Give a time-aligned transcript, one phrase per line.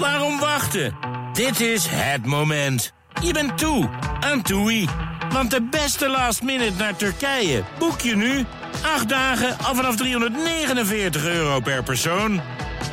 [0.00, 0.96] Waarom wachten?
[1.32, 2.92] Dit is het moment.
[3.22, 3.88] Je bent toe
[4.20, 4.88] aan TUI.
[5.32, 8.44] Want de beste last minute naar Turkije boek je nu.
[8.82, 12.40] 8 dagen al vanaf 349 euro per persoon.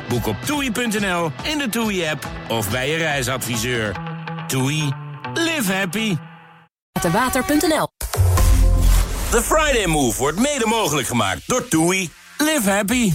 [0.08, 3.96] Boek op toei.nl, in de TUI-app of bij je reisadviseur.
[4.46, 4.92] TUI.
[5.34, 6.16] Live happy.
[7.12, 7.88] Water.nl
[9.30, 12.10] The Friday Move wordt mede mogelijk gemaakt door TUI.
[12.38, 13.12] Live happy.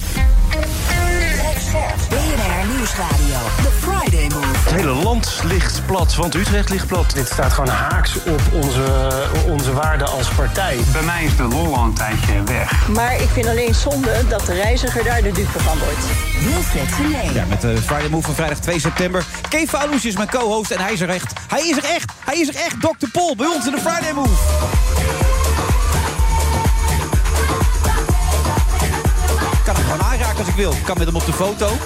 [2.94, 3.38] Nieuwsradio.
[3.55, 4.57] The Friday Move.
[4.57, 7.14] Het hele land ligt plat, want Utrecht ligt plat.
[7.14, 9.10] Dit staat gewoon haaks op onze,
[9.47, 10.78] onze waarden als partij.
[10.92, 12.88] Bij mij is de lol al een tijdje weg.
[12.88, 16.06] Maar ik vind alleen zonde dat de reiziger daar de dupe van wordt.
[16.39, 17.33] Wilfred Genee.
[17.33, 19.25] Ja, met de Friday Move van vrijdag 2 september.
[19.50, 21.33] Kees Alouche is mijn co-host en hij is er echt.
[21.47, 22.11] Hij is er echt.
[22.25, 22.82] Hij is er echt.
[22.82, 23.07] Dr.
[23.11, 24.44] Pol bij ons in de Friday Move.
[29.66, 30.75] Kan hem gewoon aanraken als ik wil.
[30.83, 31.78] Kan met hem op de foto.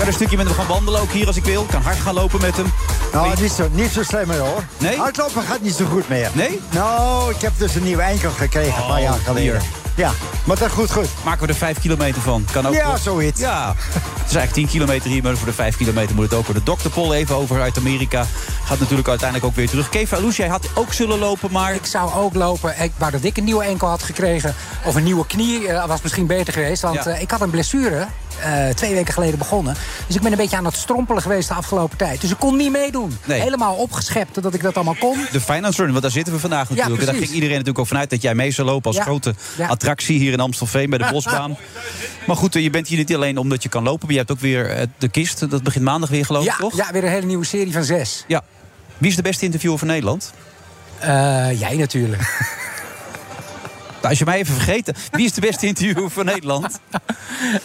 [0.00, 1.64] Kan een stukje met hem gaan wandelen ook hier als ik wil.
[1.64, 2.66] Kan hard gaan lopen met hem.
[3.12, 4.64] Nou, niet zo, niet zo slim meer hoor.
[4.78, 4.96] Nee?
[4.98, 6.30] Hardlopen gaat niet zo goed meer.
[6.32, 6.60] Nee?
[6.70, 9.42] Nou, ik heb dus een nieuwe enkel gekregen een paar Oh, jaar geleden.
[9.42, 9.62] hier.
[9.94, 10.10] Ja,
[10.44, 11.06] maar dat goed, goed.
[11.24, 12.44] Maken we er 5 kilometer van.
[12.52, 12.74] Kan ook.
[12.74, 13.40] Ja, zoiets.
[13.40, 13.66] Ja.
[13.94, 16.62] Het is eigenlijk 10 kilometer hier, maar voor de 5 kilometer moet het ook worden.
[16.62, 16.88] Dr.
[16.88, 18.26] Pol even over uit Amerika.
[18.64, 19.88] Gaat natuurlijk uiteindelijk ook weer terug.
[19.88, 21.74] Keva Alouche, jij had ook zullen lopen, maar...
[21.74, 22.82] Ik zou ook lopen.
[22.82, 24.54] Ik wou dat ik een nieuwe enkel had gekregen.
[24.84, 26.82] Of een nieuwe knie eh, was misschien beter geweest.
[26.82, 27.10] Want Ja.
[27.10, 28.06] eh, ik had een blessure.
[28.42, 29.74] Eh, twee weken geleden begonnen.
[30.06, 32.20] Dus ik ben een beetje aan het strompelen geweest de afgelopen tijd.
[32.20, 33.18] Dus ik kon niet meedoen.
[33.24, 33.40] Nee.
[33.40, 35.18] Helemaal opgeschept dat ik dat allemaal kon.
[35.32, 37.04] De Finance Run, want daar zitten we vandaag natuurlijk.
[37.04, 39.02] daar ging iedereen natuurlijk ook vanuit dat jij mee zou lopen als Ja.
[39.02, 39.66] grote Ja.
[39.68, 41.56] attractie hier in Amstelveen bij de Bosbaan.
[42.26, 44.30] maar goed, eh, je bent hier niet alleen omdat je kan lopen, maar je hebt
[44.30, 45.50] ook weer eh, de kist.
[45.50, 46.76] Dat begint maandag weer, geloof ik, toch?
[46.76, 48.24] ja, weer een hele nieuwe serie van zes.
[48.26, 48.42] Ja.
[48.98, 50.32] Wie is de beste interviewer van Nederland?
[51.58, 52.22] Jij natuurlijk.
[54.00, 56.78] Nou, als je mij even vergeten, wie is de beste interviewer van Nederland?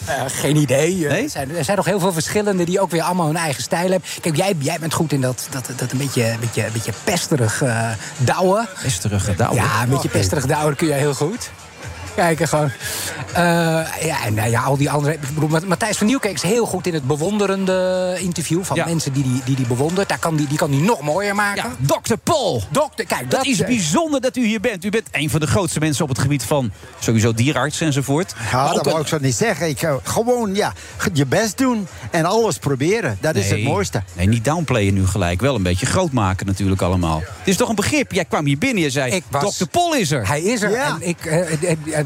[0.06, 1.04] Eh, geen idee.
[1.04, 1.22] Eh, Nee?
[1.22, 3.90] Er, zijn, er zijn nog heel veel verschillende die ook weer allemaal hun eigen stijl
[3.90, 4.08] hebben.
[4.20, 6.92] Kijk, jij, jij bent goed in dat, dat, dat een beetje, een beetje, een beetje
[7.04, 8.68] pesterig eh douwen.
[8.82, 9.54] Pesterige Douwe.
[9.54, 11.50] Ja, een beetje pesterig douwen kun je heel goed.
[12.16, 12.70] Kijken gewoon.
[13.32, 13.42] Eh,
[14.00, 15.14] ja, en nou ja, al die andere.
[15.14, 18.84] Ik bedoel, Ma- Matthijs van Nieuwkerk is heel goed in het bewonderende interview van Ja.
[18.84, 20.08] mensen die die, die, die bewondert.
[20.08, 21.62] Daar kan die, die kan die nog mooier maken.
[21.86, 22.14] Ja, Dr.
[22.22, 22.62] Paul.
[22.70, 24.84] Dokter, kijk, Dat is eh, bijzonder dat u hier bent.
[24.84, 28.34] U bent een van de grootste mensen op het gebied van sowieso dierenarts enzovoort.
[28.50, 29.68] Ja, Maar dat wou een- ik zo niet zeggen.
[29.68, 30.72] Ik, zou gewoon ja,
[31.12, 33.18] je best doen en alles proberen.
[33.20, 34.02] Dat is het mooiste.
[34.12, 35.40] Nee, niet downplayen nu gelijk.
[35.40, 37.18] Wel een beetje groot maken natuurlijk allemaal.
[37.38, 38.12] Het is toch een begrip?
[38.12, 39.22] Jij kwam hier binnen en je zei...
[39.30, 39.64] Was- Dr.
[39.66, 40.28] Pol is er.
[40.28, 40.70] Hij is er.
[40.70, 40.86] Ja.
[41.00, 42.05] En ik, eh, eh, eh, eh, eh, eh,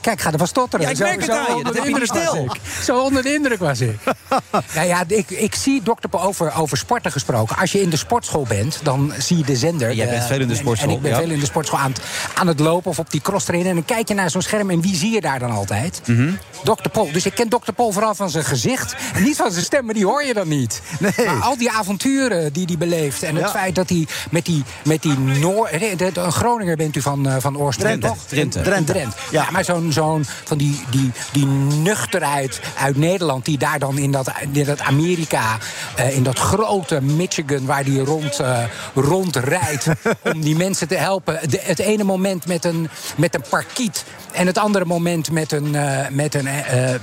[0.00, 0.86] kijk, ga er van stotteren.
[0.86, 1.64] Ja, ik merk het aan je.
[1.64, 2.48] Dat heb je stil.
[2.82, 3.98] Zo onder de indruk was ik.
[4.74, 7.56] nou ja, ik, ik zie dokter over, over sporten gesproken.
[7.56, 9.92] Als je in de sportschool bent, dan zie je de zender.
[9.94, 11.16] Jij bent eh, veel in de sportschool, En ik ben ja.
[11.18, 12.00] veel in de sportschool aan het,
[12.34, 13.68] aan het lopen of op die cross trainen.
[13.68, 16.00] En dan kijk je naar zo'n scherm en wie zie je daar dan altijd?
[16.06, 16.30] Mhm.
[16.64, 16.88] Dr.
[16.92, 17.12] Paul.
[17.12, 17.72] Dus ik ken Dr.
[17.76, 18.94] Paul vooral van zijn gezicht.
[19.14, 20.80] En niet van zijn stem, maar die hoor je dan niet.
[20.98, 21.26] Nee.
[21.26, 23.22] Maar al die avonturen die hij beleeft.
[23.22, 23.50] En het Ja.
[23.50, 25.66] feit dat hij met die, met die Noor...
[25.66, 28.16] eh, de- de- Een Groninger bent u van, eh, van oorsprong, toch?
[28.26, 28.60] Drenthe.
[28.60, 28.92] Drenthe.
[28.96, 29.14] Ja.
[29.30, 29.50] Ja.
[29.50, 33.44] maar zo'n zo'n van die, die, die nuchterheid uit Nederland...
[33.44, 35.58] die daar dan in dat, in dat Amerika,
[35.96, 37.66] eh, in dat grote Michigan...
[37.66, 38.58] waar die rond, eh,
[38.94, 39.86] rondrijdt
[40.32, 41.50] om die mensen te helpen.
[41.50, 44.04] De- het ene moment met een, met een parkiet...
[44.32, 46.48] en het andere moment met een, eh, met een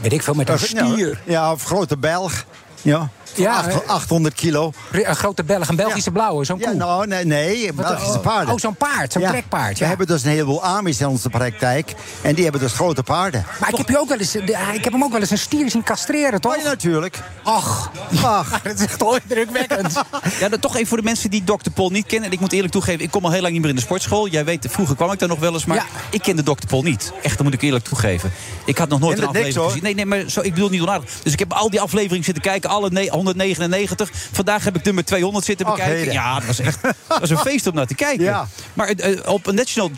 [0.01, 1.19] weet ik veel, met een stier.
[1.23, 2.45] Ja, of grote Belg.
[2.81, 3.81] Ja, Ja, ja hè?
[3.87, 4.71] 800 kilo.
[4.91, 6.75] Een grote Belg, een Belgische blauwe, zo'n Ja, koe.
[6.75, 8.53] nou, nee, nee Belgische oh, paarden.
[8.53, 9.29] Oh, zo'n paard, zo'n Ja.
[9.29, 9.73] trekpaard.
[9.77, 9.89] We Ja.
[9.89, 11.93] hebben dus een heleboel Amis in onze praktijk.
[12.21, 13.45] En die hebben dus grote paarden.
[13.59, 15.69] Maar ik heb, je ook wel eens, ik heb hem ook wel eens een stier
[15.69, 16.55] zien castreren, toch?
[16.55, 17.19] Oh, ja, natuurlijk.
[17.43, 17.91] Ach,
[18.23, 19.93] Ach, dat is echt wel indrukwekkend.
[20.39, 21.69] Ja, dan toch even voor de mensen die Dr.
[21.73, 22.27] Pol niet kennen.
[22.27, 24.27] En ik moet eerlijk toegeven, ik kom al heel lang niet meer in de sportschool.
[24.27, 25.85] Jij weet, vroeger kwam ik daar nog wel eens, maar Ja.
[26.09, 26.51] ik kende Dr.
[26.67, 27.11] Pol niet.
[27.21, 28.31] Echt, dat moet ik eerlijk toegeven.
[28.65, 29.83] Ik had nog nooit En een niks, aflevering gezien.
[29.83, 31.09] Nee, nee, maar zo, ik bedoel niet onaardig.
[31.23, 34.09] Dus ik heb al die afleveringen zitten kijken, alle ne- 199.
[34.31, 35.97] Vandaag heb ik nummer 200 zitten Ach, bekijken.
[35.97, 36.13] heden.
[36.13, 38.23] Ja, dat was echt dat was een feest om naar te kijken.
[38.23, 38.47] Ja.
[38.73, 39.91] Maar eh, op National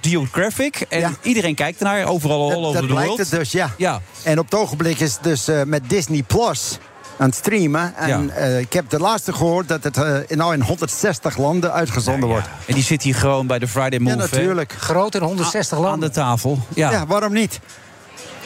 [0.00, 1.10] Geographic, en Ja.
[1.22, 3.18] iedereen kijkt ernaar, overal all over world.
[3.18, 3.70] het dus, ja.
[3.76, 4.00] Ja.
[4.22, 6.78] En op het ogenblik is het dus eh, met Disney Plus
[7.18, 7.94] aan het streamen.
[7.96, 8.34] En Ja.
[8.34, 12.46] eh, ik heb de laatste gehoord dat het eh, nou in 160 landen uitgezonden wordt.
[12.66, 14.16] En die zit hier gewoon bij de Friday Move.
[14.16, 14.72] Ja, hè, natuurlijk.
[14.78, 16.12] Groot in 160 Aan de landen.
[16.12, 16.58] tafel.
[16.74, 16.90] Ja.
[16.90, 17.06] ja.
[17.06, 17.60] waarom niet?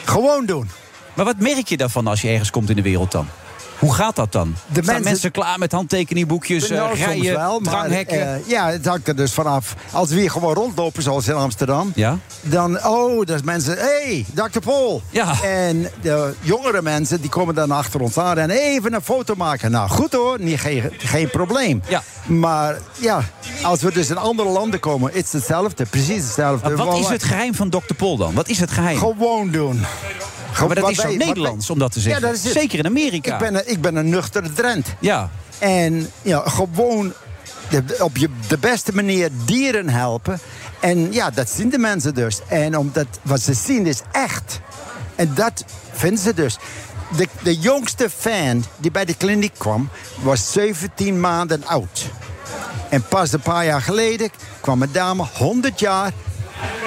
[0.05, 0.69] Gewoon doen.
[1.13, 3.27] Maar wat merk je daarvan als je ergens komt in de wereld dan?
[3.79, 4.55] Hoe gaat dat dan?
[4.65, 5.03] De Staan mensen...
[5.03, 9.15] mensen- klaar met handtekeningboekjes, eh, Nou, soms rijen, wel, maar, eh, ja, het hangt er
[9.15, 9.75] dus vanaf.
[9.91, 11.91] Als we hier gewoon rondlopen, zoals in Amsterdam...
[11.95, 12.17] ja?
[12.41, 14.59] dan, oh, dat mensen, hé, hey, Dr.
[14.59, 15.01] Paul.
[15.09, 15.43] Ja.
[15.43, 18.37] En de jongere mensen, die komen dan achter ons aan...
[18.37, 19.71] en even een foto maken.
[19.71, 21.81] Nou, goed hoor, niet, geen, geen probleem.
[21.87, 22.03] Ja.
[22.27, 23.21] Maar ja,
[23.63, 25.85] als we dus in andere landen komen, is het hetzelfde.
[25.85, 26.69] Precies hetzelfde.
[26.69, 27.93] Maar wat is het geheim van Dr.
[27.97, 28.33] Pol dan?
[28.33, 28.97] Wat is het geheim?
[28.97, 29.85] Gewoon doen.
[30.67, 32.27] maar dat is zo Nederlands om dat te zeggen.
[32.27, 32.41] Ja, is.
[32.41, 33.33] Zeker in Amerika.
[33.33, 34.87] Ik ben, ik ben een nuchtere Drent.
[34.99, 35.29] Ja.
[35.59, 37.13] En ja, gewoon
[37.69, 40.39] de, op je, de beste manier dieren helpen.
[40.79, 42.39] En ja, dat zien de mensen dus.
[42.47, 44.59] En omdat wat ze zien is echt.
[45.15, 46.57] En dat vinden ze dus.
[47.17, 49.89] De, de jongste fan die bij de kliniek kwam,
[50.21, 52.09] was 17 maanden oud.
[52.89, 54.29] En pas een paar jaar geleden
[54.59, 56.11] kwam een dame, 100 jaar,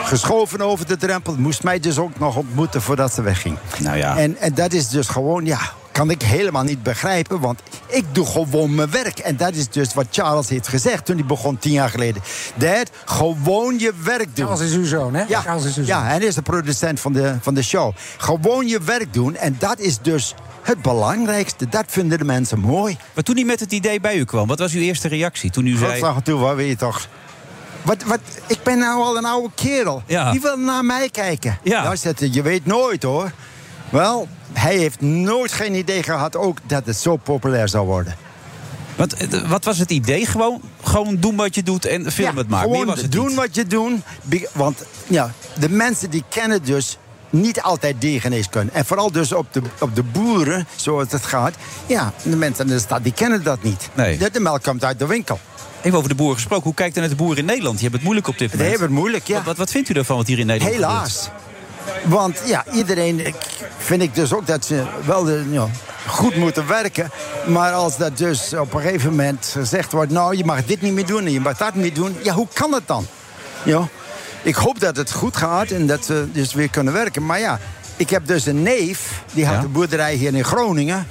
[0.02, 1.34] geschoven over de drempel.
[1.38, 3.58] Moest mij dus ook nog ontmoeten voordat ze wegging.
[3.78, 4.16] Nou ja.
[4.16, 5.60] En, en dat is dus gewoon, ja,
[5.92, 7.40] kan ik helemaal niet begrijpen.
[7.40, 9.18] Want ik doe gewoon mijn werk.
[9.18, 12.22] En dat is dus wat Charles heeft gezegd toen hij begon tien jaar geleden.
[12.54, 14.46] Dad, gewoon je werk doen.
[14.46, 15.24] Charles is uw zoon, hè?
[15.28, 15.96] Ja, Charles is uw zoon.
[15.96, 17.94] ja, hij is de producent van de, van de show.
[18.16, 19.36] Gewoon je werk doen.
[19.36, 21.68] En dat is dus het belangrijkste.
[21.68, 22.96] Dat vinden de mensen mooi.
[23.14, 25.50] Maar toen hij met het idee bij u kwam, wat was uw eerste reactie?
[25.50, 26.00] Toen u Wat zei...
[26.00, 27.08] zag toe, wat weet je toch?
[27.82, 30.02] Wat, wat, ik ben nou al een oude kerel.
[30.06, 30.30] Ja.
[30.30, 31.58] Die wil naar mij kijken.
[31.62, 31.82] Ja.
[31.82, 31.96] Nou,
[32.30, 33.32] je weet nooit hoor.
[33.90, 38.16] Wel, hij heeft nooit geen idee gehad ook dat het zo populair zou worden.
[38.96, 40.26] Wat, eh, wat was het idee?
[40.26, 42.62] Gewoon, gewoon doen wat je doet en film het maar.
[42.62, 43.36] Gewoon was het doen niet.
[43.36, 44.00] wat je doet.
[44.52, 46.98] Want ja, de mensen die kennen dus
[47.30, 48.72] niet altijd diergeneeskunde.
[48.72, 51.54] En vooral dus op de, op de boeren, zoals het gaat.
[51.86, 53.88] Ja, de mensen in de stad die kennen dat niet.
[53.94, 54.18] Nee.
[54.18, 55.38] De, de melk komt uit de winkel.
[55.82, 56.64] Even over de boeren gesproken.
[56.64, 57.74] Hoe kijkt u naar de boeren in Nederland?
[57.78, 58.78] Die hebben het moeilijk op dit Die moment.
[58.78, 59.34] hebben het moeilijk, ja.
[59.34, 61.30] Wat, wat, wat vindt u ervan wat hier in Nederland gebeurt?
[62.04, 63.34] Want ja, iedereen ik,
[63.78, 65.66] vind ik dus ook dat ze wel de, ja,
[66.06, 67.10] goed moeten werken.
[67.46, 70.12] Maar als dat dus op een gegeven moment gezegd wordt...
[70.12, 72.16] nou, je mag dit niet meer doen en je mag dat niet meer doen.
[72.22, 73.06] Ja, hoe kan het dan?
[73.62, 73.88] Ja,
[74.42, 77.26] ik hoop dat het goed gaat en dat ze dus weer kunnen werken.
[77.26, 77.58] Maar ja,
[77.96, 79.62] ik heb dus een neef, die had Ja?
[79.62, 81.06] een boerderij hier in Groningen.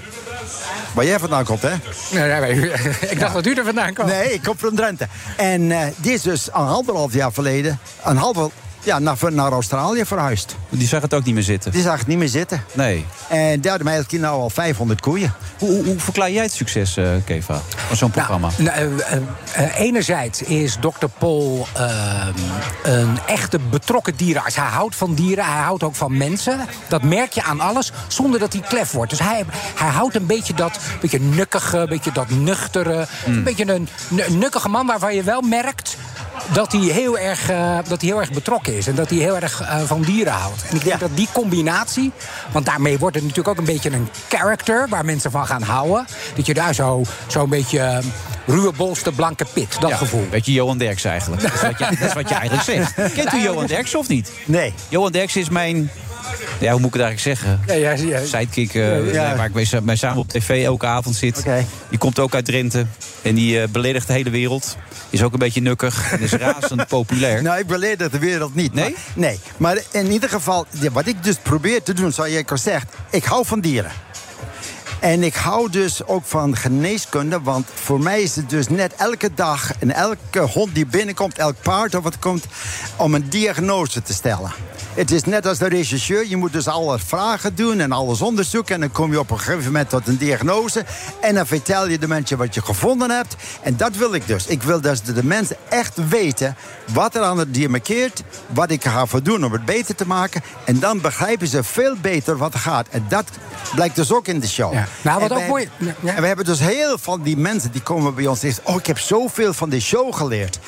[0.94, 1.74] Waar jij vandaan komt, hè?
[2.12, 2.72] Nee, nee, nee,
[3.14, 4.08] ik dacht dat u er vandaan kwam.
[4.08, 5.08] Nee, ik kom van Drenthe.
[5.38, 7.80] En eh, die is dus een anderhalf jaar geleden...
[8.04, 8.50] een halve,
[8.84, 10.56] ja, naar, naar Australië verhuisd.
[10.70, 11.72] Die zag het ook niet meer zitten.
[11.72, 12.64] Die zag het niet meer zitten.
[12.74, 13.06] Nee.
[13.30, 15.34] En daar hebben we nou al 500 koeien.
[15.58, 18.50] Hoe, hoe, hoe verklaar jij het succes, eh, Keva, van zo'n programma?
[18.58, 19.18] Nou, eh,
[19.54, 21.06] eh, enerzijds is Dr.
[21.18, 22.34] Pol ehm,
[22.84, 24.56] een echte betrokken dierenarts.
[24.56, 26.60] Hij houdt van dieren, hij houdt ook van mensen.
[26.88, 29.10] Dat merk je aan alles, zonder dat hij klef wordt.
[29.10, 29.46] Dus hij,
[29.76, 33.08] hij houdt een beetje dat beetje nukkige, beetje dat nuchtere.
[33.26, 33.90] Een beetje een,
[34.30, 35.98] nukkige man waarvan je wel merkt
[36.52, 37.46] dat hij heel erg,
[37.88, 38.88] dat hij heel erg betrokken is.
[38.88, 40.59] En dat hij heel erg van dieren houdt.
[40.70, 41.08] En ik denk Ja.
[41.08, 42.12] dat die combinatie...
[42.52, 44.88] want daarmee wordt het natuurlijk ook een beetje een character...
[44.90, 46.08] waar mensen van gaan houden.
[46.36, 47.98] Dat je daar zo- zo'n beetje eh,
[48.46, 50.22] ruwe bolste blanke pit, dat Ja, gevoel.
[50.22, 51.42] Een beetje Johan Derks eigenlijk.
[51.42, 52.94] Dat is wat je, dat is wat je eigenlijk zegt.
[53.16, 54.32] Kent u Johan Derks of niet?
[54.46, 54.74] Nee.
[54.90, 55.92] Johan Derks is mijn...
[56.60, 57.62] Ja, hoe moet ik het eigenlijk zeggen?
[57.68, 58.26] Ja, ja, ja.
[58.26, 59.36] Sidekick, eh, Ja.
[59.36, 61.38] waar ik mee, samen op tv elke avond zit.
[61.40, 61.66] Oké.
[61.90, 62.86] Die komt ook uit Drenthe.
[63.22, 64.78] En die eh, beledigt de hele wereld.
[65.10, 66.12] Is ook een beetje nukkig.
[66.12, 67.42] En is razend populair.
[67.42, 68.74] Nou, ik beledig de wereld niet.
[68.74, 68.84] Nee?
[68.90, 69.40] Maar, nee.
[69.58, 72.94] Maar in ieder geval, wat ik dus probeer te doen, zoals jij al zegt...
[73.10, 73.92] ik hou van dieren.
[75.00, 79.30] En ik hou dus ook van geneeskunde, want voor mij is het dus net elke
[79.36, 79.72] dag...
[79.80, 82.46] en elke hond die binnenkomt, elk paard of wat komt...
[82.96, 84.52] om een diagnose te stellen.
[84.94, 86.28] Het is net als de rechercheur.
[86.28, 88.76] Je moet dus alle vragen doen en alles onderzoeken.
[88.76, 90.86] En dan kom je op een gegeven moment tot een diagnose.
[91.22, 93.36] En dan vertel je de mensen wat je gevonden hebt.
[93.62, 94.46] En dat wil ik dus.
[94.48, 96.56] Ik wil dat de mensen echt weten
[96.94, 98.24] wat er aan het dier markeert.
[98.48, 100.42] Wat ik ga voor doen om het beter te maken.
[100.64, 102.88] En dan begrijpen ze veel beter wat er gaat.
[102.90, 103.26] En dat
[103.76, 104.74] blijkt dus ook in de show.
[104.74, 104.88] Ja.
[105.02, 106.14] Nou, wat En ook mooi- ja.
[106.16, 108.74] En we hebben dus heel van die mensen die komen bij ons en zeggen...
[108.74, 110.60] oh, ik heb zoveel van die show geleerd.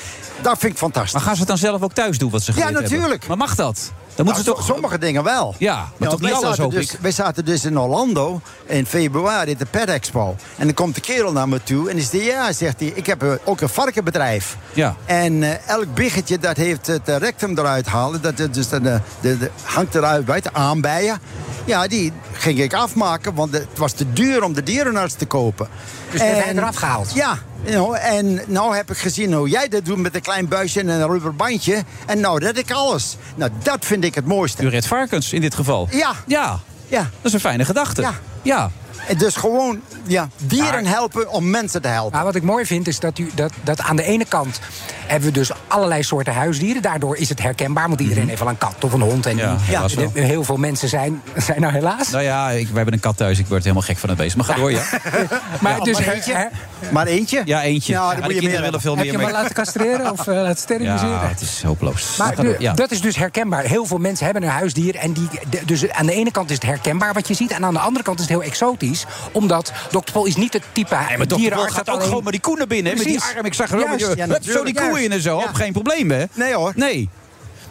[0.42, 1.14] Dat vind ik fantastisch.
[1.14, 2.92] Maar gaan ze het dan zelf ook thuis doen wat ze Ja, geleerd hebben?
[2.98, 3.28] natuurlijk.
[3.28, 3.92] Maar mag dat?
[4.24, 4.76] Dan moeten Nou, toch...
[4.76, 5.56] Sommige dingen wel.
[5.58, 7.00] Ja, maar Ja, toch niet alles, dus, ik.
[7.02, 10.36] Wij zaten dus in Orlando in februari, de Pet Expo.
[10.58, 12.26] En dan komt de kerel naar me toe en die zegt...
[12.26, 14.58] ja, zegt hij, ik heb eh, ook een varkenbedrijf.
[14.74, 14.96] Ja.
[15.06, 18.22] En eh, elk biggetje dat heeft het eh, rectum eruit halen...
[18.22, 19.02] dat dus de, de,
[19.38, 21.20] de, hangt eruit buiten, aanbijen.
[21.66, 25.68] Ja, die ging ik afmaken, want het was te duur om de dierenarts te kopen.
[26.12, 27.12] Dus die heb jij eraf gehaald?
[27.14, 30.80] Ja, nou, en nou heb ik gezien hoe jij dat doet met een klein buisje
[30.80, 31.84] en een rubberbandje.
[32.06, 33.18] En nou red ik alles.
[33.36, 34.64] Nou, dat vind ik het mooiste.
[34.64, 35.88] U redt varkens in dit geval.
[35.92, 36.12] Ja.
[36.28, 37.00] Ja, Ja.
[37.00, 38.02] dat is een fijne gedachte.
[38.02, 38.14] Ja.
[38.42, 38.72] ja.
[39.08, 42.12] En dus gewoon ja, dieren helpen om mensen te helpen.
[42.16, 44.60] Maar wat ik mooi vind is dat, u, dat, dat aan de ene kant
[45.08, 46.82] hebben we dus allerlei soorten huisdieren.
[46.82, 49.26] Daardoor is het herkenbaar, want iedereen heeft wel een kat of een hond.
[49.26, 49.56] En Mhm.
[49.70, 52.10] Ja, de- heel veel mensen zijn, zijn nou helaas.
[52.10, 53.40] Nou ja, ik, wij hebben een kat thuis.
[53.40, 54.36] Ik word helemaal gek van het beest.
[54.36, 54.84] Maar ga door, ja.
[55.62, 56.52] maar dus, her- her-
[56.92, 57.42] Maar eentje?
[57.46, 57.94] Ja, eentje.
[57.94, 59.36] Nou, dan Maar moet de je kinderen meer willen veel heb meer je hem mee.
[59.42, 61.10] laten castreren of uh, laten steriliseren?
[61.14, 62.16] Ja, het is hopeloos.
[62.18, 62.74] Maar ja.
[62.74, 63.64] dat is dus herkenbaar.
[63.64, 64.96] Heel veel mensen hebben een huisdier.
[64.96, 65.28] En die,
[65.66, 67.52] dus aan de ene kant is het herkenbaar wat je ziet.
[67.52, 69.06] En aan de andere kant is het heel exotisch.
[69.32, 70.12] Omdat Dr.
[70.12, 71.26] Paul is niet het type Nee, maar Dr.
[71.28, 72.92] Paul dierenarts gaat dat ook alleen- gewoon met die koe naar binnen.
[72.92, 73.46] hè, Met die arm.
[73.46, 74.76] Ik zag er ook met Ja, zo die natuurlijk.
[74.78, 75.40] koe in en zo.
[75.40, 75.50] Ja.
[75.54, 76.24] Geen probleem, hè?
[76.34, 76.72] Nee hoor.
[76.76, 77.10] Nee.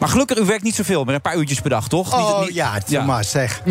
[0.00, 1.14] Maar gelukkig, u werkt niet zoveel meer.
[1.14, 2.14] Een paar uurtjes per dag, toch?
[2.14, 3.62] Oh niet- ja, is maar zeg.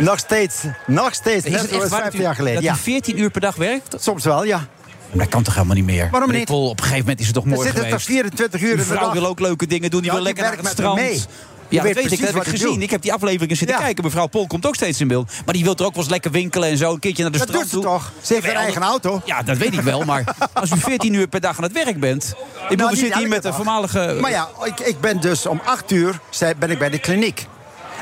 [0.00, 0.54] nog steeds,
[0.86, 2.54] nog steeds, Is net het echt zoals waar 15 dat u- jaar geleden.
[2.62, 3.94] Dat Ja, u 14 uur per dag werkt?
[3.98, 4.66] soms wel, ja.
[5.12, 6.08] Dat kan toch helemaal niet meer?
[6.10, 6.50] Waarom niet?
[6.50, 8.04] Op een gegeven moment is het toch Er mooi zitten geweest.
[8.04, 9.12] toch 24 uur Uw de vrouw dag.
[9.12, 10.00] wil ook leuke dingen doen.
[10.02, 10.94] Die Ja, wil die lekker naar het strand.
[11.00, 11.22] mee.
[11.68, 12.18] Ja, weet dat weet ik.
[12.18, 12.82] Dat heb ik wat gezien.
[12.82, 13.82] Ik heb die afleveringen zitten Ja.
[13.82, 14.04] kijken.
[14.04, 15.30] Mevrouw Pol komt ook steeds in beeld.
[15.44, 16.92] Maar die wil er ook wel eens lekker winkelen en zo.
[16.92, 17.92] Een keertje naar de Dat strand doet ze toe.
[17.92, 18.12] toch?
[18.22, 19.20] Ze heeft haar eigen auto.
[19.24, 20.02] Ja, dat weet ik wel.
[20.04, 22.24] Maar als u 14 uur per dag aan het werk bent.
[22.24, 22.34] Ik
[22.68, 23.54] bedoel, Nou, we niet zitten hier met een dag.
[23.56, 24.16] voormalige...
[24.20, 26.20] Maar ja, ik, ik ben dus om 8 uur
[26.58, 27.46] ben ik bij de kliniek.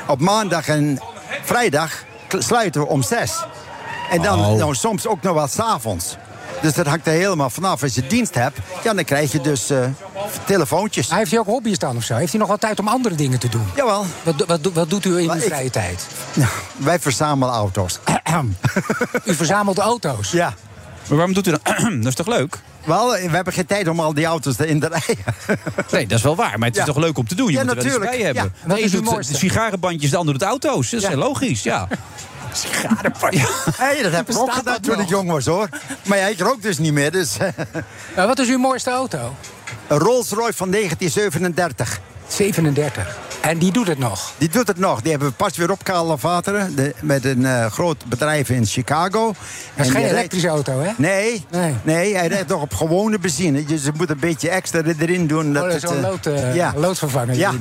[0.07, 0.99] Op maandag en
[1.43, 2.03] vrijdag
[2.39, 3.31] sluiten we om 6.
[4.09, 4.53] En dan Oh.
[4.57, 6.15] nou, soms ook nog wel s'avonds.
[6.61, 7.83] Dus dat hangt er helemaal vanaf.
[7.83, 9.79] Als je dienst hebt, ja, dan krijg je dus eh,
[10.45, 11.07] telefoontjes.
[11.07, 12.15] Maar heeft hij ook hobby's dan of zo?
[12.15, 13.65] Heeft hij nog wel tijd om andere dingen te doen?
[13.75, 16.05] Jawel, Wat, wat, wat doet u in uw vrije tijd?
[16.33, 16.47] ja,
[16.77, 17.99] wij verzamelen auto's.
[19.25, 20.31] U verzamelt auto's.
[20.31, 20.53] ja.
[21.07, 21.61] Maar waarom doet u dat?
[22.01, 22.57] dat is toch leuk?
[22.85, 25.23] Wel, we hebben geen tijd om al die auto's in te rijden.
[25.91, 26.59] Nee, dat is wel waar.
[26.59, 26.93] Maar het is Ja.
[26.93, 27.47] toch leuk om te doen?
[27.51, 28.17] Je Ja, moet er wel iets natuurlijk.
[28.17, 28.53] bij hebben.
[28.67, 28.75] Ja.
[28.89, 30.89] De uw doet sigarenbandjes, de ander doet auto's.
[30.89, 31.01] Dat
[31.41, 31.87] is Ja.
[32.63, 33.47] logisch, ja.
[33.77, 35.69] Hey, dat heb ik ook gedaan toen ik jong was hoor.
[36.03, 37.11] Maar ja, ik rook dus niet meer.
[37.11, 37.37] Dus,
[38.15, 39.35] Eh, wat is uw mooiste auto?
[39.87, 41.99] een Rolls Royce van 1937.
[42.27, 43.17] 37.
[43.45, 44.31] En die doet het nog.
[44.37, 45.01] Die doet het nog.
[45.01, 49.27] Die hebben we pas weer opgehaald de, met een eh, groot bedrijf in Chicago.
[49.27, 49.35] Dat
[49.75, 50.91] En is geen elektrische rijdt- auto, hè?
[50.97, 51.73] Nee, Nee.
[51.83, 52.15] nee.
[52.15, 53.63] hij rijdt nog op gewone benzine.
[53.63, 55.47] Dus je moet een beetje extra erin doen.
[55.47, 57.51] Oh, dat is het, zo'n eh, lood, eh, loodvervanger Ja,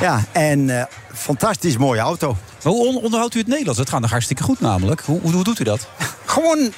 [0.00, 0.20] ja.
[0.32, 2.36] en eh, fantastisch mooie auto.
[2.62, 3.78] Maar hoe on- onderhoudt u het Nederlands?
[3.78, 5.00] Dat gaat nog hartstikke goed namelijk.
[5.00, 5.88] Hoe, hoe, hoe doet u dat?
[6.24, 6.72] Gewoon...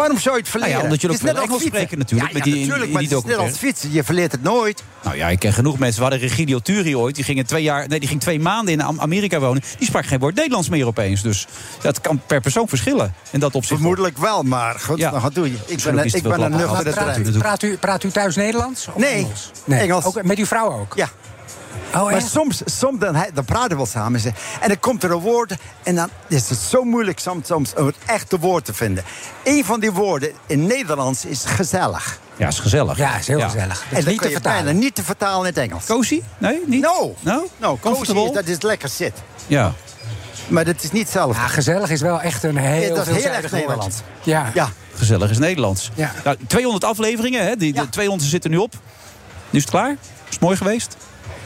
[0.00, 0.72] Waarom zou je het verleren?
[0.74, 2.86] Nou ja, omdat jullie ook veel als Engels spreken natuurlijk, Ja, met die- in- natuurlijk,
[2.86, 3.92] in maar die het is net als fietsen.
[3.92, 4.82] Je verleert het nooit.
[5.02, 6.02] Nou ja, ik ken genoeg mensen.
[6.02, 7.14] We hadden Regidio Turi ooit.
[7.14, 9.62] Die ging, twee jaar, nee, die ging twee maanden in Am- Amerika wonen.
[9.78, 11.22] Die sprak geen woord Nederlands meer opeens.
[11.22, 11.46] Dus
[11.82, 13.14] het kan per persoon verschillen.
[13.30, 13.74] In dat opzicht.
[13.80, 15.10] Vermoedelijk wel, maar goed, Ja.
[15.10, 15.52] nou, wat doe je?
[15.66, 18.86] Ik ben, ik ben een nuchtere Praat praat, u, praat u thuis Nederlands?
[18.88, 19.50] Of Nee, Engels?
[19.68, 20.04] Engels.
[20.04, 20.92] Ook met uw vrouw ook?
[20.96, 21.08] Ja.
[21.94, 22.28] Oh, Maar echt?
[22.30, 24.20] soms, soms dan, praten we wel samen.
[24.60, 25.54] En dan komt er een woord.
[25.82, 29.04] En dan is het zo moeilijk soms, soms om het echte woord te vinden.
[29.44, 32.18] Een van die woorden in Nederlands is gezellig.
[32.36, 32.96] Ja, is gezellig.
[32.98, 33.78] Ja, is heel gezellig.
[33.78, 34.64] Dat en is niet kun te je vertalen.
[34.64, 35.86] bijna niet te vertalen in het Engels.
[35.86, 36.22] Cozy?
[36.38, 36.82] Nee, niet?
[36.82, 37.14] No.
[37.20, 37.48] No?
[37.56, 38.22] No, Comfortable?
[38.22, 39.12] cozy, dat is lekker zit.
[39.46, 39.72] Ja.
[40.48, 41.40] Maar dat is niet hetzelfde.
[41.40, 43.50] Ja, gezellig is wel echt een heel Ja, dat is heel erg.
[43.52, 43.96] Nederlands.
[44.22, 44.50] Ja.
[44.54, 45.90] Ja, Gezellig is Nederlands.
[45.94, 46.12] Ja.
[46.24, 47.56] Nou, 200 afleveringen, hè?
[47.56, 47.82] Die, Ja.
[47.82, 48.72] De 200 zitten nu op.
[49.50, 49.90] Nu is het klaar?
[49.90, 49.96] Is
[50.30, 50.96] het mooi geweest?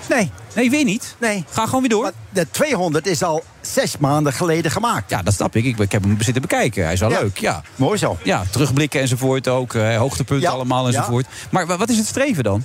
[0.08, 1.14] Nee, Nee, weer niet.
[1.18, 1.44] nee.
[1.50, 2.02] Ga gewoon weer door.
[2.02, 5.11] Maar de 200 is al zes maanden geleden gemaakt.
[5.11, 5.64] Ja, dat snap ik.
[5.64, 5.78] ik.
[5.78, 6.84] Ik heb hem zitten bekijken.
[6.84, 7.20] Hij is wel Ja.
[7.20, 7.62] leuk, ja.
[7.76, 8.18] Mooi zo.
[8.23, 9.75] Ja, terugblikken enzovoort ook.
[9.75, 11.26] eh, hoogtepunten Ja, allemaal enzovoort.
[11.50, 12.64] Maar wa- wat is het streven dan?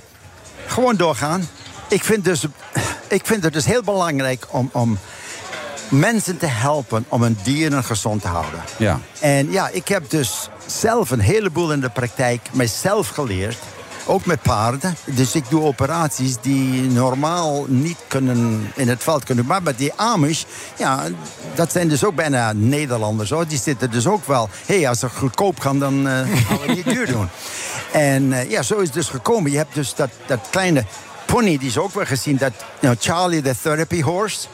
[0.66, 1.48] Gewoon doorgaan.
[1.88, 2.44] Ik vind, dus,
[3.08, 4.98] ik vind het dus heel belangrijk om, om
[5.88, 8.60] mensen te helpen om hun dieren gezond te houden.
[8.76, 9.00] Ja.
[9.20, 13.56] En ja, ik heb dus zelf een heleboel in de praktijk mijzelf geleerd.
[14.10, 14.96] Ook met paarden.
[15.04, 19.46] Dus ik doe operaties die normaal niet kunnen in het veld kunnen.
[19.46, 20.42] Maar met die Amish,
[20.76, 21.04] ja,
[21.54, 23.30] dat zijn dus ook bijna Nederlanders.
[23.30, 23.46] Hoor.
[23.46, 24.48] Die zitten dus ook wel.
[24.66, 27.28] Hé, hey, als ze goedkoop gaan, dan eh, gaan we het niet duur doen.
[27.92, 29.50] En eh, ja, zo is het dus gekomen.
[29.50, 30.84] Je hebt dus dat, dat kleine
[31.26, 32.36] pony, die is ook wel gezien.
[32.36, 34.46] Dat you know, Charlie, the therapy horse.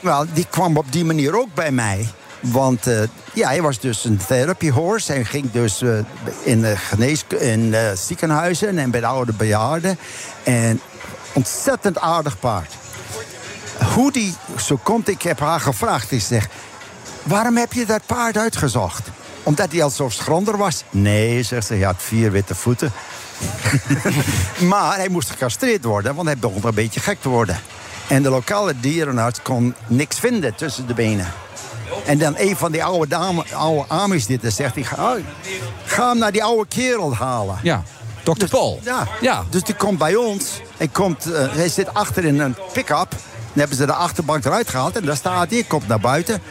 [0.00, 2.08] Wel, die kwam op die manier ook bij mij.
[2.52, 5.12] Want eh, ja, hij was dus een therapy horse.
[5.12, 5.98] Hij ging dus eh,
[6.42, 9.98] in, de genees in eh, ziekenhuizen en bij de oude bejaarden.
[10.42, 10.80] En
[11.32, 12.72] ontzettend aardig paard.
[13.94, 16.12] Hoe die zo komt, ik heb haar gevraagd.
[16.12, 16.48] Ik zeg,
[17.22, 19.08] waarom heb je dat paard uitgezocht?
[19.42, 20.84] Omdat hij al zo schrander was?
[20.90, 22.92] Nee, zegt ze, hij had vier witte voeten.
[24.70, 27.60] maar hij moest gecastreerd worden, want hij begon een beetje gek te worden.
[28.08, 31.32] En de lokale dierenarts kon niks vinden tussen de benen.
[32.06, 35.16] En dan een van die oude, dame, oude Amish dit zegt, hij, ga,
[35.84, 37.58] ga hem naar die oude kerel halen.
[37.62, 37.82] Ja.
[38.22, 38.46] Dr.
[38.50, 38.80] Paul.
[38.82, 39.06] Ja.
[39.20, 39.44] Ja.
[39.50, 40.44] Dus die komt bij ons.
[40.76, 43.10] Hij, komt, eh, hij zit achter in een pick-up.
[43.10, 44.96] Dan hebben ze de achterbank eruit gehaald.
[44.96, 45.62] En daar staat hij.
[45.62, 46.42] Komt naar buiten.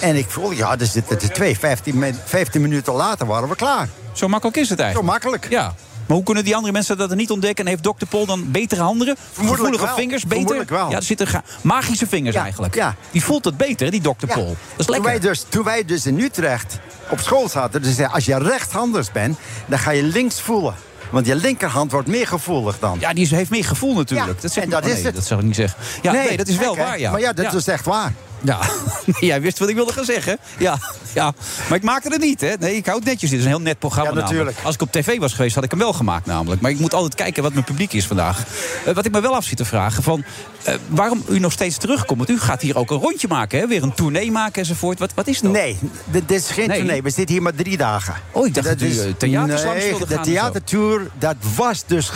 [0.00, 1.58] En ik voel, ja, er zitten er twee.
[1.58, 3.88] 15, min- 15 minuten later waren we klaar.
[4.12, 5.12] Zo makkelijk is het Zo eigenlijk.
[5.12, 5.46] makkelijk.
[5.50, 5.74] Ja.
[6.06, 7.64] Maar hoe kunnen die andere mensen dat er niet ontdekken?
[7.64, 8.06] En heeft Dr.
[8.08, 9.16] Paul dan betere handen?
[9.34, 10.26] Gevoelige vingers?
[10.26, 10.64] Beter?
[10.68, 10.90] Wel.
[10.90, 12.74] Ja, er zitten magische vingers Ja, eigenlijk.
[12.74, 12.94] ja.
[13.10, 14.08] Die voelt het beter, die Dr.
[14.26, 14.34] Ja.
[14.34, 14.46] Paul.
[14.46, 15.10] Dat is Toen lekker.
[15.10, 19.38] wij, dus, toen wij dus in Utrecht op school zaten, dus als je rechtshanders bent,
[19.66, 20.74] dan ga je links voelen.
[21.10, 22.96] Want je linkerhand wordt meer gevoelig dan.
[23.00, 24.28] Ja, die heeft meer gevoel natuurlijk.
[24.28, 25.14] Ja, dat zeg en dat oh, is nee, het.
[25.14, 25.78] Dat zou ik niet zeggen.
[26.02, 27.10] Ja, nee, dat is wel waar, ja.
[27.10, 27.58] Maar ja, dat ja.
[27.58, 28.12] is echt waar.
[28.42, 28.58] Ja,
[29.20, 30.38] jij wist wat ik wilde gaan zeggen.
[30.58, 30.78] Ja,
[31.14, 31.32] ja.
[31.68, 32.52] Maar ik maakte het niet, hè?
[32.58, 33.30] Nee, ik hou het netjes.
[33.30, 34.08] Dit is een heel net programma.
[34.10, 34.38] Ja, natuurlijk.
[34.44, 34.66] namelijk.
[34.66, 36.60] Als ik op tv was geweest, had ik hem wel gemaakt, namelijk.
[36.60, 38.44] Maar ik moet altijd kijken wat mijn publiek is vandaag.
[38.86, 40.24] Eh, wat ik me wel af zit te vragen: van,
[40.64, 42.18] eh, waarom u nog steeds terugkomt?
[42.26, 43.66] Want u gaat hier ook een rondje maken, hè?
[43.66, 44.98] Weer een tournee maken enzovoort.
[44.98, 45.52] Wat, wat is dat?
[45.52, 46.76] Nee, dit is geen Nee.
[46.78, 47.02] tournee.
[47.02, 48.14] We zitten hier maar drie dagen.
[48.30, 52.10] Oh, ik dacht dat u, is- eh, nee, de theatertour, dat was dus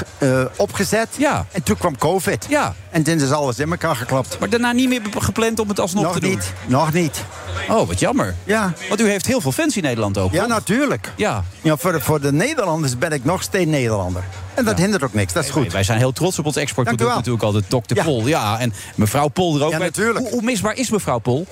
[0.56, 1.08] opgezet.
[1.18, 1.46] Ja.
[1.52, 2.46] En toen kwam COVID.
[2.48, 2.74] Ja.
[2.90, 4.38] En toen is alles in elkaar geklapt.
[4.38, 6.30] Maar daarna niet meer gepland om het alsnog Nog te doen?
[6.30, 7.24] niet, nog niet.
[7.68, 8.34] Oh, wat jammer.
[8.44, 8.72] Ja.
[8.88, 10.48] Want u heeft heel veel fans in Nederland ook, Ja, toch?
[10.48, 11.12] natuurlijk.
[11.16, 11.44] Ja.
[11.62, 14.24] Ja, voor, voor de Nederlanders ben ik nog steeds Nederlander.
[14.54, 15.72] En dat hindert ook niks, dat is goed.
[15.72, 17.64] Wij zijn heel trots op ons exportproduct natuurlijk altijd.
[17.68, 17.94] Dr.
[17.94, 18.02] Ja.
[18.04, 18.58] Pol, ja.
[18.58, 20.18] En mevrouw Pol er ook Ja, natuurlijk.
[20.18, 21.46] Hoe, hoe misbaar is mevrouw Pol?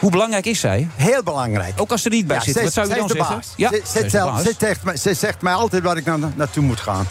[0.00, 0.88] Hoe belangrijk is zij?
[0.96, 1.72] Heel belangrijk.
[1.80, 2.54] Ook als ze er niet bij Ja, zit.
[2.54, 3.34] zij- Wat zou u zij dan zeggen?
[3.34, 3.46] baas.
[3.56, 4.42] Ja, Zij- zij zij is de zegt- baas.
[4.42, 7.06] zij zegt mij- Zij zegt mij altijd waar ik na, naartoe moet gaan.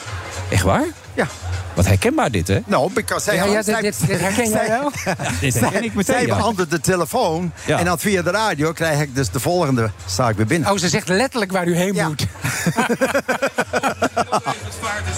[0.49, 0.85] Echt waar?
[1.13, 1.27] Ja.
[1.73, 2.59] Wat herkenbaar dit, hè?
[2.65, 4.91] Nou, because zij, Ja, ja, zij- dit, dit, dit herken jij wel?
[5.41, 6.37] Dit herken ik meteen, zij ja.
[6.37, 7.51] beantwoordt de telefoon.
[7.65, 7.79] Ja.
[7.79, 10.71] En dan via de radio krijg ik dus de volgende zaak weer binnen.
[10.71, 12.07] Oh, ze zegt letterlijk waar u heen Ja.
[12.07, 12.25] moet.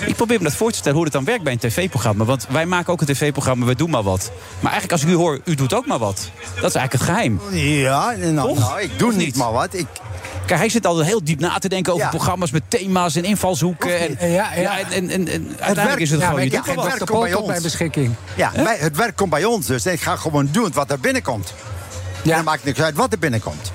[0.06, 2.24] Ik probeer me dat voor te stellen hoe het dan werkt bij een tv-programma.
[2.25, 4.32] Want wij maken ook een tv-programma, we doen maar wat.
[4.60, 6.30] Maar eigenlijk als ik u hoor, u doet ook maar wat.
[6.62, 7.39] Dat is eigenlijk het geheim.
[7.51, 8.60] Ja, nou, Toch?
[8.60, 9.36] nou, ik doe niet niet?
[9.36, 9.74] maar wat.
[9.74, 9.86] Ik,
[10.46, 12.12] Kijk, hij zit altijd heel diep na te denken over Ja.
[12.12, 14.00] programma's met thema's en invalshoeken.
[14.20, 14.62] En, Ja, ja.
[14.62, 16.86] ja, en, en, en, en uiteindelijk werkt- is het gewoon, je heb wat.
[16.86, 17.48] werk komt bij ons.
[17.48, 18.13] mijn beschikking.
[18.36, 19.86] ja, wij- het werk komt bij ons dus.
[19.86, 21.54] Ik ga gewoon doen wat er binnenkomt.
[22.24, 22.36] Ja.
[22.36, 23.72] Dan maakt niks uit wat er binnenkomt.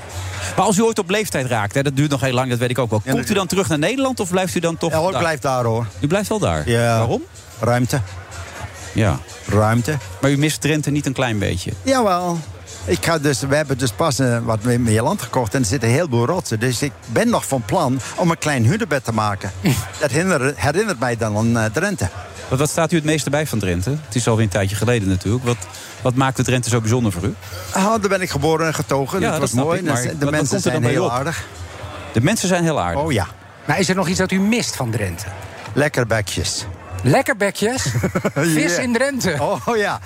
[0.57, 2.71] Maar als u ooit op leeftijd raakt, hè, dat duurt nog heel lang, dat weet
[2.71, 3.03] ik ook wel.
[3.11, 5.23] Komt u dan terug naar Nederland of blijft u dan toch Ja, hoor, ik daar?
[5.23, 5.87] blijf daar hoor.
[6.01, 6.69] U blijft wel daar?
[6.69, 6.99] Ja.
[6.99, 7.23] Waarom?
[7.61, 8.01] Ruimte.
[8.93, 9.19] Ja.
[9.47, 9.97] Ruimte.
[10.21, 11.73] Maar u mist Drenthe niet een klein beetje?
[11.83, 12.39] Jawel.
[12.85, 15.89] Ik ga dus, we hebben dus pas eh, wat meer land gekocht en er zitten
[15.89, 16.61] heel veel rotsen.
[16.61, 19.53] Dus ik ben nog van plan om een klein hunebed te maken.
[20.01, 22.09] Dat herinnert, herinnert mij dan aan eh, Drenthe.
[22.53, 23.91] Wat, wat staat u het meeste bij van Drenthe?
[23.91, 25.45] Het is alweer een tijdje geleden natuurlijk.
[25.45, 25.57] Wat,
[26.03, 27.35] wat maakt de Drenthe zo bijzonder voor u?
[27.77, 29.21] Oh, daar ben ik geboren en getogen.
[29.21, 29.79] Ja, dat dat was snap mooi.
[29.79, 31.11] ik, maar de wat- wat mensen zijn heel op?
[31.11, 31.47] aardig.
[32.13, 33.03] De mensen zijn heel aardig.
[33.03, 33.27] Oh ja,
[33.65, 35.27] Maar is er nog iets dat u mist van Drenthe?
[35.75, 36.65] lekker bekjes.
[37.03, 37.87] Lekkerbekjes?
[38.35, 39.37] Vis in Drenthe?
[39.41, 40.01] Oh ja.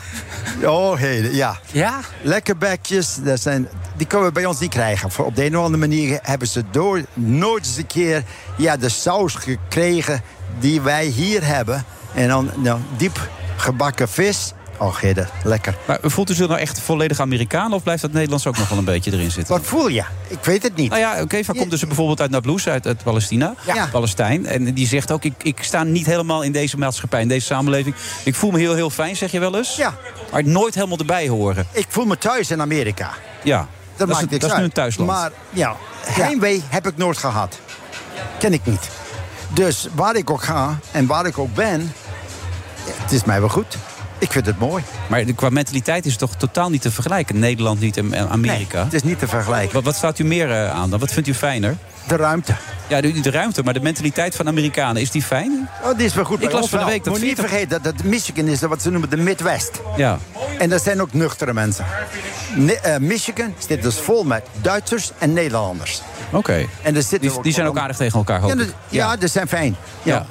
[0.64, 1.58] Oh heden, ja.
[1.72, 2.00] Ja?
[2.22, 5.10] Lekker bekjes, dat zijn, die kunnen we bij ons niet krijgen.
[5.10, 8.22] Voor- Op de een of andere manier hebben ze door, nooit eens een keer
[8.56, 10.22] ja, de saus gekregen
[10.58, 11.84] die wij hier hebben.
[12.16, 14.52] En dan nou, diep gebakken vis.
[14.78, 15.76] Oh, heden, lekker.
[15.86, 18.78] Maar voelt u zich nou echt volledig Amerikaan of blijft dat Nederlands ook nog wel
[18.78, 19.54] een beetje erin zitten?
[19.56, 20.04] Wat voel je?
[20.28, 20.88] Ik weet het niet.
[20.90, 23.86] Nou ja, oké, van komt dus bijvoorbeeld uit Nablus, uit, uit Palestina, Ja.
[23.92, 24.46] Palestijn.
[24.46, 27.94] En die zegt ook, ik, ik sta niet helemaal in deze maatschappij, in deze samenleving.
[28.24, 29.76] Ik voel me heel, heel fijn, zeg je wel eens.
[29.76, 29.94] Ja.
[30.32, 31.66] Maar nooit helemaal erbij horen.
[31.72, 33.10] Ik voel me thuis in Amerika.
[33.42, 35.10] Ja, Dat, is, maakt een- niks dat is nu een thuisland.
[35.10, 35.76] Maar ja,
[36.06, 37.58] heimwee heb ik nooit gehad.
[38.38, 38.88] Ken ik niet.
[39.54, 41.92] Dus waar ik ook ga en waar ik ook ben,
[42.94, 43.76] het is mij wel goed.
[44.18, 44.82] Ik vind het mooi.
[45.08, 47.38] Maar qua mentaliteit is het toch totaal niet te vergelijken.
[47.38, 48.76] Nederland niet en Amerika.
[48.76, 49.74] Nee, het is niet te vergelijken.
[49.74, 51.00] Wat, wat staat u meer eh, aan dan?
[51.00, 51.76] Wat vindt u fijner?
[52.08, 52.54] De ruimte.
[52.86, 55.68] Ja, de, de ruimte, maar de mentaliteit van Amerikanen, is die fijn?
[55.84, 56.42] Oh, die is wel goed.
[56.42, 58.90] Ik las van de week dat Moet niet 40 vergeten dat, Michigan is wat ze
[58.90, 59.80] noemen de Midwest.
[59.96, 60.18] Ja.
[60.58, 61.84] En dat zijn ook nuchtere mensen.
[62.54, 66.02] Ne- eh, Michigan zit dus vol met Duitsers en Nederlanders.
[66.30, 66.66] Oké.
[66.82, 68.54] En er zitten Die, die zijn ook aardig tegen elkaar, Ja,
[68.88, 69.76] ja, die zijn fijn.
[70.02, 70.14] Ja.
[70.14, 70.26] Ja.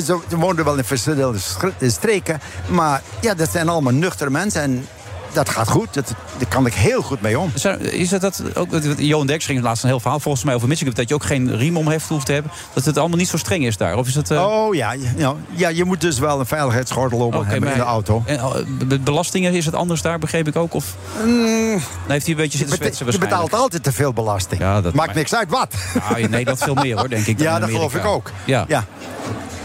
[0.00, 2.40] Ze, wonen wel in verschillende schri- streken.
[2.68, 4.62] Maar ja, dat zijn allemaal nuchtere mensen.
[4.62, 4.86] En
[5.32, 5.94] dat gaat goed.
[5.94, 7.52] Dat, daar kan ik heel goed mee om.
[7.80, 10.94] Is dat, dat ook, Johan Derks ging laatst een heel verhaal volgens mij over Michigan...
[10.94, 12.52] dat je ook geen riem om heeft hoeft te hebben.
[12.72, 13.96] Dat het allemaal niet zo streng is daar.
[13.96, 14.30] Of is het...
[14.30, 17.78] eh, Oh ja, ja, ja, je moet dus wel een veiligheidsgordel om oké, hebben in
[17.78, 18.22] de auto.
[18.26, 18.54] En, oh,
[18.86, 20.74] be- belastingen, is het anders daar, begreep ik ook?
[20.74, 24.60] Of dan heeft hij een beetje Je, zitten zwetsen je betaalt altijd te veel belasting.
[24.60, 25.74] Ja, dat Maakt niks uit wat.
[26.08, 27.38] Nou, in Nederland veel meer hoor, denk ik.
[27.40, 28.30] ja, dat geloof ik ook.
[28.44, 28.64] Ja.
[28.68, 28.84] Ja.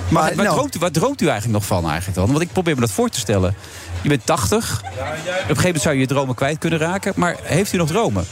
[0.09, 2.27] Maar Maar waar, nou, droomt u, waar droomt u eigenlijk nog van eigenlijk dan?
[2.27, 3.55] Want ik probeer me dat voor te stellen.
[4.01, 4.81] Je bent 80.
[4.81, 7.13] Op een gegeven moment zou je je dromen kwijt kunnen raken.
[7.15, 8.25] Maar heeft u nog dromen?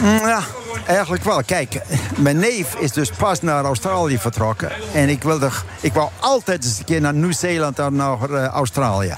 [0.00, 0.40] Mm, Ja,
[0.86, 1.42] eigenlijk wel.
[1.44, 1.80] Kijk,
[2.16, 4.70] mijn neef is dus pas naar Australië vertrokken.
[4.94, 5.48] En ik, wilde,
[5.80, 9.14] ik wou altijd eens een keer naar Nieuw-Zeeland en naar eh, Australië.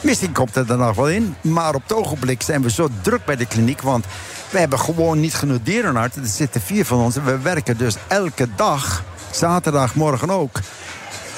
[0.00, 1.36] Misschien komt het er nog wel in.
[1.40, 3.82] Maar op het ogenblik zijn we zo druk bij de kliniek.
[3.82, 4.04] Want
[4.50, 6.22] we hebben gewoon niet genoeg dierenartsen.
[6.22, 7.16] Er zitten vier van ons.
[7.16, 9.02] En we werken dus elke dag.
[9.30, 10.58] Zaterdagmorgen ook.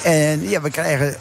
[0.03, 1.15] En ja, we krijgen...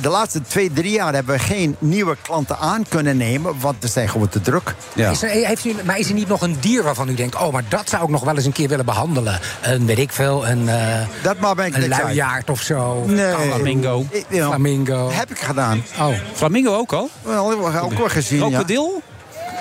[0.00, 3.54] De laatste twee, drie jaar hebben we geen nieuwe klanten aan kunnen nemen.
[3.60, 4.74] Want we zijn gewoon te druk.
[4.94, 5.10] Ja.
[5.10, 7.34] Is er, heeft u, maar is er niet nog een dier waarvan u denkt...
[7.36, 9.40] oh, maar dat zou ik nog wel eens een keer willen behandelen?
[9.62, 10.76] Een, weet ik veel, een, eh
[11.22, 13.04] Dat maar ben ik een luiaard of zo?
[13.06, 13.34] Nee.
[13.34, 14.06] Flamingo.
[14.10, 15.10] Ik- ja, Flamingo.
[15.12, 15.84] Heb ik gedaan.
[16.00, 17.10] Oh, Flamingo ook al?
[17.22, 17.50] Wel,
[17.82, 18.38] ook wel gezien.
[18.38, 18.48] Ja.
[18.48, 19.02] Krokodil?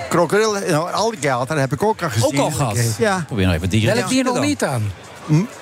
[0.09, 2.39] Krokodil, nou, alligator heb ik ook al gezien.
[2.39, 2.77] Ook al gehad?
[2.97, 3.23] Ja.
[3.27, 3.95] Probeer nog even dieren.
[3.95, 4.91] welk dier nog niet dan?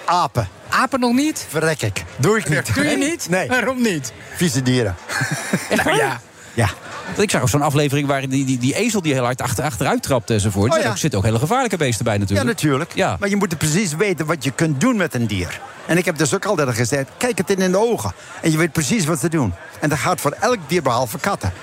[0.06, 0.48] Apen.
[0.70, 1.46] Apen nog niet?
[1.50, 2.04] Verrek ik.
[2.18, 2.76] Doe ik niet.
[2.76, 3.28] Doe je niet?
[3.30, 3.48] Nee.
[3.48, 4.14] Waarom niet?
[4.36, 4.96] Vieze dieren.
[5.84, 6.22] Nou ja.
[6.54, 6.70] Ja.
[7.06, 9.64] Want ik zag ook zo'n aflevering waar die, die, die ezel die heel hard achter,
[9.64, 10.72] achteruit trapte enzovoort.
[10.72, 10.96] Oh, Er ja.
[10.96, 12.48] zitten ook hele gevaarlijke beesten bij Ja, natuurlijk.
[12.48, 12.92] natuurlijk.
[12.96, 13.18] Ja.
[13.20, 15.60] Maar je moet precies weten wat je kunt doen met een dier.
[15.86, 18.12] En ik heb dus ook altijd gezegd, kijk het in de ogen.
[18.42, 19.54] En je weet precies wat ze doen.
[19.80, 21.54] En dat gaat voor elk dier behalve katten.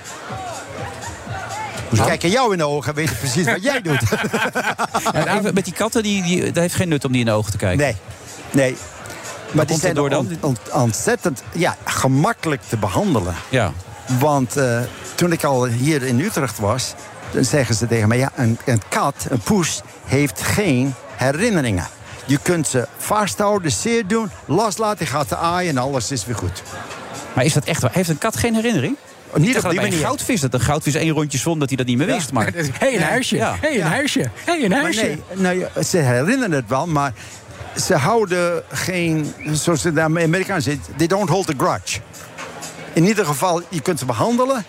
[1.89, 4.01] Dus kijken jou in de ogen en weten precies wat jij doet.
[5.37, 7.51] Even met die katten, die, die, dat heeft geen nut om die in de ogen
[7.51, 7.77] te kijken.
[7.85, 7.95] Nee,
[8.51, 8.77] nee.
[9.51, 10.09] Maar die komt zijn door
[10.41, 13.35] on- ontzettend ja, gemakkelijk te behandelen.
[13.49, 13.71] Ja.
[14.19, 14.79] Want eh,
[15.15, 16.93] toen ik al hier in Utrecht was,
[17.31, 21.87] dan zeggen ze tegen mij: ja, een, een kat, een poes, heeft geen herinneringen.
[22.25, 26.63] Je kunt ze vasthouden, zeer doen, loslaten, gaat ze aaien en alles is weer goed.
[27.33, 27.91] Maar is dat echt waar?
[27.93, 28.95] Heeft een kat geen herinnering?
[29.35, 29.99] Niet op die manier.
[29.99, 32.31] goudvis dat een goudvis één rondje zwom dat hij dat niet meer wist.
[32.31, 33.35] Maar Hé, hey, een huisje.
[33.35, 33.51] Ja.
[33.61, 34.19] Hé, hey, een huisje.
[34.19, 35.17] Hé, hey, een Maar huisje.
[35.35, 37.13] nee, nou, ze herinneren het wel, maar
[37.75, 41.99] ze houden geen, zoals ze daar in Amerikaan zit, they don't hold a grudge.
[42.93, 44.65] In ieder geval, je kunt ze behandelen,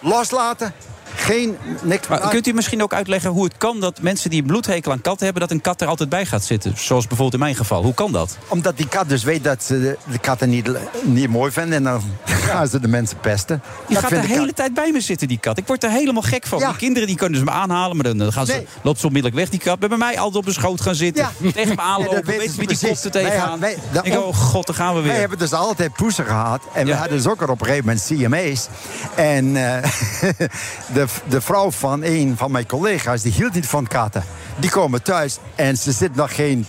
[0.00, 0.72] loslaten,
[1.14, 2.08] geen, niks.
[2.08, 5.00] Maar kunt u misschien ook uitleggen hoe het kan dat mensen die een bloedhekel aan
[5.00, 5.42] katten hebben...
[5.42, 6.72] dat een kat er altijd bij gaat zitten?
[6.76, 7.82] Zoals bijvoorbeeld in mijn geval.
[7.82, 8.36] Hoe kan dat?
[8.48, 10.70] Omdat die kat dus weet dat ze de, de katten niet,
[11.02, 13.62] niet mooi vinden en dan gaan ze de mensen pesten.
[13.86, 15.58] Die Dat gaat de hele tijd bij me zitten, die kat.
[15.58, 16.58] Ik word er helemaal gek van.
[16.58, 16.68] Ja.
[16.68, 18.66] Die kinderen die kunnen ze me aanhalen, maar dan gaan ze, Nee.
[18.82, 19.78] loopt ze onmiddellijk weg, die kat.
[19.78, 21.28] Bij mij altijd op de schoot gaan zitten.
[21.40, 21.50] Ja.
[21.52, 22.24] Tegen me aanlopen.
[22.26, 23.60] Weet je wie die er Wij- tegenaan?
[23.60, 25.20] wij- Ik denk, oh god, daar gaan we Wij weer.
[25.20, 26.62] hebben dus altijd poesen gehad.
[26.74, 26.92] En Ja.
[26.92, 28.68] we hadden dus ook er op een gegeven moment CMA's.
[29.14, 29.90] En eh,
[30.94, 34.24] de, de vrouw van een van mijn collega's, die hield niet van katten.
[34.56, 36.66] Die komen thuis en ze zit nog geen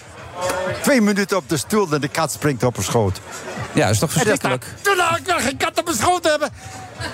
[0.82, 1.92] twee minuten op de stoel...
[1.92, 3.22] en de kat springt op haar schoot.
[3.74, 4.66] Ja, dat is toch verschrikkelijk?
[4.82, 6.50] Toen had ik nog geen kat op mijn schoot hebben.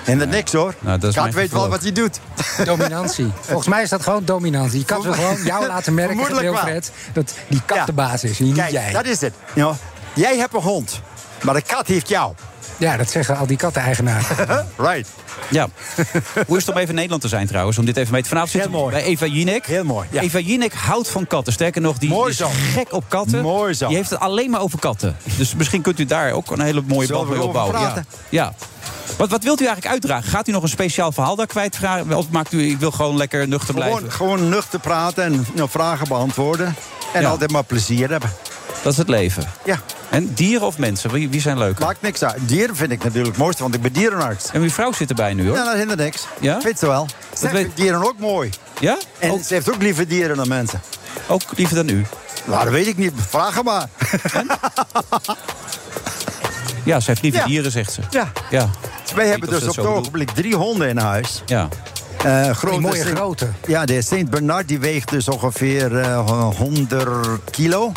[0.05, 0.73] En dat niks hoor.
[0.79, 2.19] Nou, dat is kat mijn weet wel wat hij doet.
[2.65, 3.31] Dominantie.
[3.41, 4.79] Volgens mij is dat gewoon dominantie.
[4.79, 6.39] Je kan wil gewoon jou laten merken.
[6.39, 7.85] Wilfred, dat die kat Ja.
[7.85, 8.91] de baas is en niet Kijk, jij.
[8.91, 9.33] dat is het.
[9.53, 9.75] Ja.
[10.13, 11.01] Jij hebt een hond,
[11.43, 12.33] maar de kat heeft jou.
[12.77, 14.25] Ja, dat zeggen al die katten-eigenaren.
[14.77, 15.09] Right.
[15.49, 15.67] Ja.
[16.47, 17.77] Hoe is het om even in Nederland te zijn trouwens?
[17.77, 18.93] Om dit even mee te vanavond zitten Heel mooi.
[18.93, 19.65] bij Eva Jinek.
[19.65, 20.21] Heel mooi, ja.
[20.21, 21.53] Eva Jinek houdt van katten.
[21.53, 22.49] Sterker nog, die Mooi is zo.
[22.73, 23.41] gek op katten.
[23.41, 23.87] Mooi zo.
[23.87, 25.17] Die heeft het alleen maar over katten.
[25.37, 27.79] Dus misschien kunt u daar ook een hele mooie we mee opbouwen.
[27.79, 27.85] Ja.
[27.85, 28.05] praten?
[28.29, 28.53] ja.
[29.17, 30.29] Wat, wat wilt u eigenlijk uitdragen?
[30.29, 32.13] Gaat u nog een speciaal verhaal daar kwijtvragen?
[32.17, 33.97] Of maakt u, ik wil gewoon lekker nuchter blijven?
[33.97, 36.75] Gewoon, gewoon nuchter praten en nou, vragen beantwoorden.
[37.13, 37.29] En Ja.
[37.29, 38.31] altijd maar plezier hebben.
[38.83, 39.43] Dat is het leven.
[39.65, 41.11] Ja, En dieren of mensen?
[41.11, 41.85] Wie, wie zijn leuker?
[41.85, 42.37] maakt niks uit.
[42.47, 44.49] Dieren vind ik natuurlijk het mooiste, want ik ben dierenarts.
[44.51, 45.57] En uw vrouw zit erbij nu hoor.
[45.57, 46.25] Ja, dat hindert niks.
[46.39, 46.61] Ja?
[46.61, 47.07] Vindt ze wel.
[47.37, 48.49] Ze weet- dieren ook mooi.
[48.79, 48.97] Ja?
[49.19, 50.81] En Ook, ze heeft ook liever dieren dan mensen.
[51.27, 52.05] ook liever dan u?
[52.45, 53.11] Nou, dat weet ik niet.
[53.29, 53.87] Vraag hem maar.
[56.83, 57.45] Ja, ze heeft liever Ja.
[57.47, 58.01] dieren, zegt ze.
[58.09, 58.31] Ja.
[58.49, 58.69] Ja.
[59.15, 61.41] Wij hebben dus op het ogenblik drie honden in huis.
[61.45, 61.67] Ja.
[62.27, 63.47] Eh grote mooie Saint- grote.
[63.67, 67.91] Ja, de Saint Bernard die weegt dus ongeveer eh 100 kilo.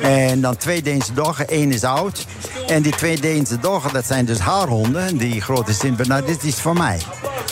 [0.00, 2.26] En dan twee Deense doggen, één is oud.
[2.66, 5.16] En die twee Deense doggen, dat zijn dus haar honden.
[5.16, 7.00] Die grote Saint Bernard, dit is van mij.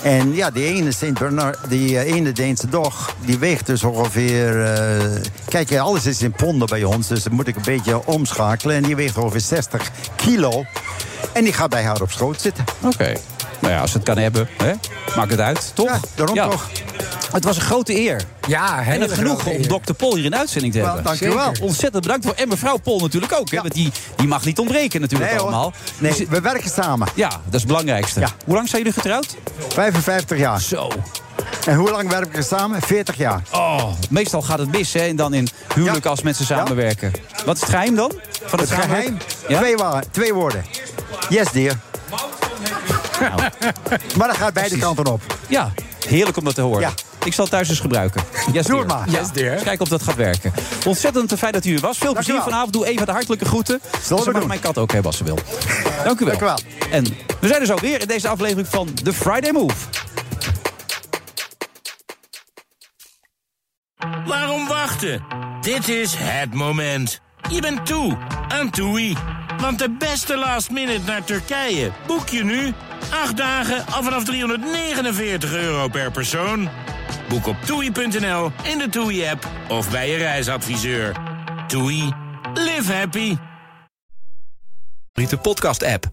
[0.03, 4.65] En ja, die ene Saint Bernard, die eh, ene Deense dog, die weegt dus ongeveer...
[4.65, 8.07] eh, kijk, eh, alles is in ponden bij ons, dus dan moet ik een beetje
[8.07, 8.77] omschakelen.
[8.77, 10.65] En die weegt ongeveer 60 kilo.
[11.33, 12.65] En die gaat bij haar op schoot zitten.
[12.81, 13.13] Oké.
[13.61, 14.73] Nou ja, als het kan hebben, hè?
[15.17, 15.87] maakt het uit, toch?
[15.89, 16.69] Ja, daarom toch.
[17.33, 18.23] Het was een grote eer.
[18.47, 21.05] Ja, En een genoegen om dokter Pol hier in uitzending te hebben.
[21.05, 21.53] dank u wel.
[21.63, 22.35] Ontzettend bedankt voor.
[22.35, 23.51] En mevrouw Pol natuurlijk ook.
[23.51, 23.57] Hè?
[23.57, 23.63] Ja.
[23.63, 25.73] Want die, die mag niet ontbreken natuurlijk Nee, allemaal.
[25.99, 27.09] Nee, Dus- we werken samen.
[27.15, 28.21] ja, dat is het belangrijkste.
[28.21, 28.29] Ja.
[28.45, 29.37] Hoe lang zijn jullie getrouwd?
[29.69, 30.61] 55 jaar.
[30.61, 30.89] Zo.
[31.67, 32.83] En hoe lang werken we samen?
[32.83, 33.43] 40 jaar.
[33.53, 35.01] Oh, meestal gaat het mis, hè?
[35.01, 36.11] En dan in huwelijk Ja.
[36.11, 37.13] als mensen samenwerken.
[37.45, 38.13] Wat is het geheim dan?
[38.45, 39.19] Van het, Het geheim?
[39.47, 39.75] Twee,
[40.11, 40.65] twee woorden.
[41.29, 41.75] Yes, dear.
[44.17, 44.79] Maar dat gaat beide Precies.
[44.79, 45.23] kanten op.
[45.49, 45.73] Ja,
[46.07, 46.81] heerlijk om dat te horen.
[46.81, 46.93] Ja.
[47.25, 48.23] Ik zal het thuis eens gebruiken.
[48.53, 49.11] Yes, Doe het maar.
[49.11, 49.19] Ja.
[49.19, 49.57] Yes, dear.
[49.57, 50.53] Kijken of dat gaat werken.
[50.87, 51.99] Ontzettend fijn dat u er was.
[51.99, 52.73] Veel Dank plezier vanavond.
[52.73, 53.81] Doe even de hartelijke groeten.
[54.05, 54.47] Ze mag doen.
[54.47, 55.39] mijn kat ook hebben als ze wil.
[56.05, 56.39] Dank u wel.
[56.39, 56.59] Dank u wel.
[56.91, 57.05] En
[57.41, 59.75] we zijn er zo weer in deze aflevering van The Friday Move.
[64.27, 65.25] Waarom wachten?
[65.61, 67.21] Dit is het moment.
[67.51, 68.17] Je bent toe
[68.49, 69.17] aan TUI.
[69.61, 72.75] Want de beste last minute naar Turkije boek je nu.
[73.11, 76.69] 8 dagen al vanaf 349 euro per persoon.
[77.29, 81.17] Boek op toei.nl, in de TUI-app of bij je reisadviseur.
[81.67, 82.13] TUI.
[82.55, 83.37] Live happy.
[85.13, 86.05] De podcast-app.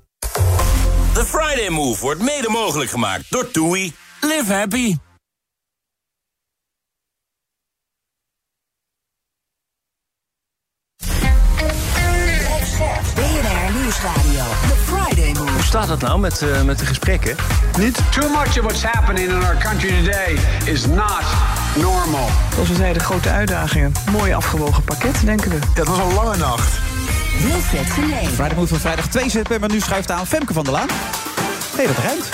[1.14, 3.94] The Friday Move wordt mede mogelijk gemaakt door TUI.
[4.22, 4.96] Live happy.
[13.96, 14.44] Nieuwsradio.
[14.68, 15.52] The Friday Move.
[15.52, 17.36] Hoe staat het nou met, eh, met de gesprekken?
[17.78, 21.24] Niet too much of what's happening in our country today is not
[21.76, 22.30] normal.
[22.54, 23.92] Zoals we zeiden, grote uitdagingen.
[24.12, 25.58] Mooi afgewogen pakket, denken we.
[25.74, 26.80] Het was een lange nacht.
[27.44, 28.28] Wilfred Genee.
[28.28, 29.70] Friday Move van vrijdag 2 september.
[29.70, 30.88] Nu schuift aan Femke van der Laan.
[31.78, 32.30] Nee, dat ruimt.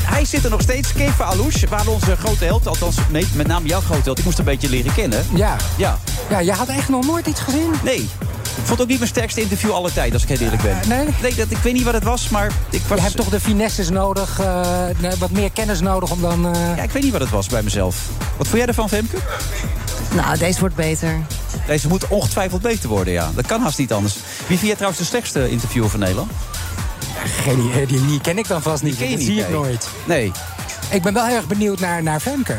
[0.00, 0.92] En hij zit er nog steeds.
[0.92, 4.18] Keva Alouche, waar onze grote held, althans nee, met name jouw grote held.
[4.18, 5.26] Ik moest een beetje leren kennen.
[5.34, 5.56] Ja.
[5.76, 5.98] Ja.
[6.30, 7.70] Ja, je had echt nog nooit iets gezien?
[7.82, 7.98] Nee.
[8.00, 10.80] Ik vond het ook niet mijn sterkste interview aller tijden, als ik heel eerlijk ben.
[10.80, 11.06] Eh, nee?
[11.22, 12.98] Nee, dat, ik weet niet wat het was, maar ik was...
[12.98, 14.86] Je hebt toch de finesses nodig, eh,
[15.18, 16.54] wat meer kennis nodig om dan...
[16.54, 17.96] eh, Ja, ik weet niet wat het was bij mezelf.
[18.36, 19.16] Wat vond jij ervan, Femke?
[20.14, 21.18] Nou, deze wordt beter.
[21.66, 23.30] Deze moet ongetwijfeld beter worden, ja.
[23.34, 24.14] Dat kan haast niet anders.
[24.14, 26.30] Wie vind jij trouwens de slechtste interviewer van Nederland?
[27.24, 28.96] Geen idee, die, die ken ik dan vast niet.
[28.96, 29.56] ken je dat niet, zie ik nee.
[29.56, 29.88] nooit.
[30.04, 30.32] Nee.
[30.90, 32.58] Ik ben wel heel erg benieuwd naar, naar Femke.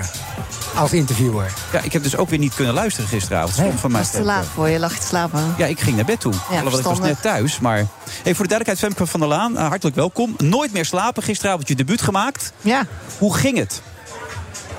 [0.75, 1.53] Als interviewer.
[1.71, 3.53] Ja, ik heb dus ook weer niet kunnen luisteren gisteravond.
[3.53, 4.01] Stom van mij.
[4.01, 5.53] Is te laat voor je, lag je te slapen.
[5.57, 6.33] Ja, ik ging naar bed toe.
[6.49, 7.59] Alhoewel, ik was net thuis.
[7.59, 7.77] Maar
[8.23, 10.35] hey, voor de duidelijkheid, Femke van der Laan, eh, hartelijk welkom.
[10.37, 11.23] Nooit meer slapen.
[11.23, 12.53] Gisteravond je debuut gemaakt.
[12.61, 12.85] Ja.
[13.17, 13.81] Hoe ging het?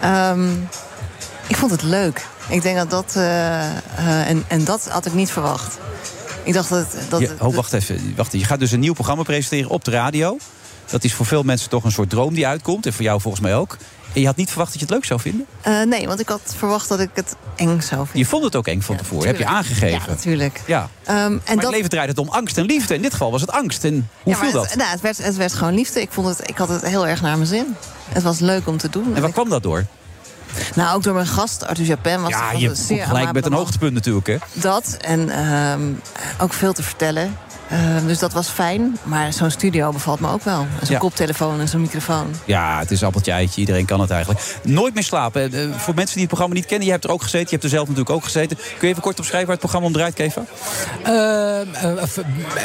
[0.01, 0.51] Ehm,
[1.47, 2.27] ik vond het leuk.
[2.49, 3.13] Ik denk dat dat...
[3.17, 5.79] eh, eh, en, en dat had ik niet verwacht.
[6.43, 6.87] Ik dacht dat...
[7.09, 8.15] dat oh, wacht even.
[8.17, 10.39] Wacht, je gaat dus een nieuw programma presenteren op de radio.
[10.91, 12.87] Dat is voor veel mensen toch een soort droom die uitkomt.
[12.87, 13.77] En voor jou volgens mij ook.
[14.13, 15.47] En je had niet verwacht dat je het leuk zou vinden?
[15.61, 18.19] Eh, nee, want ik had verwacht dat ik het eng zou vinden.
[18.19, 19.27] Je vond het ook eng van tevoren.
[19.27, 19.89] Heb je aangegeven?
[19.89, 20.61] Ja, natuurlijk.
[20.67, 20.89] Ja.
[21.05, 21.65] Ehm, en maar dat...
[21.65, 22.95] het leven draait het om angst en liefde.
[22.95, 23.85] In dit geval was het angst.
[23.85, 24.77] En hoe Ja, viel het, dat?
[24.77, 26.01] nou, het, werd, het werd gewoon liefde.
[26.01, 27.77] Ik, vond het, ik had het heel erg naar mijn zin.
[28.09, 29.15] Het was leuk om te doen.
[29.15, 29.85] En waar kwam dat door?
[30.75, 32.21] Nou, ook door mijn gast, Arthur Japin.
[32.23, 34.27] Was Ja, je zeer gelijk met een hoogtepunt natuurlijk.
[34.27, 34.37] Hè?
[34.53, 35.83] Dat en ehm,
[36.39, 37.37] ook veel te vertellen.
[37.73, 38.99] Ehm, dus dat was fijn.
[39.03, 40.67] Maar zo'n studio bevalt me ook wel.
[40.83, 40.99] Zo'n Ja.
[40.99, 42.27] koptelefoon en zo'n microfoon.
[42.45, 43.61] Ja, het is appeltje eitje.
[43.61, 44.41] Iedereen kan het eigenlijk.
[44.63, 45.53] Nooit meer slapen.
[45.53, 47.47] Eh, voor mensen die het programma niet kennen, je hebt er ook gezeten.
[47.47, 48.57] Je hebt er zelf natuurlijk ook gezeten.
[48.57, 50.43] Kun je even kort omschrijven waar het programma om draait, Keva?
[51.03, 52.03] Eh, eh,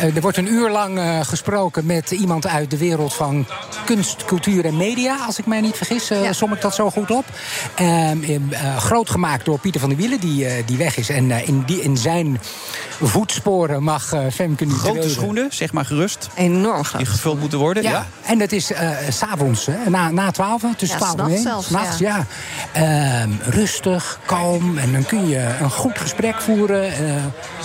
[0.02, 3.46] eh, er wordt een uur lang eh, gesproken met iemand uit de wereld van
[3.86, 5.18] kunst, cultuur en media.
[5.26, 7.26] Als ik mij niet vergis, eh som ik dat zo goed op.
[7.76, 11.10] Ehm, eh, groot gemaakt door Pieter van der Wielen, die, eh, die weg is.
[11.10, 12.40] En eh, in, die, in zijn
[13.02, 15.22] voetsporen mag eh, Femke nu Treden.
[15.22, 16.30] schoenen, zeg maar gerust.
[16.36, 17.02] Enorm groot.
[17.02, 17.84] Die gevuld moeten worden.
[17.84, 17.90] Ja.
[17.90, 21.26] Ja, en dat is eh, s s'avonds, hè, na, na 12, tussen Ja, 12 en
[21.26, 21.42] s'nachts 1.
[21.42, 22.26] zelfs, S'nachts, ja.
[22.74, 23.22] ja.
[23.22, 24.78] Ehm, rustig, kalm.
[24.78, 26.92] En dan kun je een goed gesprek voeren.
[26.94, 27.00] Eh,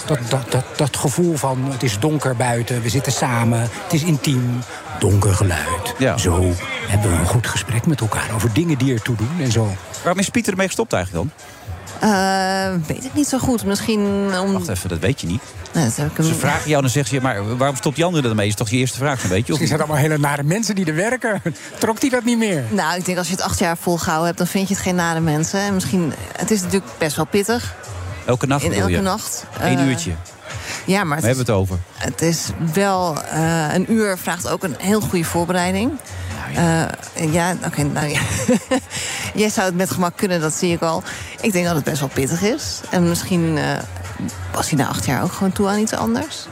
[0.06, 4.02] dat, dat, dat, dat gevoel van het is donker buiten, we zitten samen, het is
[4.02, 4.58] intiem.
[4.98, 5.94] Donker geluid.
[5.98, 6.18] Ja.
[6.18, 6.52] Zo
[6.86, 9.74] hebben we een goed gesprek met elkaar over dingen die ertoe doen en zo.
[10.02, 11.46] Waarom is Pieter ermee gestopt eigenlijk dan?
[12.02, 13.64] Eh, weet ik niet zo goed.
[13.64, 14.00] Misschien
[14.40, 14.52] om...
[14.52, 15.42] Wacht even, dat weet je niet.
[15.72, 16.26] Nee, dat heb ik hem...
[16.26, 18.46] Ze vragen jou en dan zegt ze, maar waarom stopt die andere ermee?
[18.48, 19.52] Is toch je eerste vraag, zo'n beetje?
[19.52, 21.42] Of Misschien zijn het allemaal hele nare mensen die er werken.
[21.78, 22.64] Trok hij dat niet meer?
[22.70, 24.38] Nou, ik denk als je het acht jaar volgehouden hebt...
[24.38, 25.60] dan vind je het geen nare mensen.
[25.60, 26.12] En misschien...
[26.36, 27.74] Het is natuurlijk best wel pittig.
[28.26, 29.00] elke nacht In elke je?
[29.00, 29.44] nacht.
[29.60, 30.12] Eén Eh, uurtje.
[30.86, 31.78] Ja, maar We het hebben het over.
[31.96, 33.22] het is wel...
[33.22, 35.90] eh, een uur vraagt ook een heel goede voorbereiding.
[36.54, 38.20] Eh, ja, oké, nou ja.
[39.34, 41.02] Jij zou het met gemak kunnen, dat zie ik al.
[41.40, 42.80] Ik denk dat het best wel pittig is.
[42.90, 43.78] En misschien eh,
[44.52, 46.46] was hij na acht jaar ook gewoon toe aan iets anders.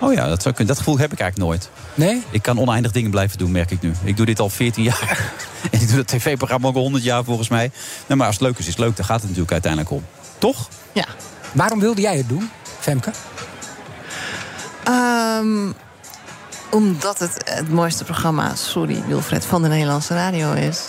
[0.00, 0.74] Oh ja, dat, zou kunnen.
[0.74, 1.70] dat gevoel heb ik eigenlijk nooit.
[1.94, 2.22] Nee?
[2.30, 3.92] Ik kan oneindig dingen blijven doen, merk ik nu.
[4.04, 5.32] Ik doe dit al 14 jaar.
[5.70, 7.70] en ik doe dat tv-programma ook al 100 jaar volgens mij.
[8.06, 8.96] Nee, maar als het leuk is, is het leuk.
[8.96, 10.04] Daar gaat het natuurlijk uiteindelijk om.
[10.38, 10.68] Toch?
[10.92, 11.04] Ja.
[11.52, 13.10] Waarom wilde jij het doen, Femke?
[14.84, 15.72] Ehm,
[16.70, 20.84] omdat het het mooiste programma, sorry Wilfred, van de Nederlandse radio is.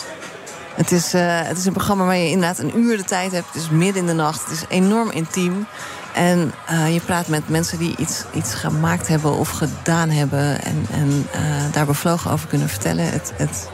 [0.76, 3.48] Het is, eh, het is een programma waar je inderdaad een uur de tijd hebt.
[3.48, 4.44] Het is midden in de nacht.
[4.44, 5.66] Het is enorm intiem.
[6.14, 10.64] En eh, je praat met mensen die iets, iets gemaakt hebben of gedaan hebben.
[10.64, 11.42] En, en eh,
[11.72, 13.06] daar bevlogen over kunnen vertellen.
[13.06, 13.70] Het, het,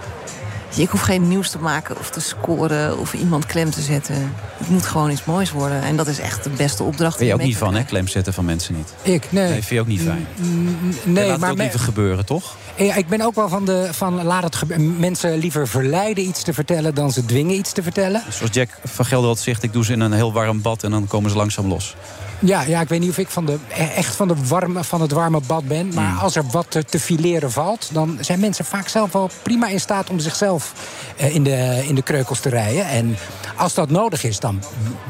[0.83, 4.33] ik hoef geen nieuws te maken of te scoren of iemand klem te zetten.
[4.57, 5.81] Het moet gewoon iets moois worden.
[5.81, 7.17] En dat is echt de beste opdracht.
[7.17, 7.83] Ben je ook niet van, hè?
[7.83, 8.93] Klem zetten van mensen niet.
[9.01, 9.43] Ik, nee.
[9.43, 10.27] Nee, vind je ook niet fijn.
[10.35, 12.55] Nee, Nee, laat maar het ook me- liever gebeuren, toch?
[12.75, 16.43] Ja, ik ben ook wel van de van laat het gebe- mensen liever verleiden iets
[16.43, 18.23] te vertellen dan ze dwingen iets te vertellen.
[18.29, 20.83] Zoals Jack van Gelder had zegt, ik doe ze in een heel warm bad...
[20.83, 21.95] en dan komen ze langzaam los.
[22.39, 25.01] Ja, ja, ik weet niet of ik van de, e- echt van, de warme, van
[25.01, 25.93] het warme bad ben.
[25.93, 26.17] Maar Hmm.
[26.17, 29.79] als er wat te, te fileren valt, dan zijn mensen vaak zelf wel prima in
[29.79, 30.73] staat om zichzelf
[31.17, 32.85] eh, in, de, in de kreukels te rijden.
[32.87, 33.17] En
[33.55, 34.63] als dat nodig is, dan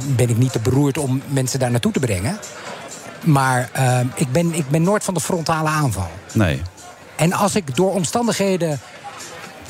[0.06, 2.40] ben ik niet te beroerd om mensen daar naartoe te brengen.
[3.24, 6.10] Maar eh, ik, ben, ik ben nooit van de frontale aanval.
[6.34, 6.62] Nee.
[7.16, 8.80] En als ik door omstandigheden.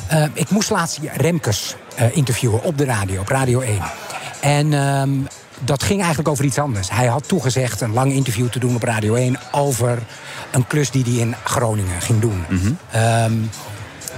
[0.08, 3.82] eh, ik moest laatst Remkes eh, interviewen op de radio, op Radio 1.
[4.40, 5.10] En ehm,
[5.60, 6.90] dat ging eigenlijk over iets anders.
[6.90, 10.00] Hij had toegezegd een lang interview te doen op Radio 1 over
[10.52, 12.46] een klus die hij in Groningen ging doen.
[12.92, 13.34] Ehm,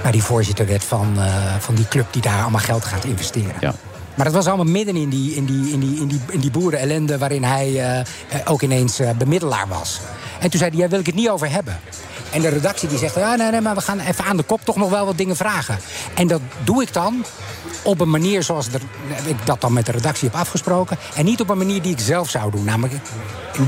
[0.02, 3.56] waar hij voorzitter werd van, eh, van die club die daar allemaal geld gaat investeren.
[3.60, 3.74] Ja.
[4.16, 6.52] Maar dat was allemaal midden in die, in die, in die, in die, in die
[6.52, 7.18] boerenellende...
[7.18, 8.06] waarin hij eh, eh,
[8.46, 10.00] ook ineens bemiddelaar was.
[10.40, 11.80] En toen zei hij, daar wil ik het niet over hebben.
[12.32, 14.62] En de redactie die zegt, ja, nee, nee, maar we gaan even aan de kop
[14.64, 15.80] toch nog wel wat dingen vragen.
[16.14, 17.26] En dat doe ik dan
[17.84, 18.82] op een manier zoals er,
[19.26, 20.98] ik dat dan met de redactie heb afgesproken.
[21.16, 22.64] En niet op een manier die ik zelf zou doen.
[22.64, 22.94] Namelijk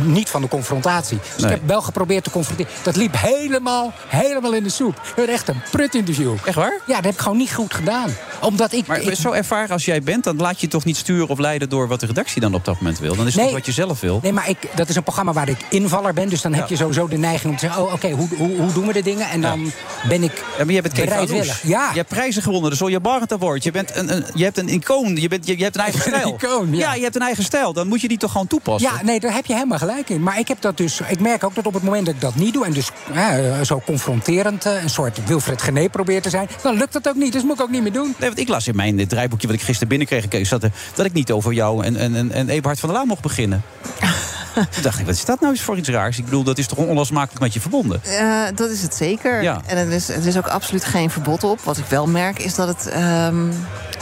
[0.04, 1.18] niet van de confrontatie.
[1.36, 1.52] Dus Nee.
[1.52, 2.72] ik heb wel geprobeerd te confronteren.
[2.84, 5.14] Dat liep helemaal, helemaal in de soep.
[5.28, 6.34] Echt een prut interview.
[6.46, 6.80] Echt waar?
[6.86, 8.10] Ja, dat heb ik gewoon niet goed gedaan.
[8.42, 8.88] Omdat ik...
[8.88, 11.38] Maar ik- zo ervaren als jij bent, dan laat je je toch niet sturen of
[11.40, 13.16] leiden door wat de redactie dan op dat moment wil.
[13.16, 13.54] Dan is het Nee.
[13.54, 14.20] wat je zelf wil.
[14.24, 16.30] Nee, maar ik, dat is een programma waar ik invaller ben.
[16.30, 16.68] Dus dan heb Ja.
[16.70, 17.84] je sowieso de neiging om te zeggen...
[17.84, 19.30] oh, oké, hoe, hoe, hoe doen we de dingen?
[19.30, 19.72] En dan
[20.08, 21.62] ben ik Ja, maar jij bent Kees bereidwillig.
[21.64, 21.90] Ja.
[21.92, 23.64] Je hebt prijzen gewonnen, de Solja Barrett Award.
[23.64, 26.00] Je, bent een, een, je hebt een icoon, je, bent, je, je hebt een eigen
[26.14, 26.36] Een stijl.
[26.36, 26.94] icoon, ja.
[26.94, 27.74] je hebt een eigen stijl.
[27.74, 28.92] Dan moet je die toch gewoon toepassen?
[28.94, 30.24] Ja, nee, daar heb je helemaal gelijk in.
[30.24, 31.00] Maar ik heb dat dus.
[31.08, 32.66] Ik merk ook dat op het moment dat ik dat niet doe.
[32.66, 34.66] en dus eh, zo confronterend.
[34.66, 36.48] eh, een soort Wilfred Gené probeer te zijn.
[36.64, 37.34] dan lukt dat ook niet.
[37.34, 38.16] Dus moet ik ook niet meer doen.
[38.18, 41.06] Nee, want ik las in mijn eh, draaiboekje wat ik gisteren binnenkreeg, dat, er- dat
[41.06, 43.63] ik niet over jou en, en, en, en Eberhard van der Laan mocht beginnen.
[44.54, 46.17] Toen dacht ik, wat is dat nou eens voor iets raars?
[46.17, 48.02] Ik bedoel, dat is toch onlosmakelijk met je verbonden?
[48.04, 49.41] Eh, dat is het zeker.
[49.41, 49.62] Ja.
[49.65, 51.60] En er is, er is ook absoluut geen verbod op.
[51.62, 53.48] Wat ik wel merk is dat het, ehm,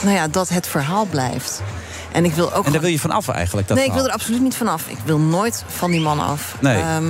[0.02, 1.62] nou ja, dat het verhaal blijft.
[2.12, 2.50] En ik wil ook.
[2.50, 4.54] En daar gewoon- wil je van af eigenlijk, dat nee, ik wil er absoluut niet
[4.56, 4.86] vanaf.
[4.88, 6.56] Ik wil nooit van die man af.
[6.60, 6.76] Nee.
[6.82, 7.04] Ehm,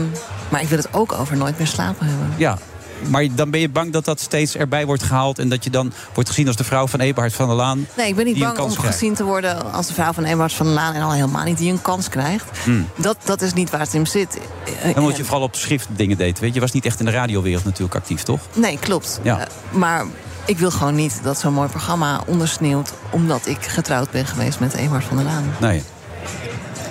[0.48, 2.33] maar ik wil het ook over nooit meer slapen hebben.
[2.37, 2.59] Ja,
[3.08, 5.38] maar dan ben je bang dat dat steeds erbij wordt gehaald...
[5.38, 7.86] en dat je dan wordt gezien als de vrouw van Eberhard van der Laan...
[7.96, 8.92] Nee, ik ben niet bang om krijgt.
[8.92, 10.94] gezien te worden als de vrouw van Eberhard van der Laan.
[10.94, 12.44] En al helemaal niet die een kans krijgt.
[12.64, 12.88] Hmm.
[12.96, 14.38] Dat, dat is niet waar het in zit.
[14.64, 16.38] Eh, En omdat je vooral op schrift dingen deed.
[16.38, 18.40] Weet je, je was niet echt in de radiowereld natuurlijk actief, toch?
[18.54, 19.20] Nee, klopt.
[19.22, 19.38] Ja.
[19.40, 20.04] Eh, maar
[20.44, 22.92] ik wil gewoon niet dat zo'n mooi programma ondersneeuwt...
[23.10, 25.44] omdat ik getrouwd ben geweest met Eberhard van der Laan.
[25.60, 25.82] Nee.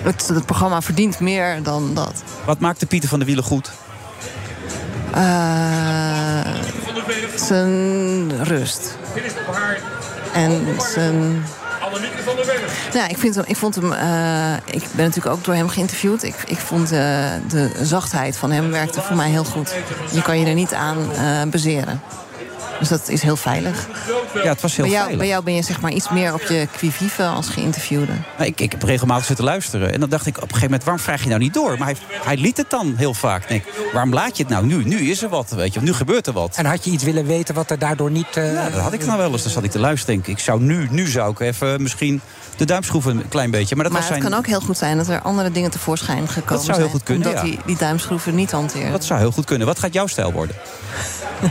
[0.02, 2.22] Het, het programma verdient meer dan dat.
[2.44, 3.70] Wat maakte Pieter van der Wielen goed?
[5.14, 6.54] Eh,
[7.34, 8.96] zijn rust.
[10.32, 11.44] En zijn...
[12.92, 13.92] Ja, ik, vind hem, ik vond hem.
[13.92, 16.22] eh, ik ben natuurlijk ook door hem geïnterviewd.
[16.22, 16.98] Ik, ik vond eh,
[17.48, 19.74] de zachtheid van hem werkte voor mij heel goed.
[20.12, 20.98] Je kan je er niet aan
[21.50, 22.00] bezeren.
[22.78, 23.88] Dus dat is heel veilig.
[24.34, 25.18] Ja, het was heel bij, jou, veilig.
[25.18, 28.12] bij jou ben je zeg maar iets meer op je quivive als geïnterviewde.
[28.38, 29.92] Nou, ik, ik heb regelmatig zitten luisteren.
[29.92, 31.78] En dan dacht ik op een gegeven moment, waarom vraag je nou niet door?
[31.78, 33.48] Maar hij, hij liet het dan heel vaak.
[33.48, 34.84] Denk, waarom laat je het nou nu?
[34.84, 35.80] Nu is er wat, weet je.
[35.80, 36.56] Nu gebeurt er wat.
[36.56, 38.36] En had je iets willen weten wat er daardoor niet.
[38.36, 39.42] eh, Ja, dat had ik nou wel eens.
[39.42, 40.14] Dan zat ik te luisteren.
[40.14, 42.20] Denk, ik zou nu, nu zou ik even misschien
[42.56, 43.74] de duimschroeven een klein beetje.
[43.74, 45.70] Maar dat maar was het zijn, kan ook heel goed zijn dat er andere dingen
[45.70, 47.48] tevoorschijn gekomen Dat zou heel zijn, goed kunnen, Omdat ja.
[47.50, 48.90] die, die duimschroeven niet hanteren.
[48.92, 49.66] dat zou heel goed kunnen.
[49.66, 50.56] Wat gaat jouw stijl worden?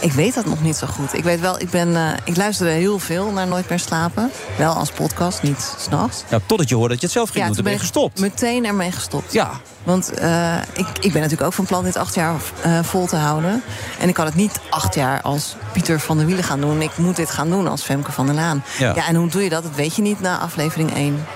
[0.00, 1.14] Ik weet dat nog niet zo goed.
[1.14, 4.30] Ik weet wel, ik, ben, eh, ik luisterde heel veel naar Nooit meer slapen.
[4.58, 6.24] Wel als podcast, niet s'nachts.
[6.28, 7.54] Ja, totdat je hoorde dat je het zelf ging doen.
[7.54, 8.20] toen ben je gestopt.
[8.20, 9.32] meteen ermee gestopt.
[9.32, 9.50] Ja.
[9.82, 13.16] Want eh, ik, ik ben natuurlijk ook van plan dit acht jaar eh, vol te
[13.16, 13.62] houden.
[13.98, 16.82] En ik kan het niet acht jaar als Pieter van der Wielen gaan doen.
[16.82, 18.64] Ik moet dit gaan doen als Femke van der Laan.
[18.78, 19.06] Ja.
[19.06, 19.62] en hoe doe je dat?
[19.62, 21.26] Dat weet je niet na aflevering 1.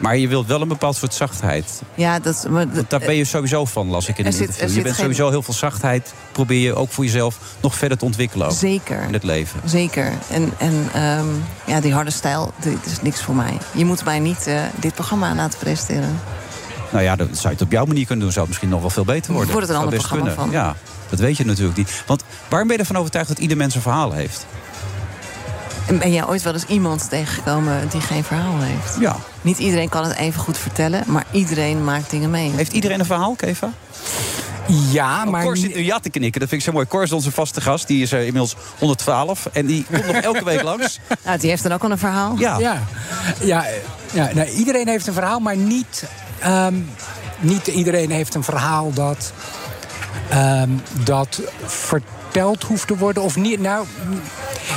[0.00, 1.82] Maar je wilt wel een bepaald soort zachtheid.
[1.94, 4.76] Ja, dat, maar, Want daar ben je sowieso van, las ik in een zit- interview.
[4.76, 6.14] Je bent geen- sowieso heel veel zachtheid.
[6.32, 8.46] Probeer je ook voor jezelf nog verder te ontwikkelen.
[8.46, 9.02] Ook, Zeker.
[9.02, 9.60] In het leven.
[9.64, 10.12] Zeker.
[10.30, 11.26] En, en ehm,
[11.64, 13.58] ja, die harde stijl, dit is niks voor mij.
[13.72, 16.20] Je moet mij niet eh, dit programma laten presenteren.
[16.92, 18.32] Nou ja, dat zou je het op jouw manier kunnen doen.
[18.32, 19.52] Zou het misschien nog wel veel beter worden.
[19.52, 20.50] Wordt het een ander programma kunnen.
[20.52, 20.76] Ja,
[21.10, 22.02] dat weet je natuurlijk niet.
[22.06, 24.46] Want waarom ben je ervan overtuigd dat ieder mens een verhaal heeft?
[25.90, 28.96] En ben jij ooit wel eens iemand tegengekomen die geen verhaal heeft?
[29.00, 29.16] Ja.
[29.42, 32.50] Niet iedereen kan het even goed vertellen, maar iedereen maakt dingen mee.
[32.50, 33.72] Heeft iedereen een verhaal, Keva?
[34.66, 35.42] Ja, maar...
[35.42, 36.40] Cor zit nu ja te knikken.
[36.40, 36.86] Dat vind ik zo mooi.
[36.86, 37.86] Cor is onze vaste gast.
[37.86, 39.46] Die is eh, inmiddels 112.
[39.52, 40.98] En die komt nog elke week langs.
[41.24, 42.34] Nou, die heeft dan ook al een verhaal.
[42.38, 42.58] Ja.
[42.58, 42.82] Ja,
[43.40, 43.66] ja,
[44.12, 46.04] ja nou, iedereen heeft een verhaal, maar niet,
[46.38, 46.74] ehm,
[47.38, 49.32] niet iedereen heeft een verhaal dat,
[50.28, 50.70] ehm,
[51.04, 51.40] dat
[52.66, 53.22] hoeft te worden.
[53.22, 53.60] Of niet.
[53.60, 53.86] Nou,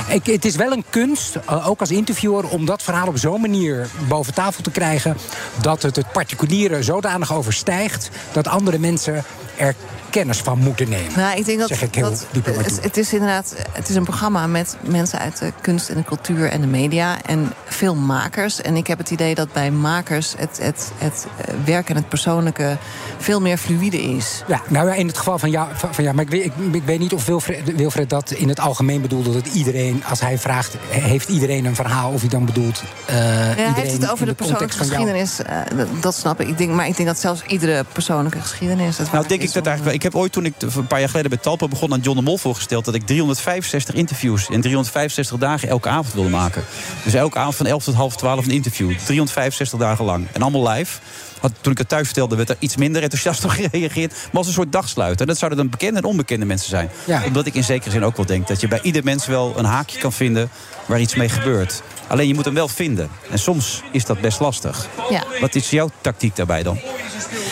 [0.08, 3.40] ik, het is wel een kunst, eh, ook als interviewer, om dat verhaal op zo'n
[3.40, 5.16] manier boven tafel te krijgen.
[5.60, 9.24] dat het het particuliere zodanig overstijgt dat andere mensen
[9.56, 9.74] er
[10.14, 11.12] kennis van moeten nemen.
[11.16, 14.04] Nou, ik denk dat, zeg ik heel dat het, het is inderdaad het is een
[14.04, 18.60] programma met mensen uit de kunst en de cultuur en de media en veel makers.
[18.60, 22.08] En ik heb het idee dat bij makers het, het, het eh, werk en het
[22.08, 22.76] persoonlijke
[23.18, 24.42] veel meer fluïde is.
[24.46, 26.52] Ja, nou ja, in het geval van jou, van, van ja, maar ik weet, ik,
[26.72, 29.32] ik weet niet of Wilfred, Wilfred dat in het algemeen bedoelde.
[29.32, 32.10] Dat iedereen, als hij vraagt, heeft iedereen een verhaal?
[32.12, 32.82] Of hij dan bedoelt.
[33.06, 34.88] eh, Ja, hij iedereen heeft het over de persoonlijke jou.
[34.88, 35.42] geschiedenis.
[35.42, 36.48] eh, dat- dat snap ik.
[36.48, 38.98] ik denk, maar ik denk dat zelfs iedere persoonlijke geschiedenis.
[38.98, 40.03] Het Nou, denk ik dat om, eigenlijk wel.
[40.04, 42.22] Ik heb ooit toen ik een paar jaar geleden bij Talpa begon aan John de
[42.22, 46.64] Mol voorgesteld dat ik 365 interviews in 365 dagen elke avond wilde maken.
[47.04, 48.86] Dus elke avond van 11 tot half 12 een interview.
[48.86, 50.26] 365 dagen lang.
[50.32, 50.98] En allemaal live.
[51.40, 54.12] Had, toen ik het thuis vertelde, werd er iets minder enthousiast op gereageerd.
[54.12, 55.20] Maar als een soort dagsluiter.
[55.20, 56.90] En dat zouden dan bekende en onbekende mensen zijn.
[57.04, 57.22] Ja.
[57.24, 59.64] Omdat ik in zekere zin ook wel denk dat je bij ieder mens wel een
[59.64, 60.50] haakje kan vinden
[60.86, 61.82] waar iets mee gebeurt.
[62.06, 63.08] Alleen je moet hem wel vinden.
[63.30, 64.88] En soms is dat best lastig.
[65.10, 65.22] Ja.
[65.40, 66.78] Wat is jouw tactiek daarbij dan?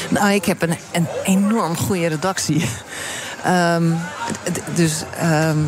[0.09, 2.65] Nou, ik heb een, een enorm goede redactie.
[3.44, 3.90] Ehm,
[4.75, 5.59] dus ehm,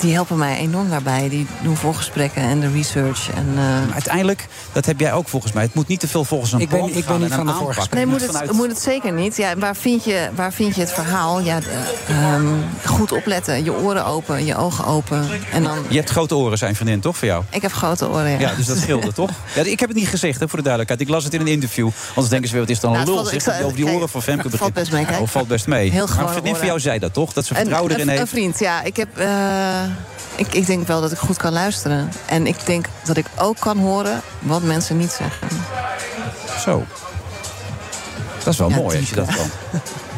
[0.00, 1.28] die helpen mij enorm daarbij.
[1.28, 3.30] Die doen voorgesprekken en de research.
[3.34, 5.62] En, eh, Uiteindelijk, dat heb jij ook volgens mij.
[5.62, 7.46] Het moet niet te veel volgens een Ik ben- plan ik ben niet van een
[7.46, 7.96] de voorgesprekken.
[7.96, 9.36] Nee, Het moet het, vanuit- moet het zeker niet.
[9.36, 11.40] Ja, waar, vind je, waar vind je het verhaal?
[11.40, 11.64] Ja, d-
[12.08, 12.46] ehm,
[12.84, 13.64] goed opletten.
[13.64, 15.26] Je oren open, je ogen open.
[15.52, 17.44] En dan, Je hebt grote oren, zijn vriendin, toch, voor jou?
[17.50, 18.38] ik heb grote oren, ja.
[18.38, 19.30] Ja, dus dat scheelde, toch?
[19.54, 21.08] Ja, ik heb het niet gezegd, hè, voor de duidelijkheid.
[21.08, 21.88] Ik las het in een interview.
[22.08, 23.40] Anders denken ze weer, wat is dan een Nou, het lul?
[23.40, 24.60] Zeg, over die oren van Femke begint.
[24.60, 25.20] valt best mee, kijk.
[25.20, 25.90] Oh, valt best mee.
[25.90, 27.32] Heel maar een vriendin van jou zei dat, toch?
[27.32, 28.30] Dat ze Een, vertrouwen erin een, een heeft.
[28.30, 28.82] vriend, ja.
[28.82, 29.26] Ik, heb, eh,
[30.34, 32.12] ik, ik denk wel dat ik goed kan luisteren.
[32.26, 35.48] En ik denk dat ik ook kan horen wat mensen niet zeggen.
[36.60, 36.84] Zo.
[38.44, 39.36] Dat is wel Ja, mooi als je dat kan.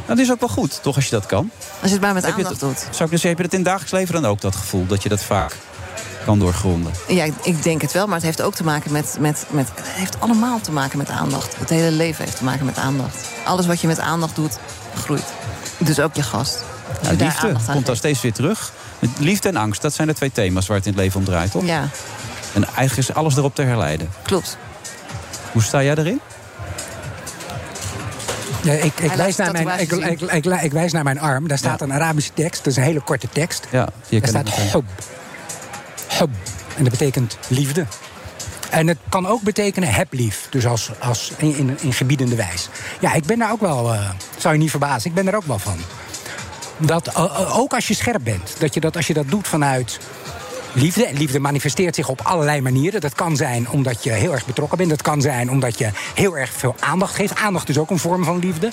[0.06, 1.50] Nou, dat is ook wel goed, toch, als je dat kan.
[1.80, 2.78] Als je het maar met Heb aandacht het- doet.
[2.78, 4.86] Zou ik dus zeggen, heb je dat in het dagelijks leven dan ook, dat gevoel?
[4.86, 5.56] Dat je dat vaak
[6.24, 6.92] kan doorgronden?
[7.08, 9.68] Ja, ik- denk het wel, maar het heeft ook te maken met, met, met.
[9.74, 11.56] Het heeft allemaal te maken met aandacht.
[11.58, 13.16] Het hele leven heeft te maken met aandacht.
[13.44, 14.58] Alles wat je met aandacht doet,
[15.02, 15.24] groeit.
[15.78, 16.64] Dus ook je gast.
[17.02, 17.96] Ja, je daar liefde komt dan geeft.
[17.98, 18.72] steeds weer terug.
[19.18, 21.50] Liefde en angst, dat zijn de twee thema's waar het in het leven om draait,
[21.50, 21.64] toch?
[21.64, 21.88] Ja,
[22.52, 24.08] En eigenlijk is alles erop te herleiden.
[24.22, 24.56] klopt.
[25.52, 26.20] Hoe sta jij erin?
[28.62, 31.48] Ja, ik, ik, wijs naar mijn, ik, tatoeages ik, ik, ik wijs naar mijn arm.
[31.48, 32.64] Daar staat een Arabische tekst.
[32.64, 33.66] Dat is een hele korte tekst.
[33.70, 34.84] Ja, je Daar kan staat het hub.
[36.08, 36.30] Hub.
[36.76, 37.86] En dat betekent liefde.
[38.70, 40.46] En het kan ook betekenen heb lief.
[40.50, 42.68] Dus als, als in, in, in gebiedende wijs.
[43.00, 45.46] Ja, ik ben daar ook wel, eh, zou je niet verbazen, ik ben er ook
[45.46, 45.78] wel van.
[46.80, 49.48] Dat eh, eh, ook als je scherp bent, dat je dat als je dat doet
[49.48, 49.98] vanuit
[50.72, 51.06] liefde.
[51.06, 53.00] En liefde manifesteert zich op allerlei manieren.
[53.00, 54.90] Dat kan zijn omdat je heel erg betrokken bent.
[54.90, 57.36] Dat kan zijn omdat je heel erg veel aandacht geeft.
[57.36, 58.70] Aandacht is ook een vorm van liefde.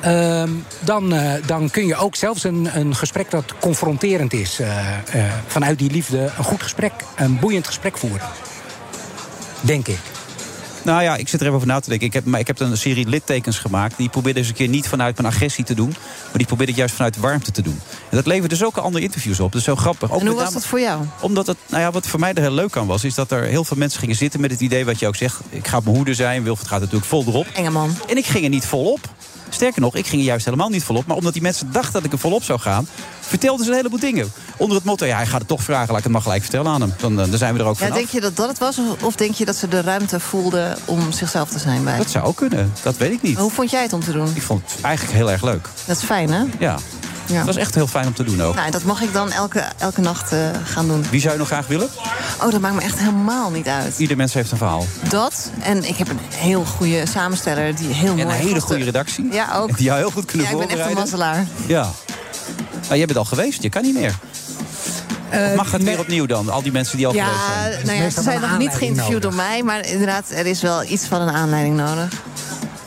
[0.00, 4.60] Ehm, dan, eh, dan kun je ook zelfs een, een gesprek dat confronterend is...
[5.46, 8.28] vanuit die liefde een goed gesprek, een boeiend gesprek voeren.
[9.60, 10.13] Denk ik.
[10.84, 12.06] Nou ja, ik zit er even over na te denken.
[12.06, 13.96] Ik heb, maar ik heb een serie littekens gemaakt.
[13.96, 15.88] Die probeerde eens een keer niet vanuit mijn agressie te doen.
[15.88, 17.80] Maar die probeerde het juist vanuit warmte te doen.
[18.10, 19.52] En dat levert dus ook andere interviews op.
[19.52, 20.12] Dat is zo grappig.
[20.12, 21.04] Ook En hoe was dat voor jou?
[21.20, 23.42] Omdat het, nou ja, wat voor mij er heel leuk aan was, is dat er
[23.42, 25.40] heel veel mensen gingen zitten met het idee wat je ook zegt.
[25.50, 26.42] Ik ga op mijn hoede zijn.
[26.42, 27.46] Wilfred gaat natuurlijk vol erop.
[27.54, 27.96] Engeman.
[28.08, 29.08] En ik ging er niet volop.
[29.54, 31.06] Sterker nog, ik ging er juist helemaal niet volop.
[31.06, 32.88] Maar omdat die mensen dachten dat ik er volop zou gaan,
[33.20, 34.32] vertelden ze een heleboel dingen.
[34.56, 36.70] Onder het motto, ja, hij gaat het toch vragen, laat ik het maar gelijk vertellen
[36.72, 36.92] aan hem.
[36.98, 37.96] Dan, eh, dan zijn we er ook Ja, vanaf.
[37.96, 38.78] denk je dat dat het was?
[38.78, 41.96] Of, of denk je dat ze de ruimte voelden om zichzelf te zijn bij?
[41.96, 43.38] Dat zou ook kunnen, dat weet ik niet.
[43.38, 44.28] Hoe vond jij het om te doen?
[44.34, 45.68] Ik vond het eigenlijk heel erg leuk.
[45.84, 46.44] Dat is fijn, hè?
[46.58, 46.76] Ja,
[47.26, 47.36] Ja.
[47.36, 48.54] dat was echt heel fijn om te doen ook.
[48.54, 51.04] Nou, dat mag ik dan elke, elke nacht eh, gaan doen.
[51.10, 51.88] Wie zou je nog graag willen?
[52.42, 53.98] Oh, dat maakt me echt helemaal niet uit.
[53.98, 54.86] Ieder mens heeft een verhaal.
[55.08, 58.28] Dat, en ik heb een heel goede samensteller die heel En mooi...
[58.28, 59.28] een hele goede redactie.
[59.32, 59.76] Ja, ook.
[59.76, 61.46] Die jou heel goed kunnen Ja, ik ben echt een mazzelaar.
[61.66, 61.90] Ja.
[62.82, 64.14] Nou, jij bent al geweest, je kan niet meer.
[65.32, 66.48] Of mag het weer opnieuw dan?
[66.50, 67.86] Al die mensen die al Ja, geweest zijn.
[67.86, 71.04] nou ja, ze zijn nog niet geïnterviewd door mij, maar inderdaad, er is wel iets
[71.04, 72.08] van een aanleiding nodig.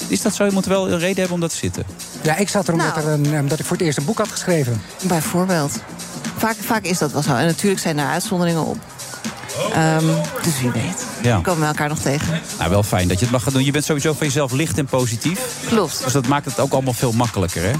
[0.07, 0.45] Is dat zo?
[0.45, 1.83] Je moet wel een reden hebben om dat te zitten.
[2.21, 3.07] Ja, ik zat er omdat, Nou.
[3.07, 4.81] er een, eh, omdat ik voor het eerst een boek had geschreven.
[5.03, 5.71] Bijvoorbeeld.
[6.37, 7.35] Vaak, vaak is dat wel zo.
[7.35, 8.77] En natuurlijk zijn daar uitzonderingen op.
[9.73, 10.05] Ehm,
[10.41, 11.05] dus wie weet.
[11.21, 11.39] Ja.
[11.41, 12.41] Komen we elkaar nog tegen.
[12.57, 13.63] Nou, wel fijn dat je het mag gaan doen.
[13.65, 15.39] Je bent sowieso van jezelf licht en positief.
[15.65, 16.03] Klopt.
[16.03, 17.71] Dus dat maakt het ook allemaal veel makkelijker, hè?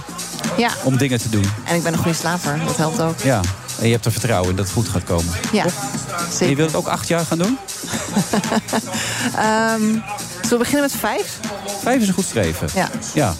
[0.58, 1.46] Ja, Om dingen te doen.
[1.64, 2.60] en ik ben een goede slaper.
[2.66, 3.20] Dat helpt ook.
[3.20, 3.42] Ja.
[3.80, 5.34] En je hebt er vertrouwen in dat het goed gaat komen.
[5.52, 5.72] Ja, En
[6.30, 6.56] je zeker.
[6.56, 7.58] wilt het ook acht jaar gaan doen?
[9.36, 9.82] Ehm,
[10.48, 11.40] zullen we beginnen met vijf?
[11.82, 12.68] Vijf is een goed streven.
[12.76, 12.90] Ja.
[13.14, 13.34] Ja.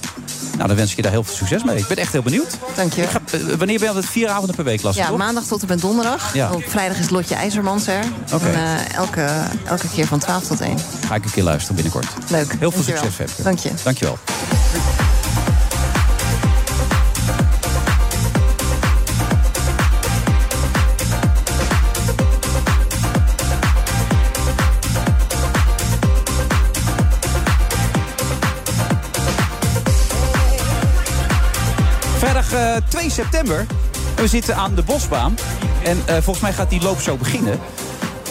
[0.56, 1.78] Nou, dan wens ik je daar heel veel succes mee.
[1.78, 2.58] Ik ben echt heel benieuwd.
[2.76, 3.02] Dank je.
[3.02, 5.18] Ik ga, eh, wanneer ben je altijd vier avonden per week lastig, Ja, toch?
[5.18, 6.34] maandag tot en met donderdag.
[6.34, 6.52] Ja.
[6.52, 8.04] Op vrijdag is Lotje IJzermans er.
[8.32, 9.28] En, eh, elke,
[9.66, 10.78] elke keer van 12 tot 1.
[11.08, 12.08] Ga ik een keer luisteren binnenkort.
[12.30, 12.56] Leuk.
[12.60, 13.44] Heel veel succes, Femke.
[13.44, 13.70] Dank je.
[13.84, 14.18] Dankjewel.
[14.26, 14.57] Vrijdag eh,
[32.88, 33.66] 2 september.
[34.16, 35.38] En we zitten aan de Bosbaan.
[35.84, 37.60] En eh, volgens mij gaat die loop zo beginnen.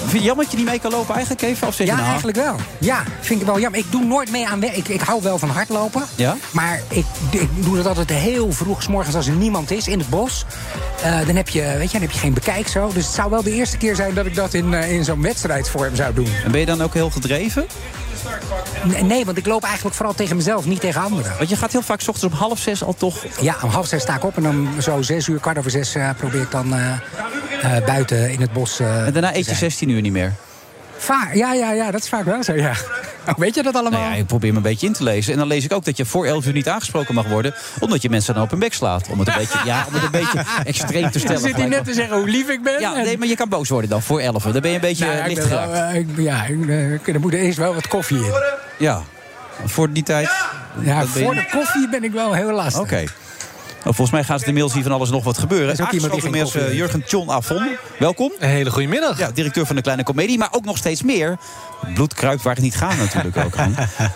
[0.06, 1.66] Vind je jammer dat je niet mee kan lopen eigenlijk even?
[1.66, 2.56] Of zeg je Ja, nou, eigenlijk wel.
[2.78, 3.80] Ja, vind ik wel jammer.
[3.80, 4.62] Ik doe nooit mee aan.
[4.62, 6.02] Ik, ik hou wel van hardlopen.
[6.14, 6.36] Ja?
[6.50, 9.98] Maar ik, ik doe dat altijd heel vroeg, 's morgens als er niemand is in
[9.98, 10.44] het bos.
[11.02, 12.90] Eh, dan, heb je, weet je, dan heb je geen bekijk zo.
[12.92, 15.22] Dus het zou wel de eerste keer zijn dat ik dat in, eh, in zo'n
[15.22, 16.28] wedstrijdvorm zou doen.
[16.44, 17.66] En ben je dan ook heel gedreven?
[18.84, 21.32] Nee, nee, want ik loop eigenlijk vooral tegen mezelf, niet tegen anderen.
[21.36, 23.24] Want je gaat heel vaak 's ochtends om half zes al toch...
[23.40, 25.94] Ja, om half zes sta ik op en dan zo zes uur, kwart over zes...
[25.94, 26.92] eh, probeer ik dan eh,
[27.76, 29.56] eh, buiten in het bos En daarna eet je zijn.
[29.56, 30.32] 16 uur niet meer.
[30.98, 32.72] Vaak, ja, ja, ja, dat is vaak wel zo, ja.
[33.28, 34.00] Oh, weet je dat allemaal?
[34.00, 35.32] Nou ja, ik probeer me een beetje in te lezen.
[35.32, 37.54] En dan lees ik ook dat je voor 11 uur niet aangesproken mag worden.
[37.80, 39.08] Omdat je mensen dan op hun bek slaat.
[39.08, 41.34] Om het een beetje, ja, om het een beetje extreem te stellen.
[41.40, 41.70] Dan zit hij gelijk.
[41.70, 42.80] net te zeggen hoe lief ik ben.
[42.80, 44.52] Ja, en- nee, maar je kan boos worden dan voor 11 uur.
[44.52, 47.32] Dan ben je een beetje Nou, licht wel, eh, ik- ja, ik, eh, er moet
[47.32, 48.32] eerst wel wat koffie in.
[48.78, 49.02] Ja,
[49.64, 50.30] voor die tijd.
[50.80, 52.82] Ja, je voor de koffie ben ik wel heel lastig.
[52.82, 53.04] Oké.
[53.94, 55.72] Volgens mij gaan ze de mails hier van alles nog wat gebeuren.
[55.72, 57.76] is ook iemand die Aangeschoven geen inmiddels, koffie eh, Jurgen John Afon.
[57.98, 58.32] Welkom.
[58.38, 59.18] Een hele goede middag.
[59.18, 60.38] Ja, directeur van de Kleine Comedie.
[60.38, 61.36] Maar ook nog steeds meer.
[61.94, 63.54] Bloed kruipt waar het niet gaat natuurlijk ook.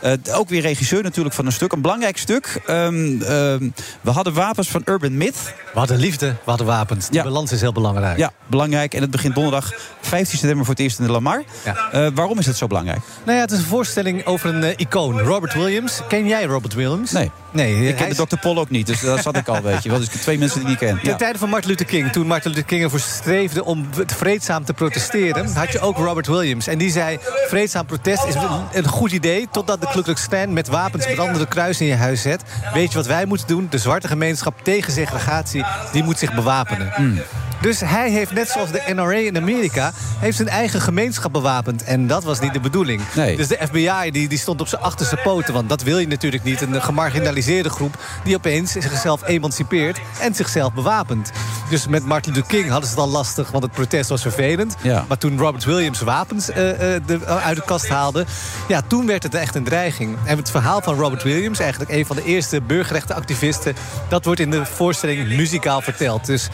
[0.01, 1.73] Eh, ook weer regisseur natuurlijk van een stuk.
[1.73, 2.61] Een belangrijk stuk.
[2.67, 5.55] Ehm, ehm, we hadden wapens van Urban Myth.
[5.73, 7.09] We hadden liefde, we hadden wapens.
[7.09, 8.19] Die balans is heel belangrijk.
[8.19, 8.95] Ja, belangrijk.
[8.95, 11.43] En het begint donderdag 15 september voor het eerst in de Lamar.
[11.65, 13.01] Eh, waarom is het zo belangrijk?
[13.25, 15.21] Nou ja, het is een voorstelling over een icoon.
[15.21, 16.01] Robert Williams.
[16.09, 17.11] Ken jij Robert Williams?
[17.13, 17.31] Nee.
[17.53, 18.37] Nee, Ik ken is- de Dr.
[18.37, 19.99] Paul ook niet, dus dat zat ik al, weet je wel.
[19.99, 21.01] Dus twee mensen die ik niet ken.
[21.01, 21.17] Ten Ja.
[21.17, 25.53] tijde van Martin Luther King, toen Martin Luther King ervoor streefde om vreedzaam te protesteren,
[25.55, 26.67] had je ook Robert Williams.
[26.67, 28.35] En die zei: vreedzaam protest is
[28.73, 29.49] een, goed idee.
[29.53, 32.43] Totdat de Ku Klux Klan met wapens brandende kruis in je huis zet.
[32.75, 33.67] Weet je wat wij moeten doen?
[33.71, 36.91] De zwarte gemeenschap tegen segregatie, die moet zich bewapenen.
[36.95, 37.21] Hmm.
[37.61, 41.85] Dus hij heeft, net zoals de NRA in Amerika, heeft zijn eigen gemeenschap bewapend.
[41.85, 43.03] En dat was niet de bedoeling.
[43.15, 43.37] Nee.
[43.37, 45.55] Dus de FBI die, die stond op zijn achterste poten.
[45.55, 46.61] Want dat wil je natuurlijk niet.
[46.61, 47.95] Een gemarginaliseerde groep
[48.25, 51.31] die opeens zichzelf emancipeert en zichzelf bewapent.
[51.71, 54.75] Dus met Martin Luther King hadden ze het al lastig, want het protest was vervelend.
[54.83, 55.05] Ja.
[55.09, 58.25] Maar toen Robert Williams wapens eh, eh, de, uit de kast haalde,
[58.69, 60.17] ja, toen werd het echt een dreiging.
[60.25, 63.75] En het verhaal van Robert Williams, eigenlijk een van de eerste burgerrechtenactivisten,
[64.09, 66.27] dat wordt in de voorstelling muzikaal verteld.
[66.27, 66.49] Dus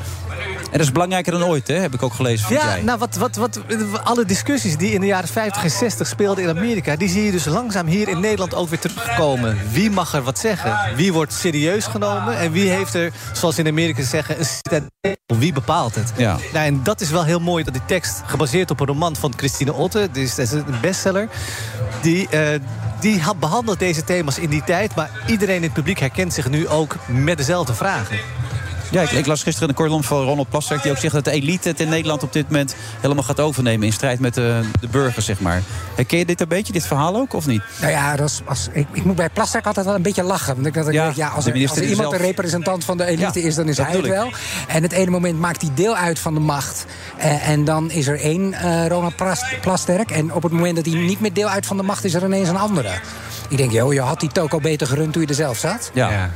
[0.77, 1.75] dat is belangrijker dan ooit, hè?
[1.75, 2.55] heb ik ook gelezen.
[2.55, 2.83] ja, jij.
[2.83, 3.61] nou, wat, wat, wat,
[4.05, 6.97] alle discussies die in de jaren 50 en 60 speelden in Amerika...
[6.97, 9.59] die zie je dus langzaam hier in Nederland ook weer terugkomen.
[9.71, 10.97] Wie mag er wat zeggen?
[10.97, 12.39] Wie wordt serieus genomen?
[12.39, 14.37] En wie heeft er, zoals in Amerika ze zeggen,
[15.01, 15.17] een?
[15.39, 16.13] Wie bepaalt het?
[16.17, 16.39] Ja.
[16.53, 19.33] Nou, en dat is wel heel mooi dat die tekst, gebaseerd op een roman van
[19.37, 20.09] Christine Otte...
[20.13, 21.29] dus is een bestseller,
[22.03, 22.29] die...
[22.29, 22.61] eh,
[23.01, 24.95] die had behandeld deze thema's in die tijd...
[24.95, 28.19] maar iedereen in het publiek herkent zich nu ook met dezelfde vragen.
[28.91, 30.83] Ja, ik, ik las gisteren een column van Ronald Plasterk...
[30.83, 33.87] die ook zegt dat de elite het in Nederland op dit moment helemaal gaat overnemen...
[33.87, 35.63] in strijd met de, de burgers, zeg maar.
[35.95, 37.63] Herken je dit een beetje, dit verhaal ook, of niet?
[37.81, 40.55] Nou ja, dat is, als, ik, ik moet bij Plasterk altijd wel een beetje lachen.
[40.55, 42.97] Want ik, ik Ja, ja, als de er, als er iemand zelf- een representant van
[42.97, 44.31] de elite Ja, is, dan is dat hij het wel.
[44.69, 46.87] En het ene moment maakt hij deel uit van de macht.
[47.17, 50.11] Eh, en dan is er één eh, Ronald Plas- Plasterk.
[50.11, 52.25] En op het moment dat hij niet meer deel uit van de macht, is er
[52.25, 52.91] ineens een andere.
[53.49, 55.91] Ik denk, joh, je had die toko beter gerund toen je er zelf zat.
[55.95, 56.31] Ja.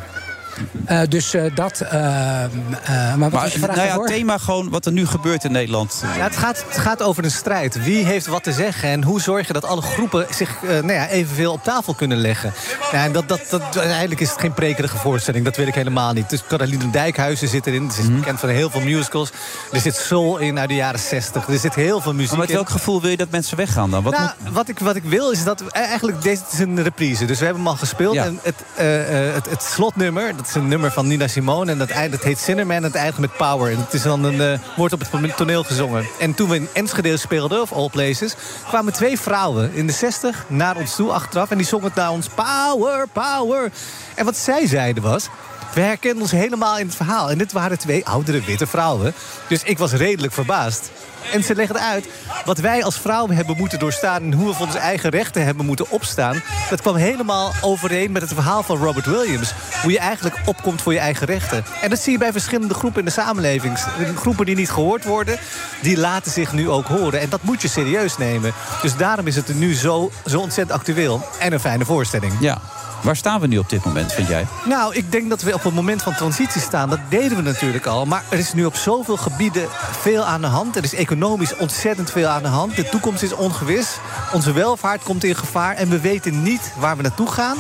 [0.85, 1.81] Eh, dus eh, dat.
[1.81, 2.51] eh, eh,
[2.89, 6.03] maar wat Maar vraag nou ja, het thema gewoon wat er nu gebeurt in Nederland.
[6.17, 7.85] Ja, het, gaat, het gaat over een strijd.
[7.85, 10.93] Wie heeft wat te zeggen en hoe zorg je dat alle groepen zich eh, nou
[10.93, 12.53] ja, evenveel op tafel kunnen leggen?
[12.93, 16.13] Ja, en dat, dat, dat, uiteindelijk is het geen prekerige voorstelling, dat wil ik helemaal
[16.13, 16.31] niet.
[16.31, 18.19] Dus Caroline Dijkhuizen zit erin, ze is Mhm.
[18.19, 19.31] bekend van heel veel musicals.
[19.73, 22.49] Er zit soul in uit de jaren 60, er zit heel veel muziek Maar met
[22.49, 22.55] in.
[22.55, 24.03] welk gevoel wil je dat mensen weggaan dan?
[24.03, 25.61] Wat nou, moet- wat, ik, wat ik wil is dat...
[25.61, 27.25] we- Eigenlijk, deze is een reprise.
[27.25, 28.15] Dus we hebben hem al gespeeld.
[28.15, 28.25] Ja.
[28.25, 31.71] En het, eh, eh, het, het slotnummer, dat is een nummer van Nina Simone.
[31.71, 33.73] En dat, dat heet Cinnamon het eindigt met Power.
[33.73, 36.07] En het is dan een, eh, wordt op het toneel gezongen.
[36.19, 38.35] En toen we in Enschede speelden, of All Places...
[38.69, 41.51] kwamen twee vrouwen in de 60 naar ons toe achteraf.
[41.51, 43.71] En die zongen het naar ons Power, Power.
[44.15, 45.29] En wat zij zeiden was...
[45.75, 47.31] We herkennen ons helemaal in het verhaal.
[47.31, 49.15] En dit waren twee oudere witte vrouwen.
[49.49, 50.91] Dus ik was redelijk verbaasd.
[51.33, 52.09] En ze legden uit
[52.45, 54.23] wat wij als vrouwen hebben moeten doorstaan...
[54.23, 56.43] en hoe we voor onze eigen rechten hebben moeten opstaan.
[56.71, 59.53] Dat kwam helemaal overeen met het verhaal van Robert Williams.
[59.83, 61.65] Hoe je eigenlijk opkomt voor je eigen rechten.
[61.83, 63.79] En dat zie je bij verschillende groepen in de samenleving.
[64.17, 65.39] Groepen die niet gehoord worden,
[65.83, 67.21] die laten zich nu ook horen.
[67.21, 68.53] En dat moet je serieus nemen.
[68.83, 71.29] Dus daarom is het nu zo, zo ontzettend actueel.
[71.39, 72.33] En een fijne voorstelling.
[72.41, 72.61] Ja.
[73.03, 74.47] Waar staan we nu op dit moment, vind jij?
[74.65, 76.91] Nou, ik denk dat we op een moment van transitie staan.
[76.91, 78.07] Dat deden we natuurlijk al.
[78.07, 79.69] Maar er is nu op zoveel gebieden
[80.01, 80.77] veel aan de hand.
[80.77, 82.77] Er is economisch ontzettend veel aan de hand.
[82.77, 83.99] De toekomst is ongewis.
[84.33, 85.75] Onze welvaart komt in gevaar.
[85.75, 87.57] En we weten niet waar we naartoe gaan.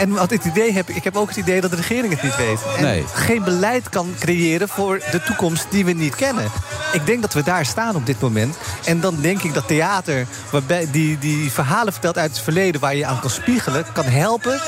[0.00, 2.22] En wat ik het idee heb, ik heb ook het idee dat de regering het
[2.22, 2.60] niet weet.
[2.76, 3.04] En Nee.
[3.12, 6.50] geen beleid kan creëren voor de toekomst die we niet kennen.
[6.92, 8.56] Ik denk dat we daar staan op dit moment.
[8.84, 12.80] En dan denk ik dat theater, waarbij die, die verhalen vertelt uit het verleden...
[12.80, 14.60] waar je aan kan spiegelen, kan helpen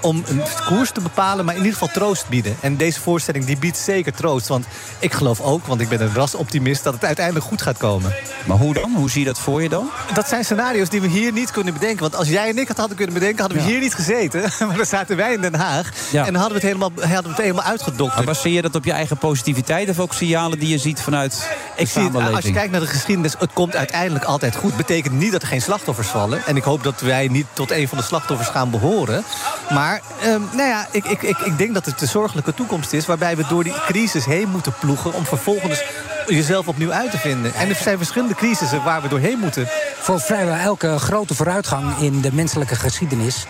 [0.00, 2.56] om een koers te bepalen, maar in ieder geval troost bieden.
[2.60, 4.48] En deze voorstelling die biedt zeker troost.
[4.48, 4.66] Want
[4.98, 6.84] ik geloof ook, want ik ben een rasoptimist...
[6.84, 8.14] dat het uiteindelijk goed gaat komen.
[8.44, 8.92] Maar hoe dan?
[8.96, 9.90] Hoe zie je dat voor je dan?
[10.14, 12.00] Dat zijn scenario's die we hier niet kunnen bedenken.
[12.00, 13.70] Want als jij en ik het hadden kunnen bedenken, hadden we Ja.
[13.70, 14.42] hier niet gezeten.
[14.68, 15.90] Maar dan zaten wij in Den Haag.
[16.10, 16.26] Ja.
[16.26, 18.14] En dan hadden we het helemaal, hadden we het helemaal uitgedokterd.
[18.16, 21.32] Maar baseer je dat op je eigen positiviteit of ook signalen die je ziet vanuit
[21.32, 24.76] de Ik zie het, als je kijkt naar de geschiedenis, het komt uiteindelijk altijd goed.
[24.76, 26.46] Betekent niet dat er geen slachtoffers vallen.
[26.46, 29.24] En ik hoop dat wij niet tot een van de slachtoffers gaan behoren.
[29.70, 33.06] Maar ehm, nou ja, ik, ik, ik, ik denk dat het de zorgelijke toekomst is...
[33.06, 35.14] waarbij we door die crisis heen moeten ploegen...
[35.14, 35.82] om vervolgens
[36.26, 37.54] jezelf opnieuw uit te vinden.
[37.54, 39.68] En er zijn verschillende crisissen waar we doorheen moeten.
[40.00, 43.46] Voor vrijwel elke grote vooruitgang in de menselijke geschiedenis.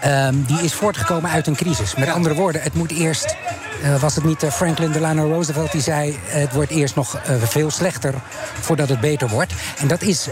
[0.00, 1.94] ehm, die is voortgekomen uit een crisis.
[1.94, 3.36] Met andere woorden, het moet eerst.
[3.82, 6.18] eh, was het niet eh, Franklin Delano Roosevelt die zei.
[6.26, 8.14] het wordt eerst nog eh, veel slechter
[8.60, 9.52] voordat het beter wordt.
[9.78, 10.28] En dat is.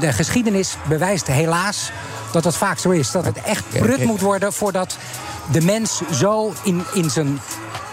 [0.00, 1.90] de geschiedenis bewijst helaas
[2.32, 3.10] dat het vaak zo is.
[3.10, 4.96] Dat het echt prut moet worden voordat
[5.52, 7.40] de mens zo in, in zijn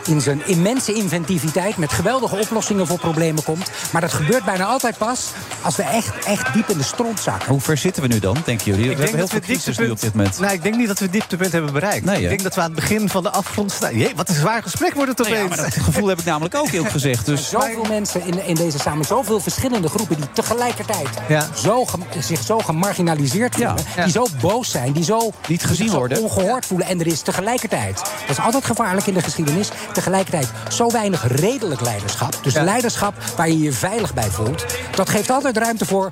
[0.07, 3.71] in zijn immense inventiviteit met geweldige oplossingen voor problemen komt.
[3.91, 5.29] Maar dat gebeurt bijna altijd pas
[5.61, 7.49] als we echt, echt diep in de stront zakken.
[7.49, 8.85] Hoe ver zitten we nu dan, denken jullie?
[8.85, 10.39] We Ik hebben denk heel dat veel we crisis nu op dit moment.
[10.39, 12.05] Nou, ik denk niet dat we het dieptepunt hebben bereikt.
[12.05, 13.97] Nee, ik denk dat we aan het begin van de afgrond staan.
[13.97, 15.55] Jee, wat een zwaar gesprek wordt het Nou ja, opeens.
[15.61, 17.25] maar dat gevoel heb ik namelijk ook eerlijk gezegd.
[17.25, 21.47] Dus Zoveel mensen in, in deze samen, zoveel verschillende groepen die tegelijkertijd Ja.
[21.55, 21.85] zo
[22.19, 24.03] zich zo gemarginaliseerd voelen, Ja.
[24.03, 26.21] die zo boos zijn, die zo Niet gezien zo worden.
[26.21, 26.87] ongehoord voelen.
[26.87, 31.81] En er is tegelijkertijd, dat is altijd gevaarlijk in de geschiedenis, tegelijkertijd zo weinig redelijk
[31.81, 32.39] leiderschap.
[32.41, 32.63] Dus Ja.
[32.63, 36.09] leiderschap waar je je veilig bij voelt, dat geeft altijd ruimte voor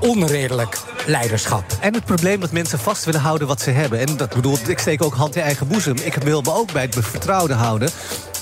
[0.00, 1.64] onredelijk leiderschap.
[1.80, 3.98] En het probleem dat mensen vast willen houden wat ze hebben.
[3.98, 5.96] En dat bedoelt, ik steek ook hand in eigen boezem.
[5.96, 7.90] Ik wil me ook bij het vertrouwde houden.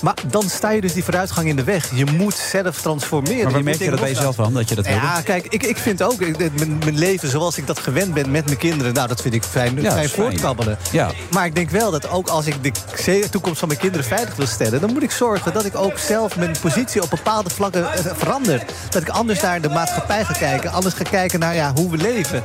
[0.01, 1.89] Maar dan sta je dus die vooruitgang in de weg.
[1.95, 3.43] Je moet zelf transformeren.
[3.43, 4.95] Maar waar merk je dat bij jezelf aan, dat je dat wil?
[4.95, 8.31] Ja, kijk, ik, ik vind ook, ik- mijn, mijn leven zoals ik dat gewend ben
[8.31, 8.93] met mijn kinderen...
[8.93, 10.77] nou, dat vind ik fijn, Ja, fijn voortkabbelen.
[10.91, 11.11] Ja.
[11.31, 14.47] Maar ik denk wel dat ook als ik de toekomst van mijn kinderen veilig wil
[14.47, 14.81] stellen...
[14.81, 18.65] dan moet ik zorgen dat ik ook zelf mijn positie op bepaalde vlakken eh, verander.
[18.89, 20.71] Dat ik anders naar de maatschappij ga kijken.
[20.71, 22.43] Anders ga kijken naar ja, hoe we leven.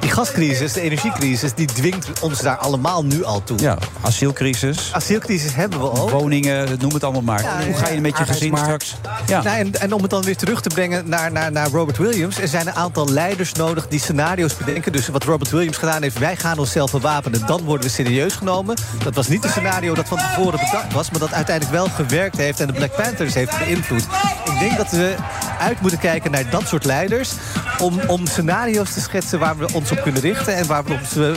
[0.00, 3.58] Die gascrisis, de energiecrisis, die dwingt ons daar allemaal nu al toe.
[3.58, 6.10] Ja, asielcrisis, Asielcrisis hebben we ook.
[6.10, 7.64] woningen, noem het allemaal maar.
[7.64, 8.96] Hoe ga je met je gezin straks?
[9.26, 9.42] Ja.
[9.42, 12.38] Nou, en, en om het dan weer terug te brengen naar, naar, naar Robert Williams...
[12.38, 14.92] er zijn een aantal leiders nodig die scenario's bedenken.
[14.92, 16.18] Dus wat Robert Williams gedaan heeft...
[16.18, 18.76] wij gaan onszelf bewapenen, dan worden we serieus genomen.
[19.04, 21.10] Dat was niet een scenario dat van tevoren bedacht was...
[21.10, 24.06] maar dat uiteindelijk wel gewerkt heeft en de Black Panthers heeft beïnvloed.
[24.44, 25.14] Ik denk dat we
[25.58, 27.32] uit moeten kijken naar dat soort leiders...
[27.78, 30.56] om, om scenario's te schetsen waar we ons op kunnen richten...
[30.56, 31.30] en waar we ons eh,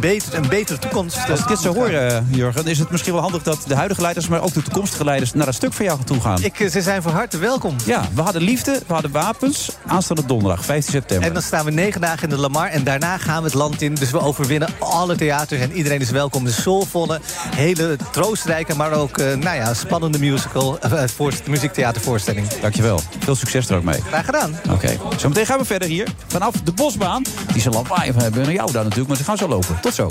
[0.00, 1.16] beter, een betere toekomst...
[1.16, 3.74] eh, Als ik dit zo hoor, eh, Jurgen, is het misschien wel handig dat de
[3.74, 6.42] huidige leiders, maar ook de toekomstige leiders, naar dat stuk van jou toe gaan.
[6.42, 7.76] Ik, eh, ze zijn van harte welkom.
[7.84, 9.70] Ja, we hadden liefde, we hadden wapens.
[9.86, 11.26] Aanstaande donderdag, 15 september.
[11.28, 13.82] En dan staan we negen dagen in de Lamar en daarna gaan we het land
[13.82, 13.94] in.
[13.94, 16.44] Dus we overwinnen alle theaters en iedereen is welkom.
[16.44, 17.20] De soulvolle,
[17.56, 22.48] hele troostrijke, maar ook nou ja, spannende musical, eh, voorst- muziektheatervoorstelling.
[22.60, 23.00] Dankjewel.
[23.18, 24.00] Veel succes er ook mee.
[24.08, 24.58] Graag gedaan.
[24.70, 26.06] Oké, zometeen gaan we verder hier.
[26.26, 27.22] Vanaf de bosbaan.
[27.52, 29.77] Die zal lawaai hebben naar jou daar natuurlijk, maar ze gaan zo lopen.
[29.80, 30.06] Tot zo.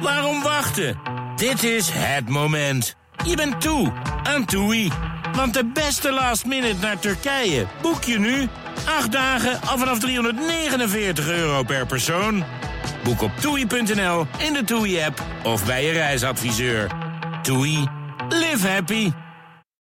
[0.00, 0.98] Waarom wachten?
[1.36, 2.96] Dit is het moment.
[3.24, 3.92] Je bent toe
[4.22, 4.92] aan TUI.
[5.32, 8.48] Want de beste last minute naar Turkije boek je nu.
[8.98, 12.44] Acht dagen al vanaf 349 euro per persoon.
[13.04, 16.90] Boek op toei.nl, in de TUI-app of bij je reisadviseur.
[17.42, 17.88] TUI.
[18.28, 19.12] Live happy.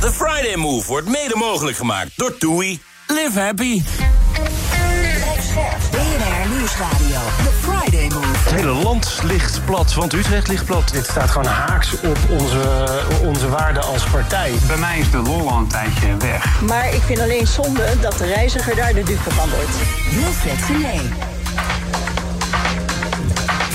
[0.00, 2.80] The Friday Move wordt mede mogelijk gemaakt door TUI.
[3.06, 3.82] Live happy.
[5.90, 7.20] BNR Nieuwsradio.
[7.44, 8.38] The Friday Move.
[8.38, 10.88] Het hele land ligt plat, want Utrecht ligt plat.
[10.92, 12.88] Dit staat gewoon haaks op onze,
[13.24, 14.52] onze waarden als partij.
[14.66, 16.60] Bij mij is de lol al een tijdje weg.
[16.60, 19.76] Maar ik vind alleen zonde dat de reiziger daar de dupe van wordt.
[20.10, 21.35] Wilfred Genee.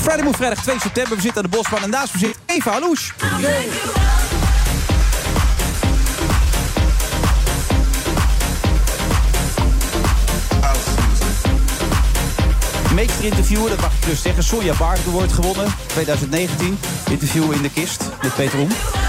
[0.02, 1.16] Friday Move, vrijdag 2 september.
[1.16, 3.12] We zitten aan de bosbaan en naast me zit Eva Alouche.
[12.94, 14.44] Meester interviewer, dat mag ik dus zeggen.
[14.44, 16.78] Sonja Barger wordt gewonnen, 2019.
[17.10, 18.68] Interview in de kist met Peter Oem.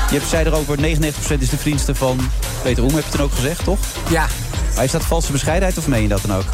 [0.10, 0.82] Je hebt, zei erover, 99%
[1.40, 2.20] is de vriendste van
[2.62, 3.80] Peter Oem, heb je toen ook gezegd, toch?
[4.10, 4.28] Ja.
[4.76, 6.46] Maar is dat valse bescheidenheid of meen je dat dan ook?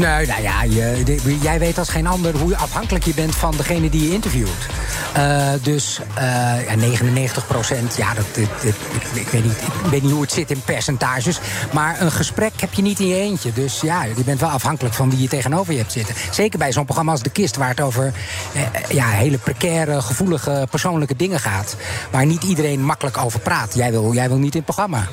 [0.00, 3.90] Nee, nou ja, je, jij weet als geen ander hoe afhankelijk je bent van degene
[3.90, 4.66] die je interviewt.
[5.12, 6.24] Eh, dus eh,
[6.68, 8.74] ja, 99 procent, ja, dat, ik,
[9.14, 9.58] ik, weet niet,
[9.90, 11.40] ik niet hoe het zit in percentages.
[11.72, 13.52] Maar een gesprek heb je niet in je eentje.
[13.52, 16.14] Dus ja, je bent wel afhankelijk van wie je tegenover je hebt zitten.
[16.30, 18.12] Zeker bij zo'n programma als De Kist, waar het over
[18.52, 21.76] eh, ja, hele precaire, gevoelige, persoonlijke dingen gaat.
[22.10, 23.74] Waar niet iedereen makkelijk over praat.
[23.74, 25.08] Jij wil, jij wil niet in het programma.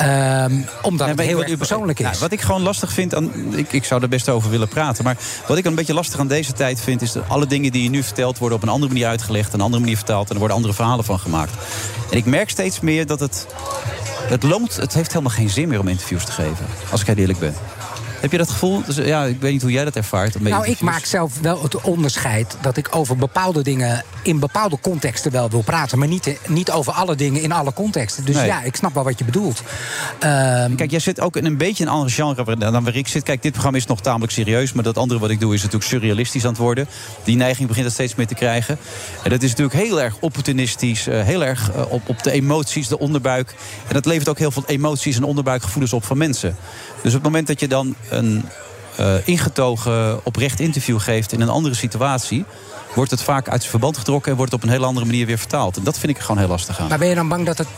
[0.00, 2.04] Ehm, omdat Ja, het heel erg persoonlijk is.
[2.04, 3.32] Nou, wat ik gewoon lastig vind aan.
[3.56, 5.04] Ik, ik zou er best over willen praten.
[5.04, 7.02] Maar wat ik een beetje lastig aan deze tijd vind.
[7.02, 8.38] is dat alle dingen die je nu vertelt.
[8.38, 9.52] worden op een andere manier uitgelegd.
[9.52, 10.26] een andere manier vertaald.
[10.26, 11.52] en er worden andere verhalen van gemaakt.
[12.10, 13.46] En ik merk steeds meer dat het.
[14.28, 14.76] Het loont.
[14.76, 16.66] Het heeft helemaal geen zin meer om interviews te geven.
[16.90, 17.54] Als ik heel eerlijk ben.
[18.20, 18.82] Heb je dat gevoel?
[18.86, 20.40] Dus, ja, ik weet niet hoe jij dat ervaart.
[20.40, 25.32] Nou, ik maak zelf wel het onderscheid dat ik over bepaalde dingen in bepaalde contexten
[25.32, 28.24] wel wil praten, maar niet, niet over alle dingen in alle contexten.
[28.24, 28.46] Dus Nee.
[28.46, 29.62] ja, ik snap wel wat je bedoelt.
[30.18, 33.22] Ehm, Kijk, jij zit ook in een beetje een ander genre dan waar ik zit.
[33.22, 34.72] Kijk, dit programma is nog tamelijk serieus.
[34.72, 36.88] Maar dat andere wat ik doe is natuurlijk surrealistisch aan het worden.
[37.24, 38.78] Die neiging begint er steeds meer te krijgen.
[39.24, 41.06] En dat is natuurlijk heel erg opportunistisch.
[41.06, 43.54] eh, heel erg eh, op, op de emoties, de onderbuik.
[43.88, 46.56] En dat levert ook heel veel emoties en onderbuikgevoelens op van mensen.
[47.02, 48.44] Dus op het moment dat je dan een
[48.96, 52.44] eh, ingetogen, oprecht interview geeft in een andere situatie...
[52.94, 54.30] wordt het vaak uit zijn verband getrokken...
[54.30, 55.76] en wordt het op een hele andere manier weer vertaald.
[55.76, 56.88] En dat vind ik er gewoon heel lastig aan.
[56.88, 57.68] maar ben je dan bang dat het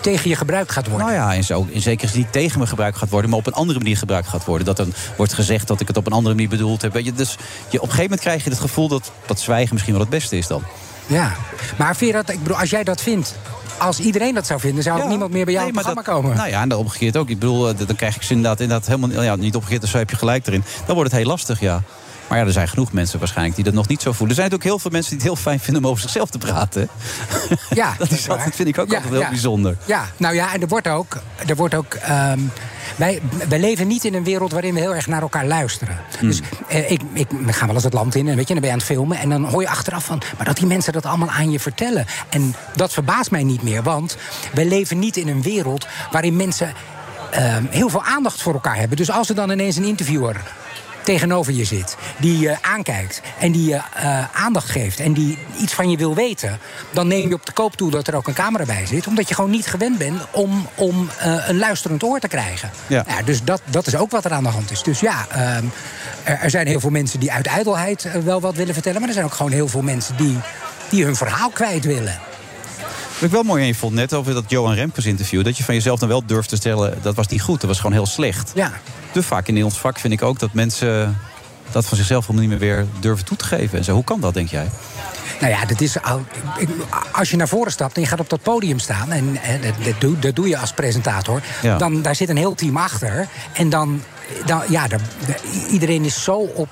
[0.00, 1.06] tegen je gebruikt gaat worden?
[1.06, 3.30] Nou ja, in, zo, in zekere zin niet tegen me gebruikt gaat worden...
[3.30, 4.66] maar op een andere manier gebruikt gaat worden.
[4.66, 6.92] Dat dan wordt gezegd dat ik het op een andere manier bedoeld heb.
[6.92, 9.72] Weet je, dus je, op een gegeven moment krijg je het gevoel dat, dat zwijgen
[9.72, 10.62] misschien wel het beste is dan.
[11.08, 11.32] Ja,
[11.78, 13.34] maar dat, ik bedoel, als jij dat vindt,
[13.78, 16.36] als iedereen dat zou vinden, zou ook niemand meer bij jou het programma komen.
[16.36, 17.28] Nou ja, en dan omgekeerd ook.
[17.28, 19.22] Ik bedoel, eh, dan krijg ik ze inderdaad, inderdaad helemaal...
[19.22, 20.64] Ja, niet omgekeerd, dus zo heb je gelijk erin.
[20.86, 21.82] Dan wordt het heel lastig, ja.
[22.28, 24.36] Maar ja, er zijn genoeg mensen waarschijnlijk die dat nog niet zo voelen.
[24.36, 26.38] Er zijn ook heel veel mensen die het heel fijn vinden om over zichzelf te
[26.38, 26.88] praten.
[27.70, 29.76] Ja, dat is altijd, vind ik ook altijd heel bijzonder.
[29.84, 31.16] Ja, nou ja, en er wordt ook.
[31.46, 32.40] Er wordt ook ehm,
[32.96, 35.98] wij, wij leven niet in een wereld waarin we heel erg naar elkaar luisteren.
[36.18, 36.28] Hmm.
[36.28, 38.62] Dus eh, ik, ik we gaan wel eens het land in en weet je, dan
[38.62, 39.18] ben je aan het filmen.
[39.18, 40.22] En dan hoor je achteraf van.
[40.36, 42.06] Maar dat die mensen dat allemaal aan je vertellen.
[42.28, 43.82] En dat verbaast mij niet meer.
[43.82, 44.16] Want
[44.54, 46.72] wij leven niet in een wereld waarin mensen
[47.30, 48.96] ehm, heel veel aandacht voor elkaar hebben.
[48.96, 50.40] Dus als er dan ineens een interviewer
[51.08, 55.72] tegenover je zit, die je aankijkt en die je eh, aandacht geeft en die iets
[55.72, 56.58] van je wil weten,
[56.90, 59.28] dan neem je op de koop toe dat er ook een camera bij zit, omdat
[59.28, 62.70] je gewoon niet gewend bent om, om eh, een luisterend oor te krijgen.
[62.86, 63.04] Ja.
[63.06, 64.82] Nou, dus dat, dat is ook wat er aan de hand is.
[64.82, 65.64] Dus ja, ehm,
[66.22, 69.08] er, er zijn heel veel mensen die uit ijdelheid eh, wel wat willen vertellen, maar
[69.08, 70.38] er zijn ook gewoon heel veel mensen die,
[70.88, 72.18] die hun verhaal kwijt willen.
[73.12, 75.44] Wat ik wel mooi je vond net over dat Johan Remkes interview...
[75.44, 77.60] dat je van jezelf dan wel durft te stellen, dat was niet goed.
[77.60, 78.52] Dat was gewoon heel slecht.
[78.54, 78.72] Ja.
[79.12, 81.18] Te vaak in ons vak vind ik ook dat mensen
[81.70, 83.78] dat van zichzelf helemaal niet meer weer durven toe te geven.
[83.78, 84.70] En zo, hoe kan dat, denk jij?
[85.40, 85.96] Nou ja, dat is,
[87.12, 89.12] als je naar voren stapt en je gaat op dat podium staan...
[89.12, 91.42] en, en dat, dat, doe, dat doe je als presentator...
[91.62, 91.76] Ja.
[91.78, 93.28] dan daar zit een heel team achter.
[93.52, 94.02] En dan,
[94.46, 95.00] dan ja, daar-
[95.70, 96.68] iedereen is zo op...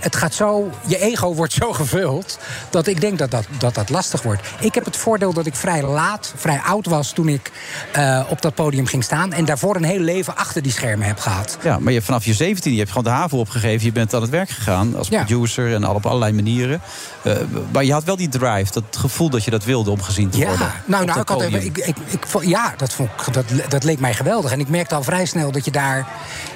[0.00, 2.38] Het gaat zo, je ego wordt zo gevuld
[2.70, 4.42] dat ik denk dat dat, dat dat lastig wordt.
[4.60, 7.50] Ik heb het voordeel dat ik vrij laat, vrij oud was toen ik
[7.92, 9.32] eh, op dat podium ging staan.
[9.32, 11.58] En daarvoor een heel leven achter die schermen heb gehad.
[11.62, 13.86] Ja, maar je, vanaf je 17 je hebt gewoon de haven opgegeven.
[13.86, 15.24] Je bent aan het werk gegaan als Ja.
[15.24, 16.80] producer en al op allerlei manieren.
[17.22, 17.36] Eh,
[17.72, 20.38] maar je had wel die drive, dat gevoel dat je dat wilde om gezien te
[20.38, 20.72] Ja, worden.
[20.84, 24.00] nou, nou ik had even, ik, ik, ik, ja dat, vond, ik- dat, dat leek
[24.00, 24.52] mij geweldig.
[24.52, 26.06] En ik merkte al vrij snel dat je daar,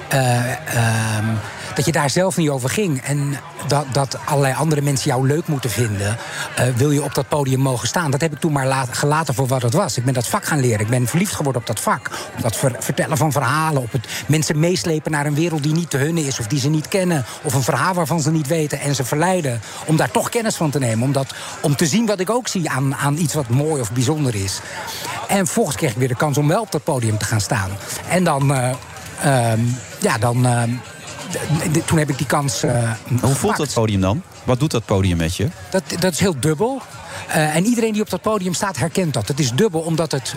[0.09, 1.25] eh, ehm,
[1.75, 3.01] dat je daar zelf niet over ging.
[3.01, 6.17] En dat, dat allerlei andere mensen jou leuk moeten vinden.
[6.55, 8.11] eh, wil je op dat podium mogen staan?
[8.11, 9.97] Dat heb ik toen maar gelaten voor wat het was.
[9.97, 10.79] Ik ben dat vak gaan leren.
[10.79, 12.09] Ik ben verliefd geworden op dat vak.
[12.35, 13.81] Op dat ver- vertellen van verhalen.
[13.81, 16.39] Op het mensen meeslepen naar een wereld die niet te hun is.
[16.39, 17.25] Of die ze niet kennen.
[17.41, 18.79] Of een verhaal waarvan ze niet weten.
[18.79, 21.03] En ze verleiden om daar toch kennis van te nemen.
[21.05, 23.91] Om, dat, om te zien wat ik ook zie aan, aan iets wat mooi of
[23.91, 24.59] bijzonder is.
[25.27, 27.69] En vervolgens kreeg ik weer de kans om wel op dat podium te gaan staan.
[28.09, 28.69] En dan, eh,
[29.51, 29.59] ehm,
[29.99, 30.47] ja, dan.
[31.85, 32.61] Toen heb ik die kans.
[32.63, 34.21] Maar Hoe voelt dat podium dan?
[34.43, 35.47] Wat doet dat podium met je?
[35.69, 36.81] dat, dat is heel dubbel.
[37.27, 39.27] Eh, en iedereen die op dat podium staat herkent dat.
[39.27, 40.35] Het is dubbel omdat het,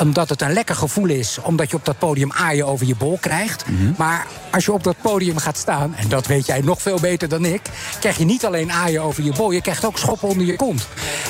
[0.00, 1.38] omdat het een lekker gevoel is.
[1.42, 3.64] Omdat je op dat podium aaien over je bol krijgt.
[3.96, 7.28] Maar als je op dat podium gaat staan, en dat weet jij nog veel beter
[7.28, 7.60] dan ik...
[8.00, 10.86] krijg je niet alleen aaien over je bol, je krijgt ook schoppen onder je kont.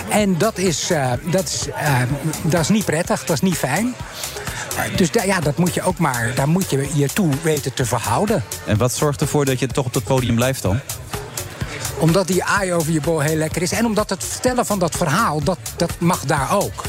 [0.09, 1.95] En dat is, eh, dat is, eh,
[2.43, 3.95] dat is niet prettig, dat is niet fijn.
[4.97, 7.85] Dus da- ja, dat moet je ook maar, daar moet je je toe weten te
[7.85, 8.45] verhouden.
[8.67, 10.81] En wat zorgt ervoor dat je toch op dat podium blijft dan?
[11.99, 13.73] Omdat die aai over je bol heel lekker is.
[13.73, 16.85] En omdat het vertellen van dat verhaal, dat, dat mag daar ook.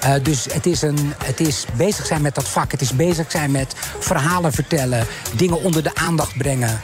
[0.00, 2.70] Eh, dus het is, een, het is bezig zijn met dat vak.
[2.70, 5.06] Het is bezig zijn met verhalen vertellen.
[5.36, 6.80] Dingen onder de aandacht brengen.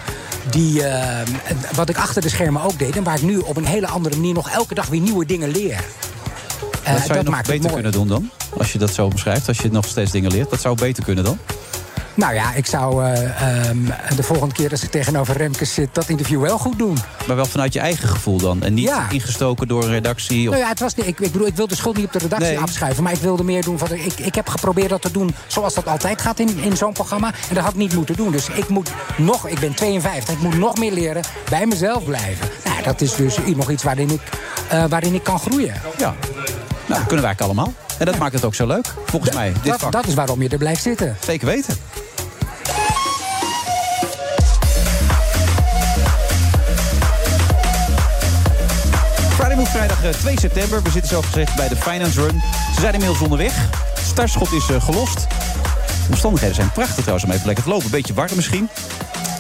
[0.51, 1.27] Die, eh,
[1.75, 2.97] wat ik achter de schermen ook deed.
[2.97, 5.49] En waar ik nu op een hele andere manier nog elke dag weer nieuwe dingen
[5.49, 5.85] leer.
[6.83, 8.31] Eh, Wat zou je nog maakt beter kunnen doen dan?
[8.59, 10.51] Als je dat zo beschrijft, als je nog steeds dingen leert.
[10.51, 11.39] Dat zou beter kunnen dan?
[12.17, 13.79] Nou ja, ik zou eh, ehm,
[14.17, 15.89] de volgende keer als ik tegenover Remkes zit...
[15.93, 16.99] dat interview wel goed doen.
[17.27, 18.62] Maar wel vanuit je eigen gevoel dan?
[18.62, 19.07] En niet Ja.
[19.11, 20.43] ingestoken door een redactie?
[20.49, 20.51] Of...
[20.55, 22.49] Nou ja, het was, ik, ik bedoel, ik wil de schuld niet op de redactie
[22.49, 22.59] Nee.
[22.59, 23.03] afschuiven.
[23.03, 23.93] Maar ik wilde meer doen van.
[23.93, 27.27] Ik, ik heb geprobeerd dat te doen zoals dat altijd gaat in, in zo'n programma.
[27.49, 28.33] En dat had ik niet moeten doen.
[28.33, 32.49] Dus ik moet nog, ik ben 52, ik moet nog meer leren bij mezelf blijven.
[32.64, 34.21] Nou, dat is dus nog iets waarin ik,
[34.69, 35.75] eh, waarin ik kan groeien.
[35.99, 36.14] Ja.
[36.87, 37.73] Nou, dat kunnen wij eigenlijk allemaal.
[37.99, 39.53] En dat maakt het ook zo leuk, volgens mij.
[39.53, 39.92] Dit Dat, vak.
[39.92, 41.16] dat is waarom je er blijft zitten.
[41.24, 41.74] Zeker weten.
[49.34, 50.82] Friday Move vrijdag eh, 2 september.
[50.82, 52.42] We zitten zo gezegd bij de Finance Run.
[52.74, 53.68] Ze zijn inmiddels onderweg.
[54.07, 55.26] Startschot is eh, gelost.
[55.86, 57.90] De omstandigheden zijn prachtig trouwens om even lekker te lopen.
[57.90, 58.68] Beetje warm misschien.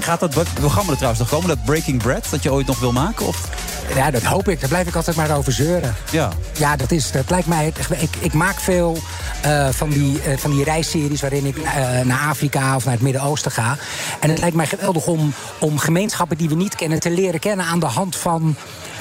[0.00, 1.48] gaat dat programma er trouwens nog komen?
[1.48, 3.26] Dat Breaking Bread, dat je ooit nog wil maken?
[3.26, 3.48] Of?
[3.94, 4.60] Ja, dat hoop ik.
[4.60, 5.94] Daar blijf ik altijd maar over zeuren.
[6.10, 6.32] Ja.
[6.58, 7.72] Ja, dat, is, dat lijkt mij...
[8.00, 8.98] Ik, ik maak veel
[9.42, 11.20] eh, van, die, eh, van die reisseries...
[11.20, 13.76] waarin ik eh, naar Afrika of naar het Midden-Oosten ga.
[14.20, 17.00] En het lijkt mij geweldig om, om gemeenschappen die we niet kennen...
[17.00, 18.56] te leren kennen aan de hand van,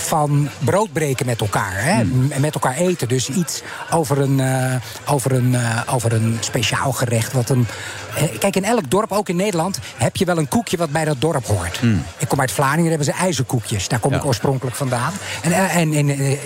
[0.05, 1.83] van broodbreken met elkaar.
[1.83, 2.01] Hè?
[2.01, 2.31] Hmm.
[2.31, 3.07] En met elkaar eten.
[3.07, 4.75] Dus iets over een, eh,
[5.05, 7.33] over een, eh, over een speciaal gerecht.
[7.33, 7.67] Wat een,
[8.15, 9.79] eh, kijk, in elk dorp, ook in Nederland...
[9.97, 11.79] heb je wel een koekje wat bij dat dorp hoort.
[12.17, 13.87] Ik kom uit Vlaanderen, daar hebben ze ijzerkoekjes.
[13.87, 15.13] Daar kom ik oorspronkelijk vandaan.
[15.41, 16.37] En, en in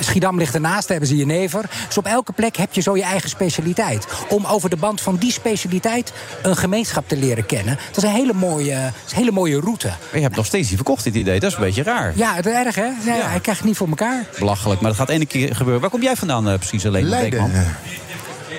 [0.00, 1.64] Schiedam ligt ernaast, daar hebben ze jenever.
[1.86, 4.06] Dus op elke plek heb je zo je eigen specialiteit.
[4.28, 7.78] Om over de band van die specialiteit een gemeenschap te leren kennen.
[7.86, 9.86] Dat is een hele mooie, een hele mooie route.
[9.86, 11.40] Maar je hebt nog steeds niet verkocht, dit idee.
[11.40, 12.12] Dat is een beetje raar.
[12.16, 12.82] Ja, het is erg, hè?
[12.82, 14.24] Ja, Hij krijgt het niet voor elkaar.
[14.38, 15.80] Belachelijk, maar dat gaat ene keer gebeuren.
[15.80, 17.04] Waar kom jij vandaan eh, precies, alleen?
[17.04, 17.50] Leiden.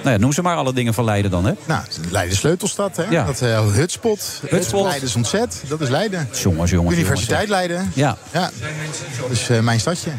[0.04, 1.54] Nou ja, noem ze maar alle dingen van Leiden dan, hè?
[1.66, 3.04] Nou, Leiden Sleutelstad, hè?
[3.10, 3.24] Ja.
[3.26, 4.42] Dat uh, Hutspot.
[4.50, 4.84] Hutspot.
[4.86, 5.62] Leiden is ontzet.
[5.68, 6.30] Dat is Leiden.
[6.42, 7.50] Jongens, jongens, Universiteit jongens.
[7.68, 7.92] Leiden.
[7.94, 8.18] Ja.
[8.32, 8.50] Ja.
[9.22, 10.10] Dat is eh, mijn stadje.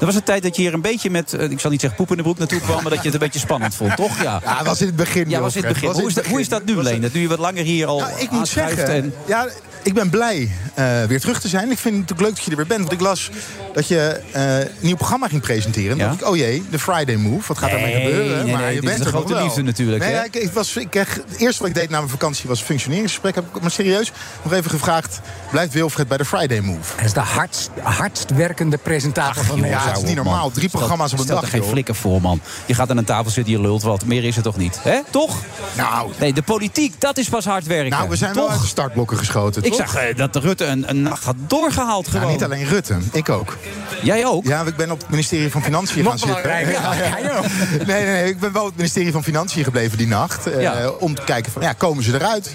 [0.00, 1.98] Er was een tijd dat je hier een beetje met, eh, ik zal niet zeggen
[1.98, 2.82] poep in de broek naartoe kwam...
[2.82, 4.22] maar dat je het een beetje spannend vond, toch?
[4.22, 5.28] Ja, Ja, was in het begin.
[5.30, 5.90] Ja, was in het begin.
[5.90, 7.00] Hoe is, dat, hoe is dat nu, Leen?
[7.00, 9.48] Dat nu je wat langer hier al Nou, ik moet zeggen, en- ja,
[9.82, 11.70] ik ben blij eh, weer terug te zijn.
[11.70, 12.80] Ik vind het natuurlijk leuk dat je er weer bent.
[12.80, 13.30] Want ik las
[13.74, 15.90] dat je eh, een nieuw programma ging presenteren.
[15.90, 17.48] En dan dacht ik, oh jee, de Friday Move.
[17.48, 18.44] Wat gaat daarmee Nee, gebeuren?
[18.44, 19.44] nee, maar nee, je bent er nog grote wel.
[19.44, 20.16] liefde natuurlijk, Nee, hè?
[20.18, 22.60] ja, ik, ik was, ik kreeg, het eerste wat ik deed na mijn vakantie was
[22.60, 23.34] een functioneringsgesprek.
[23.34, 24.12] Heb ik maar serieus
[24.42, 25.20] nog even gevraagd...
[25.50, 26.92] blijft Wilfred bij de Friday Move?
[26.96, 29.88] Hij is de hardst, hardst werkende presentator van ja, Nederland.
[29.90, 30.50] het is niet normaal.
[30.50, 31.70] Drie Stel- programma's op een stel dag, er geen joh.
[31.70, 32.40] flikker voor, man.
[32.66, 34.04] Je gaat aan een tafel zitten, je lult wat.
[34.04, 34.78] Meer is het toch niet?
[34.82, 34.98] Hè?
[35.10, 35.36] Toch?
[35.76, 37.90] Nou, Nee, de politiek, dat is pas hard werken.
[37.90, 38.52] nou we zijn wel toch?
[38.52, 39.78] uit de startblokken geschoten, Ik toch?
[39.80, 42.32] zag eh, dat Rutte een, een nacht had doorgehaald Nou, gewoon.
[42.32, 43.56] niet alleen Rutte, ik ook.
[44.02, 44.44] Jij ook?
[44.46, 46.50] Ja, ik ben op het ministerie van Financiën gaan zitten.
[46.50, 47.40] Ja, ja, ja.
[47.70, 50.46] Nee, nee, nee, ik ben wel op het ministerie van Financiën gebleven die nacht.
[50.46, 50.88] eh, Ja.
[50.88, 52.54] Om te kijken van, ja, komen ze eruit?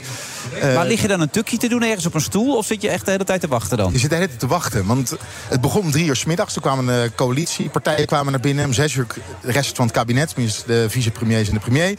[0.60, 2.58] Eh, maar lig je dan een tukje te doen ergens op een stoel?
[2.58, 3.91] Of zit je echt de hele tijd te wachten dan?
[3.91, 4.86] Je zit de hele tijd te wachten.
[4.86, 5.14] Want
[5.47, 6.54] het begon om drie uur 's middags.
[6.54, 8.66] Toen kwamen de coalitiepartijen kwamen naar binnen.
[8.66, 9.08] Om zes uur
[9.41, 10.28] de rest van het kabinet.
[10.34, 11.97] Tenminste de vicepremiers en de premier.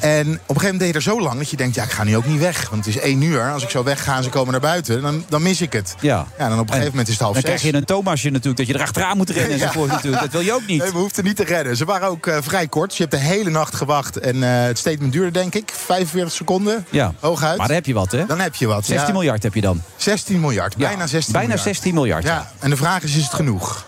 [0.00, 1.74] En op een gegeven moment deed je er zo lang dat je denkt...
[1.74, 2.68] ja, ik ga nu ook niet weg.
[2.70, 3.52] Want het is één uur.
[3.52, 5.94] Als ik zo wegga en ze komen naar buiten, dan, dan mis ik het.
[6.00, 6.26] Ja.
[6.38, 7.50] Ja, dan op een gegeven moment is het half Dan zes.
[7.50, 9.64] krijg je een Thomasje natuurlijk, dat je er achteraan moet rennen Ja.
[9.66, 10.22] enzovoort natuurlijk.
[10.22, 10.82] Dat wil je ook niet.
[10.82, 11.76] Nee, we hoefden niet te redden.
[11.76, 12.88] Ze waren ook eh, vrij kort.
[12.88, 14.16] Dus je hebt de hele nacht gewacht.
[14.16, 16.86] En eh, het statement duurde denk ik 45 seconden.
[16.90, 17.12] Ja.
[17.20, 17.56] Hooguit.
[17.58, 18.26] Maar dan heb je wat, hè?
[18.26, 18.84] Dan heb je wat.
[18.86, 19.12] 16 ja.
[19.12, 19.82] miljard heb je dan.
[19.96, 20.74] 16 miljard.
[20.76, 21.66] Ja, Bijna 16 bijna miljard.
[21.74, 22.24] 16 miljard.
[22.24, 22.50] Ja.
[22.58, 23.84] En de vraag is, is het genoeg?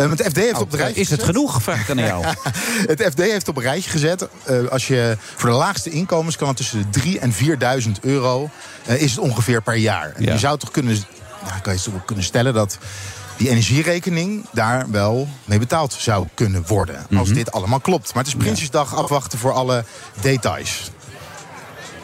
[0.00, 2.04] Eh, want het FD heeft Nou, op de rijtje is het genoeg, vraag ik aan
[2.04, 2.24] jou.
[2.92, 4.28] het FD heeft op een rijtje gezet.
[4.44, 8.50] eh, als je voor de laagste inkomens kan het tussen de 3 en 4.000 euro
[8.86, 10.12] eh, is het ongeveer per jaar.
[10.16, 10.32] En Ja.
[10.32, 11.04] je zou toch kunnen,
[11.46, 12.78] nou, kan je toch kunnen stellen dat
[13.36, 17.06] die energierekening daar wel mee betaald zou kunnen worden.
[17.16, 17.36] Als Mhm.
[17.36, 18.14] dit allemaal klopt.
[18.14, 19.84] Maar het is Prinsjesdag afwachten voor alle
[20.20, 20.90] details.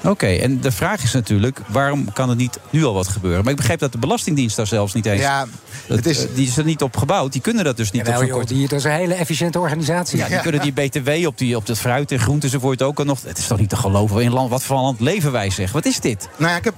[0.04, 3.40] Oké, en de vraag is natuurlijk, waarom kan er niet nu al wat gebeuren?
[3.42, 5.20] Maar ik begrijp dat de Belastingdienst daar zelfs niet eens...
[5.20, 5.46] Ja,
[5.86, 8.06] dat, het is- eh, die is er niet op gebouwd, die kunnen dat dus niet
[8.06, 10.18] Jawel, op zo'n joh, die, dat is een hele efficiënte organisatie.
[10.18, 13.04] Ja, die kunnen die BTW op, die, op het fruit en groente enzovoort ook al
[13.04, 13.18] nog...
[13.22, 15.50] Het is toch niet te geloven, in een land, wat voor een land leven wij
[15.50, 15.72] zeg?
[15.72, 16.28] Wat is dit?
[16.36, 16.74] Nou ja, ik heb,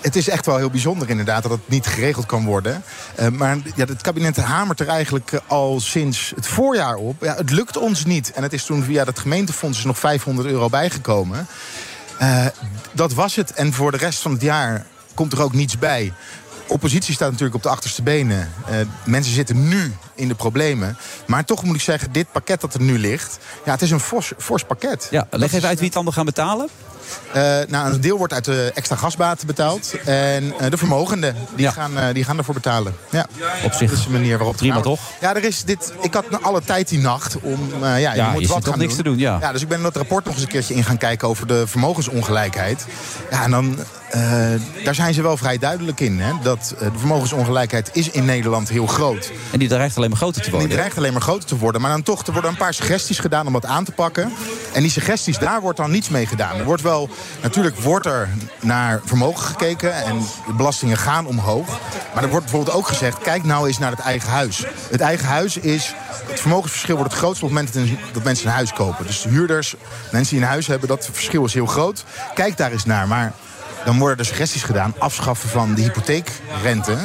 [0.00, 2.82] het is echt wel heel bijzonder inderdaad dat het niet geregeld kan worden.
[3.14, 7.22] Eh, maar ja, het kabinet hamert er eigenlijk eh, al sinds het voorjaar op.
[7.22, 8.32] Ja, het lukt ons niet.
[8.32, 11.46] En het is toen via het gemeentefonds is nog 500 euro bijgekomen.
[12.18, 12.46] Eh,
[12.92, 13.52] dat was het.
[13.52, 16.12] En voor de rest van het jaar komt er ook niets bij.
[16.66, 18.52] Oppositie staat natuurlijk op de achterste benen.
[18.66, 20.96] Eh, mensen zitten nu in de problemen.
[21.26, 23.38] Maar toch moet ik zeggen, dit pakket dat er nu ligt...
[23.64, 25.08] Ja, het is een fors, fors pakket.
[25.10, 26.68] Ja, leg even uit wie het allemaal gaan betalen.
[27.32, 29.94] Eh, nou, een deel wordt uit de extra gasbaten betaald.
[30.04, 32.94] En eh, de vermogenden, die, gaan, eh, die gaan ervoor betalen.
[33.10, 33.26] Ja.
[33.64, 35.00] Op zich Dat is een manier waarop prima, toch?
[35.20, 37.58] Ja, er is dit, ik had alle tijd die nacht om...
[37.80, 39.38] ja, je Ja, moet wat gaan niks te doen, ja.
[39.40, 39.52] ja.
[39.52, 41.28] Dus ik ben dat rapport nog eens een keertje in gaan kijken...
[41.28, 42.86] over de vermogensongelijkheid.
[43.30, 43.78] Ja, en dan...
[44.84, 46.20] daar zijn ze wel vrij duidelijk in.
[46.20, 46.32] Hè?
[46.42, 49.32] Dat de vermogensongelijkheid is in Nederland heel groot.
[49.52, 50.68] En die dreigt alleen maar groter te En worden.
[50.68, 51.80] die dreigt alleen maar groter te worden.
[51.80, 54.32] Maar dan toch, er worden een paar suggesties gedaan om dat aan te pakken.
[54.72, 56.58] En die suggesties, daar wordt dan niets mee gedaan.
[56.58, 56.97] Er wordt wel,
[57.42, 58.28] natuurlijk wordt er
[58.60, 59.94] naar vermogen gekeken.
[60.04, 61.66] En de belastingen gaan omhoog.
[62.14, 64.64] Maar er wordt bijvoorbeeld ook gezegd, kijk nou eens naar het eigen huis.
[64.90, 65.94] Het eigen huis is,
[66.26, 69.06] het vermogensverschil wordt het grootst op het moment dat- dat mensen een huis kopen.
[69.06, 69.74] Dus de huurders,
[70.12, 72.04] mensen die een huis hebben, dat verschil is heel groot.
[72.34, 73.08] Kijk daar eens naar.
[73.08, 73.32] Maar
[73.84, 74.94] dan worden er suggesties gedaan.
[74.98, 76.96] Afschaffen van de hypotheekrente.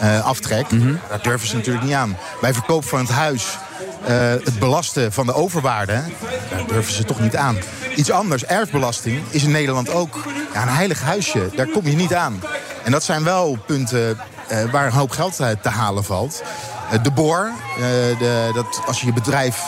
[0.00, 0.66] eh, aftrek.
[1.08, 2.16] Daar durven ze natuurlijk niet aan.
[2.40, 3.58] Bij verkoop van het huis.
[4.06, 6.02] Eh, het belasten van de overwaarde.
[6.50, 7.56] Daar durven ze toch niet aan.
[7.96, 11.50] Iets anders, erfbelasting, is in Nederland ook ja, een heilig huisje.
[11.56, 12.40] Daar kom je niet aan.
[12.84, 16.42] En dat zijn wel punten eh, waar een hoop geld uit te halen valt.
[16.90, 17.82] Eh, de boor, eh,
[18.18, 19.62] de, dat als je je bedrijf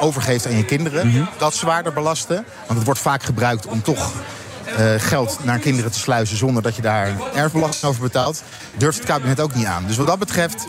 [0.00, 2.44] overgeeft aan je kinderen, dat zwaarder belasten.
[2.66, 4.12] Want het wordt vaak gebruikt om toch
[4.76, 8.42] eh, geld naar kinderen te sluizen zonder dat je daar erfbelasting over betaalt,
[8.76, 9.84] durft het kabinet ook niet aan.
[9.86, 10.66] Dus wat dat betreft,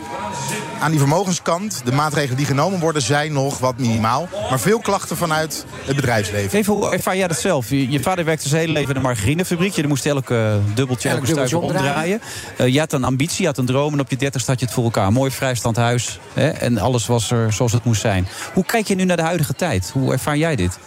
[0.80, 4.28] aan die vermogenskant, de maatregelen die genomen worden, zijn nog wat minimaal.
[4.50, 6.58] Maar veel klachten vanuit het bedrijfsleven.
[6.58, 7.70] Even, hoe ervaar jij dat zelf?
[7.70, 9.72] Je, je vader werkte zijn hele leven in een margarinefabriek.
[9.72, 12.20] Je moest elke eh, dubbeltje, Elk elke stuiver omdraaien.
[12.56, 13.92] Eh, je had een ambitie, je had een droom.
[13.92, 15.12] En op je dertigste had je het voor elkaar.
[15.12, 16.18] Mooi vrijstand huis.
[16.34, 16.48] Hè?
[16.48, 18.28] En alles was er zoals het moest zijn.
[18.52, 19.90] Hoe kijk je nu naar de huidige tijd?
[19.92, 20.78] Hoe ervaar jij dit?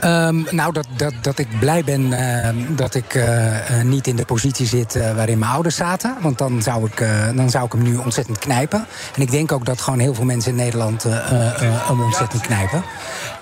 [0.00, 4.16] Ehm, nou, dat, dat, dat ik blij ben ehm, dat ik eh, eh, niet in
[4.16, 6.16] de positie zit eh, waarin mijn ouders zaten.
[6.20, 8.86] Want dan zou, ik, dan zou ik hem nu ontzettend knijpen.
[9.14, 12.82] En ik denk ook dat gewoon heel veel mensen in Nederland hem ontzettend knijpen.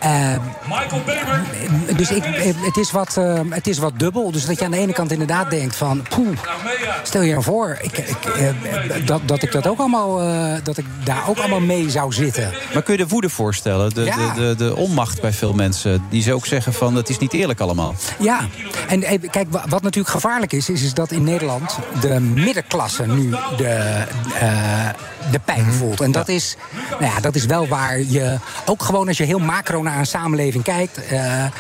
[0.07, 0.41] Ehm,
[1.97, 2.25] dus ik,
[2.65, 4.31] het, is wat, ehm, het is wat dubbel.
[4.33, 6.03] Dus dat je aan de ene kant inderdaad denkt van...
[6.09, 6.39] Poeh,
[7.03, 8.49] stel je nou voor ik, ik, eh,
[9.07, 10.21] dat, dat ik dat ook allemaal...
[10.21, 12.51] eh, dat ik daar ook allemaal mee zou zitten.
[12.73, 13.95] Maar kun je de woede voorstellen?
[13.95, 14.17] De, Ja.
[14.35, 16.03] de, de, de onmacht bij veel mensen.
[16.11, 17.95] Die ze ook zeggen van het is niet eerlijk allemaal.
[18.19, 18.41] Ja,
[18.89, 23.07] en eh, kijk, wa- wat natuurlijk gevaarlijk is, is, is dat in Nederland de middenklasse
[23.07, 24.03] nu de,
[25.31, 26.01] de pijn voelt.
[26.01, 26.57] En dat is,
[27.01, 30.07] nou ja, dat is wel waar je, ook gewoon als je heel macro naar een
[30.07, 31.51] samenleving kijkt, eh, eh,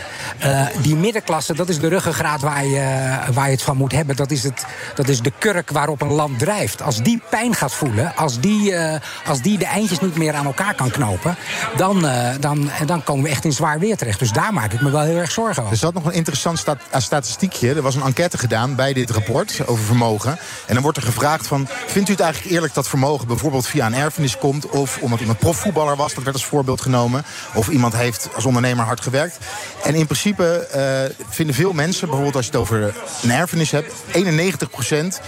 [0.83, 4.17] die middenklasse, dat is de ruggengraat waar je, waar je het van moet hebben.
[4.17, 4.65] Dat is, het,
[4.95, 6.83] dat is de kurk waarop een land drijft.
[6.83, 10.47] Als die pijn gaat voelen, als die, eh, als die de eindjes niet meer aan
[10.47, 11.37] elkaar kan knopen,
[11.77, 12.07] dan,
[12.41, 14.19] dan, dan komen we echt in zwaar weer terecht.
[14.19, 15.75] Dus daar maak ik me wel heel erg zorgen over.
[15.75, 17.75] Er zat nog een interessant sta- eh, statistiekje.
[17.75, 20.39] Er was een enquête gedaan bij dit rapport over vermogen.
[20.67, 21.69] En dan wordt er gevraagd van...
[21.87, 24.69] vindt u het eigenlijk eerlijk dat vermogen bijvoorbeeld via een erfenis komt...
[24.69, 27.25] of omdat iemand profvoetballer was, dat werd als voorbeeld genomen...
[27.55, 29.39] of iemand heeft als ondernemer hard gewerkt.
[29.85, 33.93] En in principe eh, vinden veel mensen, bijvoorbeeld als je het over een erfenis hebt...
[34.13, 35.21] 91%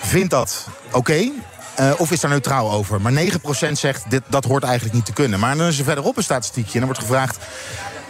[0.00, 1.30] vindt dat oké...
[1.74, 3.00] eh, of is daar neutraal over?
[3.00, 5.40] Maar 9% zegt dit, dat hoort eigenlijk niet te kunnen.
[5.40, 7.38] Maar dan is er verderop een statistiekje en dan wordt gevraagd...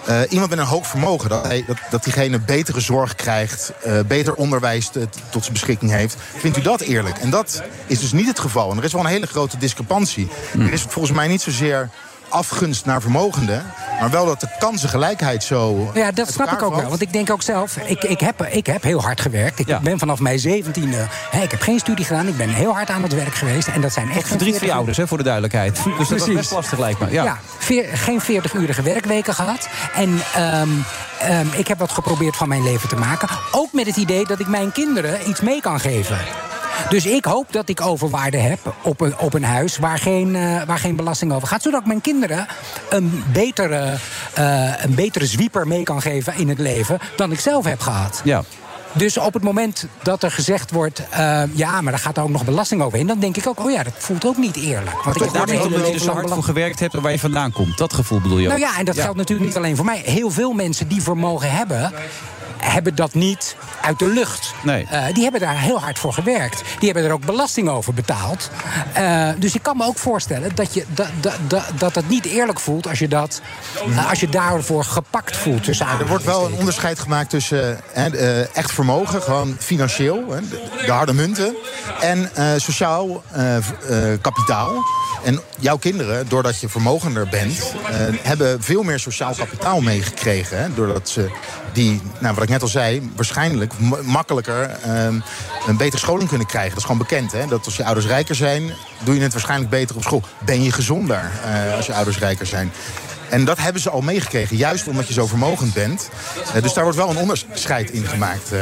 [0.07, 3.73] Eh, iemand met een hoog vermogen, dat, hij, dat, dat diegene betere zorg krijgt,
[4.07, 4.91] beter onderwijs
[5.31, 6.17] tot zijn beschikking heeft.
[6.37, 7.19] Vindt u dat eerlijk?
[7.19, 8.71] En dat is dus niet het geval.
[8.71, 10.29] En er is wel een hele grote discrepantie.
[10.59, 11.91] Er is volgens mij niet zozeer
[12.29, 13.65] afgunst naar vermogenden,
[14.01, 15.91] maar wel dat de kansengelijkheid zo.
[15.95, 16.89] Ja, dat snap ik ook wel.
[16.89, 19.59] Want ik denk ook zelf, ik, ik, heb, ik heb heel hard gewerkt.
[19.59, 22.27] Ik ben vanaf mijn zeventiende, hè, ik heb geen studie gedaan.
[22.27, 23.69] Ik ben heel hard aan het werk geweest.
[23.69, 25.75] En dat zijn echt Verdriet voor je ouders, hè, voor de duidelijkheid.
[25.99, 26.35] Dus dat Precies.
[26.35, 27.11] best lastig, lijkt me.
[27.11, 27.25] Ja.
[27.25, 29.69] Ja, veer- geen 40-urige werkweken gehad.
[29.95, 30.69] En ehm,
[31.19, 33.29] ehm, ik heb wat geprobeerd van mijn leven te maken.
[33.53, 36.19] Ook met het idee dat ik mijn kinderen iets mee kan geven.
[36.89, 40.63] Dus ik hoop dat ik overwaarde heb op een, op een huis waar geen, eh,
[40.67, 41.63] waar geen belasting over gaat.
[41.63, 42.47] Zodat ik mijn kinderen
[42.89, 43.95] een betere,
[44.35, 48.21] eh, een betere zwieper mee kan geven in het leven dan ik zelf heb gehad.
[48.25, 48.43] Ja.
[48.97, 52.29] Dus op het moment dat er gezegd wordt, eh, ja, maar daar gaat er ook
[52.29, 55.03] nog belasting overheen, dan denk ik ook, oh ja, dat voelt ook niet eerlijk.
[55.03, 57.19] Want ik heb Dat je er leven zo hard voor gewerkt hebt en waar je
[57.19, 57.79] vandaan komt.
[57.79, 58.59] Dat gevoel bedoel je ook.
[58.59, 60.03] Nou ja, en dat geldt natuurlijk niet alleen voor mij.
[60.05, 61.93] Heel veel mensen die vermogen hebben,
[62.59, 64.55] hebben dat niet uit de lucht.
[64.63, 64.87] Nee.
[64.91, 66.63] Eh, die hebben daar heel hard voor gewerkt.
[66.79, 68.51] Die hebben er ook belasting over betaald.
[68.93, 72.25] Eh, dus ik kan me ook voorstellen dat, je, dat, dat, dat, dat het niet
[72.25, 73.41] eerlijk voelt als je, dat,
[73.91, 78.57] eh, als je daarvoor gepakt voelt tussen Er wordt wel een onderscheid gemaakt tussen eh,
[78.57, 81.57] echt vermogen, gewoon financieel, hè, de, de harde munten,
[82.01, 83.63] en eh, sociaal eh, eh,
[84.21, 84.85] kapitaal.
[85.25, 90.59] En jouw kinderen, doordat je vermogender bent, eh, hebben veel meer sociaal kapitaal meegekregen.
[90.59, 91.31] Hè, doordat ze
[91.77, 95.05] die, nou, wat ik net al zei, waarschijnlijk ma- makkelijker eh,
[95.67, 96.71] een betere scholing kunnen krijgen.
[96.71, 97.33] Dat is gewoon bekend.
[97.33, 97.47] Hè?
[97.47, 98.73] Dat als je ouders rijker zijn,
[99.05, 100.23] doe je het waarschijnlijk beter op school.
[100.45, 102.73] Ben je gezonder eh, als je ouders rijker zijn.
[103.31, 106.11] En dat hebben ze al meegekregen, juist omdat je zo vermogend bent.
[106.55, 108.53] Eh, dus daar wordt wel een onderscheid in gemaakt.
[108.53, 108.59] eh.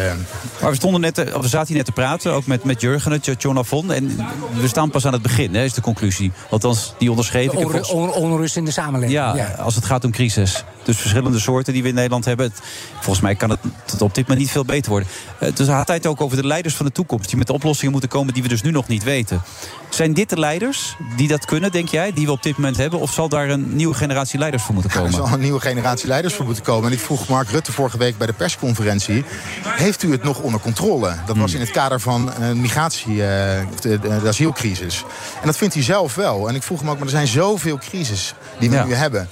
[0.61, 3.43] Maar we, stonden net, we zaten hier net te praten, ook met, met Jurgen, het
[3.43, 3.93] John Afon.
[3.93, 4.17] En
[4.61, 6.33] we staan pas aan het begin, hè, is de conclusie.
[6.51, 7.93] Althans, die onderschreef ik.
[8.15, 9.13] Onrust in de samenleving.
[9.37, 10.65] Ja, als het gaat om crisis.
[10.85, 12.47] Dus verschillende soorten die we in Nederland hebben.
[12.47, 12.61] Het-
[12.95, 15.09] volgens mij kan het tot op dit moment niet veel beter worden.
[15.39, 17.29] Eh, Dus hij had het ook over de leiders van de toekomst.
[17.29, 19.43] Die met oplossingen moeten komen die we dus nu nog niet weten.
[19.89, 22.13] Zijn dit de leiders die dat kunnen, denk jij?
[22.13, 23.01] Die we op dit moment hebben?
[23.01, 25.13] Of zal daar een nieuwe generatie leiders voor moeten Er komen?
[25.13, 26.87] zal een nieuwe generatie leiders voor moeten komen.
[26.91, 29.25] En ik vroeg Mark Rutte vorige week bij de persconferentie...
[29.65, 31.15] heeft u het nog onder controle?
[31.27, 35.05] Dat was in het kader van eh, migratie, eh, de, asielcrisis.
[35.41, 36.49] En dat vindt hij zelf wel.
[36.49, 38.85] En ik vroeg hem ook, maar er zijn zoveel crisis die we Ja.
[38.85, 39.29] nu hebben.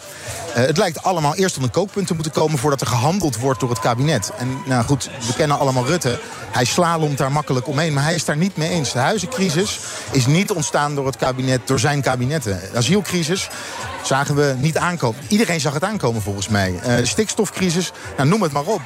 [0.54, 2.58] Eh, het lijkt allemaal eerst tot een kookpunt te moeten komen...
[2.58, 4.32] voordat er gehandeld wordt door het kabinet.
[4.38, 6.18] En nou goed, we kennen allemaal Rutte.
[6.50, 8.92] Hij slalomt daar makkelijk omheen, maar hij is daar niet mee eens.
[8.92, 9.78] De huizencrisis
[10.10, 12.60] is niet ontstaan door het kabinet, door zijn kabinetten.
[12.72, 13.48] De asielcrisis
[14.02, 15.20] zagen we niet aankomen.
[15.28, 16.74] Iedereen zag het aankomen volgens mij.
[16.82, 18.80] Eh, de stikstofcrisis, nou, noem het maar op.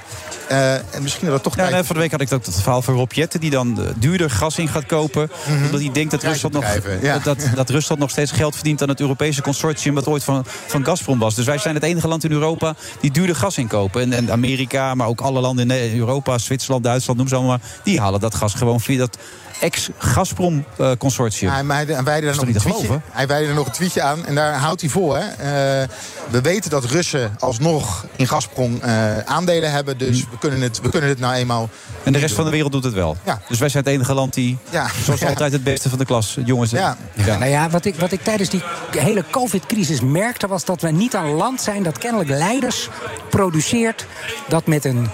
[0.49, 2.61] Eh, en misschien dat toch Ja, tijd nee, van de week had ik ook het
[2.62, 3.41] verhaal van Rob Jetten...
[3.41, 5.31] die dan duurder gas in gaat kopen.
[5.64, 6.64] Omdat hij denkt dat Rusland, nog,
[7.03, 7.19] ja.
[7.19, 8.83] dat, dat Rusland nog steeds geld verdient...
[8.83, 9.95] aan het Europese consortium...
[9.95, 11.35] wat ooit van, van Gazprom was.
[11.35, 14.03] Dus wij wij zijn het enige land in Europa die duurder gas inkopen.
[14.03, 17.59] En, en Amerika, maar ook alle landen in Europa, Zwitserland, Duitsland, noem ze allemaal.
[17.83, 19.19] Die halen dat gas gewoon via dat
[19.61, 21.51] ex-Gazprom-consortium.
[21.51, 23.55] Ja, en wij- en wij Dat is er toch nog een tweetje, hij wijde er
[23.55, 25.15] nog een tweetje aan en daar houdt hij vol.
[25.15, 25.21] Hè?
[25.23, 25.89] Eh,
[26.31, 29.99] we weten dat Russen alsnog in Gazprom eh, aandelen hebben.
[29.99, 31.69] Dus we, kunnen het, we kunnen het nou eenmaal...
[32.03, 33.17] En de rest van de wereld doet het wel.
[33.25, 33.41] Ja.
[33.49, 34.87] Dus wij zijn het enige land die, Ja.
[35.05, 35.29] zoals Ja.
[35.29, 36.37] altijd, het beste van de klas.
[36.45, 36.97] Jongens, Ja.
[37.13, 37.39] ja.
[37.39, 40.47] Nou ja, wat ik, wat ik tijdens die hele COVID-crisis merkte...
[40.47, 42.89] was dat we niet een land zijn dat kennelijk leiders
[43.31, 44.07] produceert...
[44.49, 45.09] dat met een,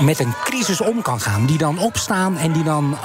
[0.00, 1.46] met een crisis om kan gaan.
[1.46, 2.98] Die dan opstaan en die dan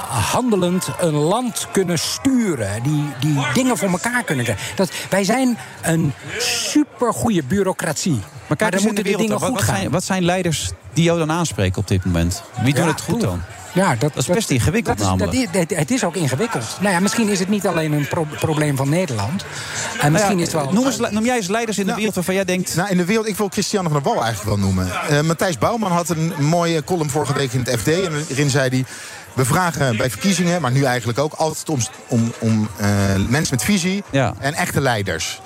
[0.98, 2.82] een land kunnen sturen.
[2.82, 4.76] Die, die dingen voor elkaar kunnen krijgen.
[4.76, 8.20] Dat, wij zijn een supergoeie bureaucratie.
[8.46, 9.76] Maar kijk dan de moeten de dingen Wat, goed wat, gaan.
[9.76, 12.42] zijn, wat zijn leiders die jou dan aanspreken op dit moment?
[12.62, 13.42] Wie doen Ja, het goed dan?
[13.72, 15.70] Ja, dat, is best ingewikkeld dat is, dat namelijk.
[15.70, 16.64] is- het- is ook ingewikkeld.
[16.80, 19.44] Nou ja, misschien is het niet alleen een pro- probleem van Nederland.
[20.00, 20.72] En misschien Nou is ja, het wel...
[20.74, 22.74] noem, eens, noem jij eens leiders in de wereld waarvan jij denkt...
[22.76, 24.90] Nou, in de wereld, ik wil Christiane van der Wal eigenlijk wel noemen.
[25.08, 27.88] Eh, Matthijs Bouwman had een mooie column vorige week in het FD.
[27.88, 28.84] En erin zei hij...
[29.34, 31.32] We vragen bij verkiezingen, maar nu eigenlijk ook...
[31.32, 31.78] altijd om,
[32.08, 32.88] om, om eh,
[33.28, 34.34] mensen met visie Ja.
[34.38, 35.40] en echte leiders.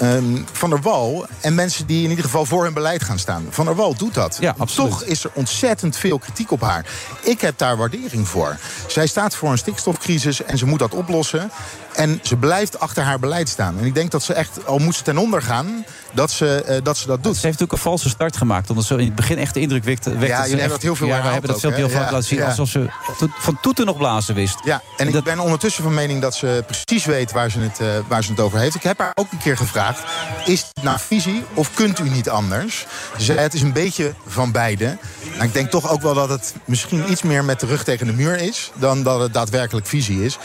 [0.00, 3.46] Ehm, van der Wal en mensen die in ieder geval voor hun beleid gaan staan.
[3.50, 4.36] Van der Wal doet dat.
[4.40, 4.54] Ja.
[4.74, 6.86] Toch is er ontzettend veel kritiek op haar.
[7.20, 8.56] Ik heb daar waardering voor.
[8.86, 11.50] Zij staat voor een stikstofcrisis en ze moet dat oplossen.
[11.96, 13.78] En ze blijft achter haar beleid staan.
[13.78, 16.76] En ik denk dat ze echt, al moet ze ten onder gaan, dat ze, eh,
[16.82, 17.36] dat, ze dat doet.
[17.36, 18.70] Ze heeft natuurlijk een valse start gemaakt.
[18.70, 20.10] Omdat ze in het begin echt de indruk wekte.
[20.10, 22.28] wekte Ja, jullie hebben dat heel veel Ja, herhaald hebben dat filmpje heel vaak laten
[22.28, 22.38] zien.
[22.38, 22.46] ja.
[22.46, 22.86] Alsof ze
[23.18, 24.58] to- van toeten nog blazen wist.
[24.64, 27.86] Ja, en ik ben ondertussen van mening dat ze precies weet waar ze, het, eh,
[28.08, 28.74] waar ze het over heeft.
[28.74, 30.02] Ik heb haar ook een keer gevraagd:
[30.44, 32.86] is het naar visie of kunt u niet anders?
[33.18, 34.98] Ze zei: het is een beetje van beide.
[35.36, 38.06] Maar ik denk toch ook wel dat het misschien iets meer met de rug tegen
[38.06, 40.38] de muur is dan dat het daadwerkelijk visie is.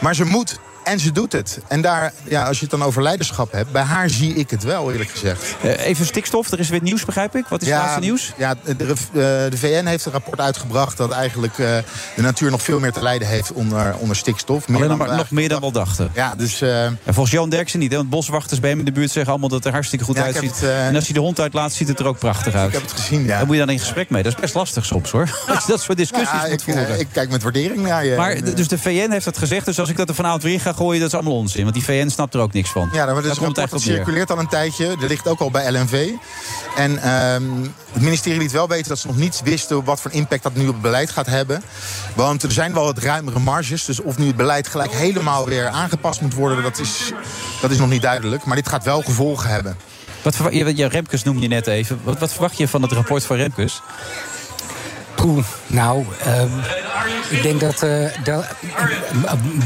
[0.00, 0.58] Maar ze moet.
[0.90, 1.58] En ze doet het.
[1.68, 4.62] En daar, ja, als je het dan over leiderschap hebt, bij haar zie ik het
[4.62, 5.56] wel, eerlijk gezegd.
[5.62, 7.46] Eh, even stikstof, er is weer nieuws, begrijp ik.
[7.48, 8.32] Wat is het laatste nieuws?
[8.36, 8.94] Ja, de, de,
[9.50, 11.66] de VN heeft een rapport uitgebracht dat eigenlijk eh,
[12.16, 14.68] de natuur nog veel meer te lijden heeft onder, onder stikstof.
[14.68, 16.10] Meer dan maar, nog meer dan wel dachten.
[16.14, 16.60] Ja, dus...
[16.60, 17.90] eh, En volgens Johan Derksen niet.
[17.90, 17.96] Hè?
[17.96, 20.22] Want boswachters bij hem in de buurt zeggen allemaal dat het er hartstikke goed Ja,
[20.22, 20.50] uitziet.
[20.54, 22.66] het, eh, En als hij de hond uitlaat, ziet het er ook prachtig uit.
[22.66, 23.36] Ik heb het gezien, ja.
[23.36, 24.22] Daar moet je dan in gesprek mee.
[24.22, 25.20] Dat is best lastig soms, hoor.
[25.54, 26.88] Als je dat soort discussies ja, moet ik, voeren.
[26.88, 28.16] eh, ik kijk met waardering naar je.
[28.16, 29.64] maar eh, dus de VN heeft dat gezegd.
[29.66, 31.62] Dus als ik dat er vanavond weer ga gooien, dat is allemaal onzin.
[31.62, 32.88] Want die VN snapt er ook niks van.
[32.92, 34.86] Ja, dat is een komt het dat circuleert al een tijdje.
[34.86, 36.10] Er ligt ook al bij LNV.
[36.76, 37.42] En ehm,
[37.92, 39.84] het ministerie liet wel weten dat ze nog niet wisten...
[39.84, 41.62] wat voor impact dat nu op het beleid gaat hebben.
[42.14, 43.84] Want er zijn wel wat ruimere marges.
[43.84, 46.62] Dus of nu het beleid gelijk helemaal weer aangepast moet worden...
[46.62, 47.12] dat is,
[47.60, 48.44] dat is nog niet duidelijk.
[48.44, 49.76] Maar dit gaat wel gevolgen hebben.
[50.22, 52.00] Wat je, je Remkes noemde je net even.
[52.04, 53.82] Wat, wat verwacht je van het rapport van Remkes?
[55.14, 56.48] Poeh, nou, ehm,
[57.30, 58.04] ik denk dat, eh,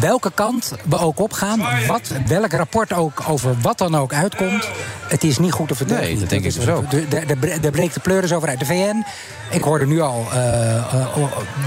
[0.01, 4.69] welke kant we ook opgaan, wat, welk rapport ook over wat dan ook uitkomt,
[5.09, 6.11] het is niet goed te verdedigen.
[6.11, 6.65] Nee, dat denk ik dus
[7.39, 8.59] bre- Daar breekt de pleuris over uit.
[8.59, 9.05] De VN,
[9.51, 10.83] ik hoorde nu al eh, eh,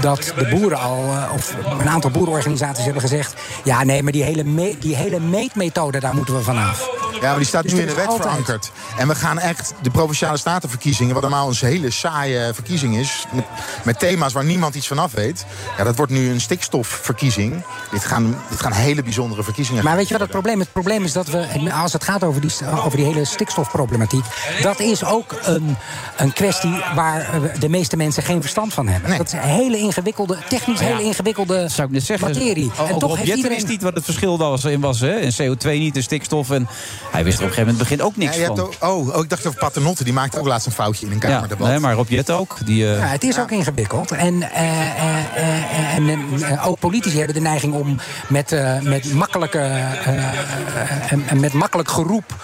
[0.00, 1.04] dat de boeren al,
[1.34, 6.00] of een aantal boerenorganisaties hebben gezegd, ja nee, maar die hele, me- die hele meetmethode,
[6.00, 6.88] daar moeten we vanaf.
[7.20, 8.70] Ja, maar die staat Dus nu in de wet altijd- verankerd.
[8.96, 11.14] En we gaan echt de provinciale statenverkiezingen...
[11.14, 13.24] wat normaal een hele saaie verkiezing is...
[13.32, 13.44] met,
[13.84, 15.46] met thema's waar niemand iets van af weet...
[15.76, 17.62] Ja, dat wordt nu een stikstofverkiezing.
[17.90, 20.60] Dit gaan, dit gaan hele bijzondere verkiezingen Maar weet je wat het probleem is?
[20.60, 22.50] Het probleem is dat we, als het gaat over die,
[22.84, 24.24] over die hele stikstofproblematiek...
[24.62, 25.76] dat is ook een,
[26.16, 29.16] een kwestie waar de meeste mensen geen verstand van hebben.
[29.16, 32.28] Dat is een hele ingewikkelde, technisch hele ingewikkelde Zou ik net zeggen.
[32.28, 32.70] materie.
[32.88, 33.56] En toch heeft iedereen...
[33.56, 35.00] wist niet wat het verschil was, in was.
[35.00, 35.10] Hè?
[35.10, 36.50] En CO2 niet, en stikstof.
[36.50, 36.68] En
[37.10, 38.60] hij wist er op een gegeven moment begin ook niks Ja, van.
[38.60, 40.04] ook- oh, oh, ik dacht over Paternotte.
[40.04, 41.68] Die maakte ook laatst een foutje in een Ja, kamerdebat.
[41.68, 42.56] nee, maar Rob Jetten ook.
[42.64, 44.10] Die, eh, Ja, het is ook ingewikkeld.
[44.10, 47.96] En, eh, eh, eh, en ook politici hebben de neiging om
[48.28, 52.34] met, eh, met, makkelijke, eh, en- en met makkelijk geroep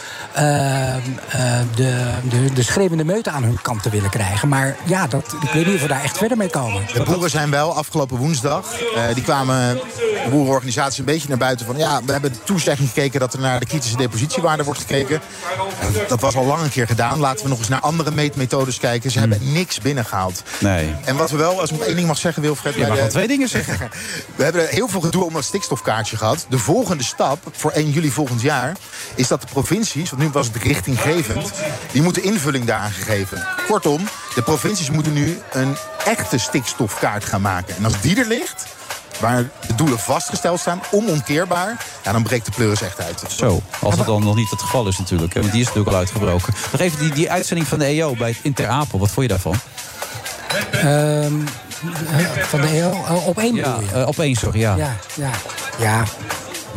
[1.75, 4.49] de, de, de schreeuwende meute aan hun kant te willen krijgen.
[4.49, 6.83] Maar ja, dat, ik weet niet of we daar echt verder mee komen.
[6.95, 8.65] De boeren zijn wel afgelopen woensdag.
[8.97, 9.75] eh, die kwamen
[10.25, 11.77] de boerenorganisaties een beetje naar buiten van...
[11.77, 13.97] ja, we hebben de toezegging gekeken dat er naar de kritische
[14.63, 15.21] wordt gekeken.
[15.81, 17.19] En dat was al lang een keer gedaan.
[17.19, 19.11] Laten we nog eens naar andere meetmethodes kijken.
[19.11, 20.43] Ze hebben niks binnengehaald.
[20.61, 20.95] nee.
[21.05, 22.75] En wat we wel, als ik één ding mag zeggen, Wilfred...
[22.75, 23.91] Je mag wel twee dingen zeggen.
[24.37, 26.47] We hebben heel veel gedoe om dat stikstofkaartje gehad.
[26.49, 28.77] De volgende stap voor 1 juli volgend jaar...
[29.15, 31.53] is dat de provincies, want nu was het richtinggevend...
[31.93, 33.47] die moeten invulling daaraan geven.
[33.67, 37.77] Kortom, de provincies moeten nu een echte stikstofkaart gaan maken.
[37.77, 38.67] En als die er ligt,
[39.21, 40.81] waar de doelen vastgesteld staan...
[40.91, 43.23] onomkeerbaar, ja, dan breekt de pleuris echt uit.
[43.29, 45.35] Zo, als het dan nog niet het geval is natuurlijk.
[45.35, 46.55] Hè, want die is natuurlijk al uitgebroken.
[46.73, 48.99] Nog even die, die uitzending van de EO bij Inter Apel.
[48.99, 49.55] Wat vond je daarvan?
[50.73, 51.33] Ehm,
[52.49, 54.01] van de EO, eh, op één Ja, bedoel je?
[54.01, 54.61] eh, op één, sorry.
[54.61, 54.77] Ja.
[54.77, 55.31] Ja, ja,
[55.79, 56.05] ja.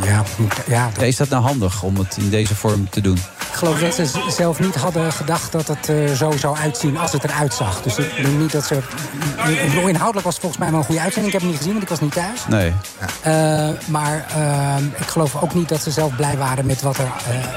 [0.02, 0.22] Ja,
[0.66, 3.16] ja, Is dat nou handig om het in deze vorm te doen?
[3.16, 4.06] Ik geloof dat ze
[4.36, 7.82] zelf niet hadden gedacht dat het eh, zo zou uitzien als het eruit zag.
[7.82, 8.74] Dus ik denk niet dat ze...
[9.48, 11.34] Ik bedoel, inhoudelijk was het volgens mij wel een goede uitzending.
[11.34, 12.40] Ik heb hem niet gezien, want ik was niet thuis.
[12.48, 12.72] Nee.
[13.20, 17.12] Eh, maar ehm, ik geloof ook niet dat ze zelf blij waren met wat er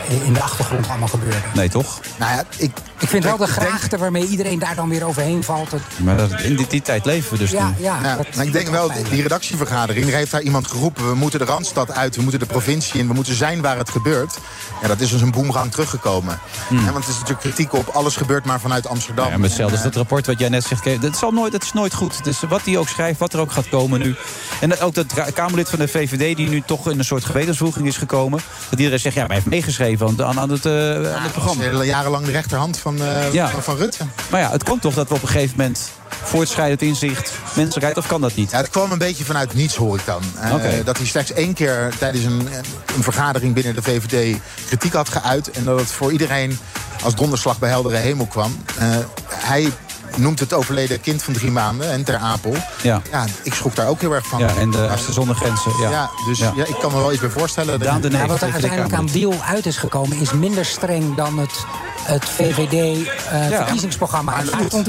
[0.08, 1.38] eh, in de achtergrond allemaal gebeurde.
[1.54, 2.00] Nee, toch?
[2.18, 5.72] Nou ja, ik, Ik vind wel de graagte waarmee iedereen daar dan weer overheen valt.
[5.72, 7.84] Het, Maar dat, in die, die tijd leven we dus Ja, nu.
[7.84, 8.00] ja.
[8.04, 11.10] Ja, dat maar ik denk wel, die redactievergadering, er heeft daar iemand geroepen...
[11.10, 13.08] we moeten de Randstad uit, we moeten de provincie in...
[13.08, 14.38] we moeten zijn waar het gebeurt.
[14.82, 16.40] Ja, dat is dus een boemgang teruggekomen.
[16.70, 19.30] Ja, want het is natuurlijk kritiek op alles gebeurt maar vanuit Amsterdam.
[19.30, 21.02] Ja, maar hetzelfde is dat rapport wat jij net zegt.
[21.02, 22.24] Dat, zal nooit, dat is nooit goed.
[22.24, 24.16] Dus wat hij ook schrijft, wat er ook gaat komen nu.
[24.60, 27.98] En ook dat Kamerlid van de VVD, die nu toch in een soort gewetensvoeging is
[27.98, 28.40] gekomen.
[28.70, 31.32] Dat iedereen zegt, ja, maar hij heeft meegeschreven aan, aan, het, eh, aan het eh,
[31.32, 31.84] programma.
[31.84, 33.00] jarenlang de rechterhand van,
[33.32, 33.50] Ja.
[33.50, 34.04] van, van Rutte.
[34.30, 35.92] Maar ja, het kan toch dat we op een gegeven moment
[36.24, 38.52] voortschrijdend inzicht, menselijkheid, of kan dat niet?
[38.52, 40.22] Ja, het kwam een beetje vanuit niets, hoor ik dan.
[40.42, 40.86] Eh.
[40.86, 42.48] Dat hij slechts één keer tijdens een,
[42.96, 45.52] een vergadering binnen de VVD kritiek had geuit.
[45.52, 46.60] En dat het voor iedereen
[47.04, 48.64] als donderslag bij heldere hemel kwam.
[48.78, 48.98] Eh,
[49.30, 49.72] hij
[50.18, 52.56] noemt het overleden kind van drie maanden en ter Apel.
[52.82, 53.02] Ja.
[53.12, 54.40] Ja, ik schrok daar ook heel erg van.
[54.40, 55.72] Ja, en de Artsen zonder Grenzen.
[55.82, 56.52] Ja, Ja, dus Ja.
[56.56, 56.66] Ja.
[56.66, 57.80] ik kan me wel iets bij voorstellen.
[57.80, 60.18] Daan de wat er uiteindelijk aan deal uit is gekomen...
[60.20, 61.66] is minder streng dan het,
[62.04, 64.34] het VVD-verkiezingsprogramma.
[64.36, 64.46] Hij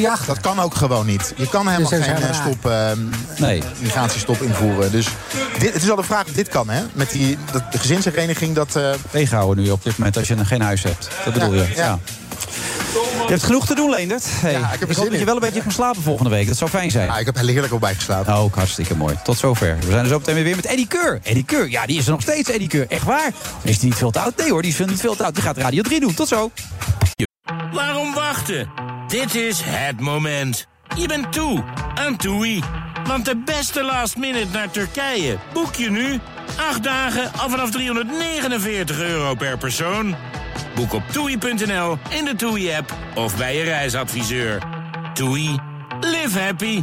[0.08, 0.26] achter.
[0.26, 1.32] Dat kan ook gewoon niet.
[1.36, 2.90] Je kan helemaal Dus dat geen eh, stop, eh,
[3.36, 3.62] Nee.
[3.78, 4.90] migratiestop invoeren.
[4.90, 5.06] Dus
[5.58, 6.82] dit, het is al de vraag of dit kan, hè?
[6.92, 8.76] Met die, dat, de gezinshereniging, dat...
[8.76, 11.08] eh, Tegenhouden nu op dit moment als je geen huis hebt.
[11.24, 11.66] Dat bedoel je?
[11.74, 11.98] ja.
[13.32, 14.24] Je hebt genoeg te doen, Leendert.
[14.28, 16.02] Hey, Ja, ik heb er ik hoop zin dat je wel een beetje kan slapen
[16.02, 16.46] volgende week.
[16.46, 17.06] Dat zou fijn zijn.
[17.06, 18.34] ja, ik heb er heerlijk op bijgeslapen.
[18.34, 19.14] Ook hartstikke mooi.
[19.24, 19.76] Tot zover.
[19.80, 21.20] We zijn er zo meteen weer met Eddie Keur.
[21.22, 22.86] Eddie Keur, ja, die is er nog steeds, Eddie Keur.
[22.88, 23.30] Echt waar?
[23.62, 24.36] Is die niet veel te oud?
[24.36, 25.34] Nee hoor, die is niet veel te oud.
[25.34, 26.14] Die gaat Radio 3 doen.
[26.14, 26.50] Tot zo.
[27.72, 28.70] Waarom wachten?
[29.08, 30.66] Dit is het moment.
[30.96, 31.64] Je bent toe
[31.94, 32.62] aan TUI.
[33.06, 36.20] Want de beste last minute naar Turkije boek je nu.
[36.56, 40.16] Acht dagen al vanaf 349 euro per persoon.
[40.74, 44.62] Boek op toei.nl, in de TUI-app of bij je reisadviseur.
[45.14, 45.58] TUI.
[46.00, 46.82] Live happy.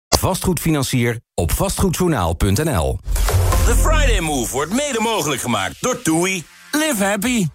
[0.21, 2.99] Vastgoedfinancier op vastgoedjournaal.nl.
[3.65, 6.43] The Friday Move wordt mede mogelijk gemaakt door TUI.
[6.71, 7.47] Live happy.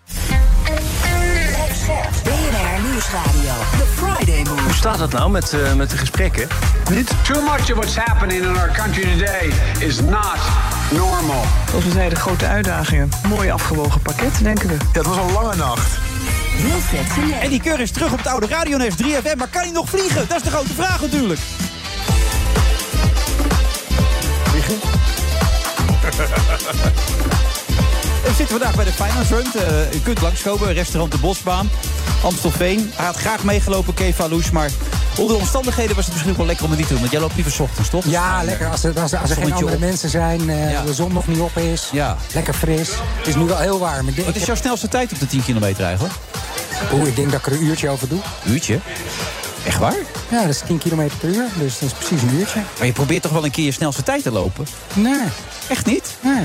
[2.25, 3.53] BNR Nieuwsradio.
[3.71, 4.63] The Friday Move.
[4.63, 6.49] Hoe staat het nou met, eh, met de gesprekken?
[7.23, 10.39] Too much of what's happening in our country today is not
[10.91, 11.45] normal.
[11.69, 13.09] Zoals we zeiden, grote uitdagingen.
[13.29, 14.75] Mooi afgewogen pakket, denken we.
[14.75, 15.99] Ja, het was een lange nacht.
[17.09, 17.35] Genee.
[17.35, 19.37] Eddie Keur is terug op het oude radionest 3FM.
[19.37, 20.29] Maar kan hij nog vliegen?
[20.29, 21.41] Dat is de grote vraag natuurlijk.
[24.67, 24.91] Vliegen?
[28.23, 29.47] We zitten vandaag bij de Finance Run.
[29.63, 31.71] Eh, u kunt langskomen, restaurant De Bosbaan.
[32.25, 32.91] Amstelveen.
[32.95, 34.51] Hij had graag meegelopen, Keva Loes.
[34.51, 34.71] Maar
[35.19, 37.03] onder de omstandigheden was het misschien ook wel lekker om het niet te doen.
[37.03, 38.05] Want jij loopt liever ochtends, toch?
[38.07, 38.69] Ja, lekker.
[38.69, 39.81] Als er, als er, als er geen andere op.
[39.81, 40.83] mensen zijn, eh, Ja.
[40.83, 41.89] de zon nog niet op is.
[41.93, 42.17] Ja.
[42.35, 42.89] Lekker fris.
[43.19, 44.09] Het is nu wel heel warm.
[44.09, 46.15] Ik denk, Wat is jouw snelste tijd op de 10 kilometer eigenlijk?
[46.93, 48.19] Oeh, ik denk dat ik er een uurtje over doe.
[48.45, 48.79] Uurtje?
[49.67, 49.95] Echt waar?
[50.31, 51.45] Ja, dat is 10 kilometer per uur.
[51.59, 52.61] Dus dat is precies een uurtje.
[52.79, 54.67] Maar je probeert toch wel een keer je snelste tijd te lopen?
[54.95, 55.21] Nee.
[55.69, 56.17] Echt niet?
[56.21, 56.45] Nee.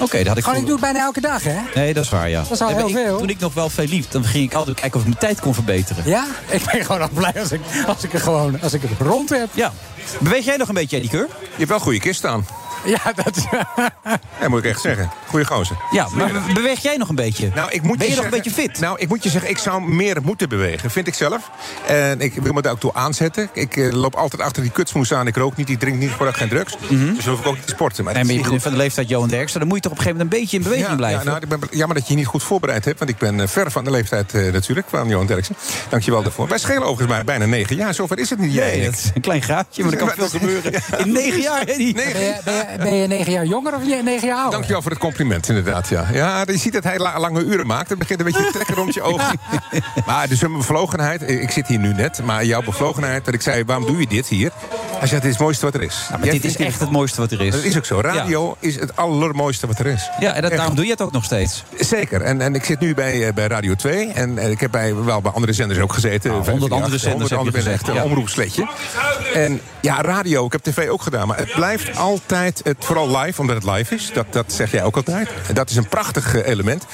[0.00, 1.56] Oké, dat had ik Gewoon, ik doe het bijna elke dag, hè?
[1.74, 2.42] Nee, dat is waar, ja.
[2.42, 3.18] Dat is al Nee, heel ik- veel.
[3.18, 5.40] Toen ik nog wel veel lief, dan ging ik altijd kijken of ik mijn tijd
[5.40, 6.02] kon verbeteren.
[6.06, 6.24] Ja?
[6.50, 9.28] Ik ben gewoon al blij als ik, als ik er gewoon als ik het rond
[9.28, 9.48] heb.
[9.54, 9.72] Ja.
[10.20, 11.26] Beweeg jij nog een beetje, Eddie Keur?
[11.40, 12.46] Je hebt wel een goede kist staan.
[12.94, 13.46] Ja, dat...
[14.40, 15.10] Ja, moet ik echt zeggen.
[15.26, 15.76] Goeie gozer.
[15.90, 17.50] Ja, maar be- beweeg jij nog een beetje?
[17.54, 18.80] Nou, ik moet ben je nog zeggen- een beetje fit?
[18.80, 21.50] Nou, ik moet je zeggen, ik zou meer moeten bewegen, vind ik zelf.
[21.86, 23.48] En ik wil me daar ook toe aanzetten.
[23.52, 25.26] Ik eh, loop altijd achter die kutsmoes aan.
[25.26, 26.76] Ik rook niet, ik drink niet, ik geen drugs.
[26.88, 28.04] Dus dan hoef ik ook niet te sporten.
[28.04, 28.26] Maar Mhm.
[28.26, 28.62] Maar is je goed.
[28.62, 29.58] van de leeftijd Johan Derksen.
[29.58, 31.24] Dan moet je toch op een gegeven moment een beetje in beweging Ja, blijven.
[31.24, 32.98] Ja, nou, ik ben, jammer dat je je niet goed voorbereid hebt.
[32.98, 35.56] Want ik ben eh, ver van de leeftijd eh, natuurlijk van Johan Derksen.
[35.88, 36.48] Dank je wel daarvoor.
[36.48, 37.94] Wij schelen overigens maar bijna negen jaar.
[37.94, 38.52] Zover is het niet.
[38.52, 40.72] Jij Nee, en dat is een klein graadje, maar er kan veel gebeuren.
[40.98, 41.94] In negen jaar, Eddie.
[41.94, 42.34] Ben je,
[42.76, 44.52] ben, je, negen jaar jonger of je negen jaar ouder?
[44.52, 45.88] Dankjewel voor het compliment, inderdaad.
[45.88, 47.88] Ja, ja je ziet dat hij la- lange uren maakt.
[47.88, 49.40] Het begint een beetje te trekken rond je ogen.
[50.06, 51.30] Maar dus een bevlogenheid.
[51.30, 52.22] Ik zit hier nu net.
[52.24, 54.52] Maar jouw bevlogenheid, dat ik zei, waarom doe je dit hier?
[54.98, 56.06] Hij zegt, het is het mooiste wat er is.
[56.10, 57.52] Ja, maar dit is echt het mooiste wat er is.
[57.52, 58.00] Dat is ook zo.
[58.00, 60.10] Radio is het allermooiste wat er is.
[60.18, 61.64] Ja, en dat, daarom doe je het ook nog steeds.
[61.78, 62.22] Zeker.
[62.22, 64.12] En, en ik zit nu bij, eh, bij Radio 2.
[64.12, 66.30] En, eh, ik heb bij, wel bij andere zenders ook gezeten.
[66.30, 68.02] Nou, Vijf, honderd drie, andere acht, zenders honderd heb je andere gezegd, echt een ja.
[68.02, 68.68] omroepsletje.
[69.34, 70.46] En ja, radio.
[70.46, 71.28] Ik heb tv ook gedaan.
[71.28, 74.10] Maar het blijft altijd, het, vooral live, omdat het live is.
[74.12, 75.28] Dat, dat zeg jij ook altijd.
[75.52, 76.84] Dat is een prachtig eh, element.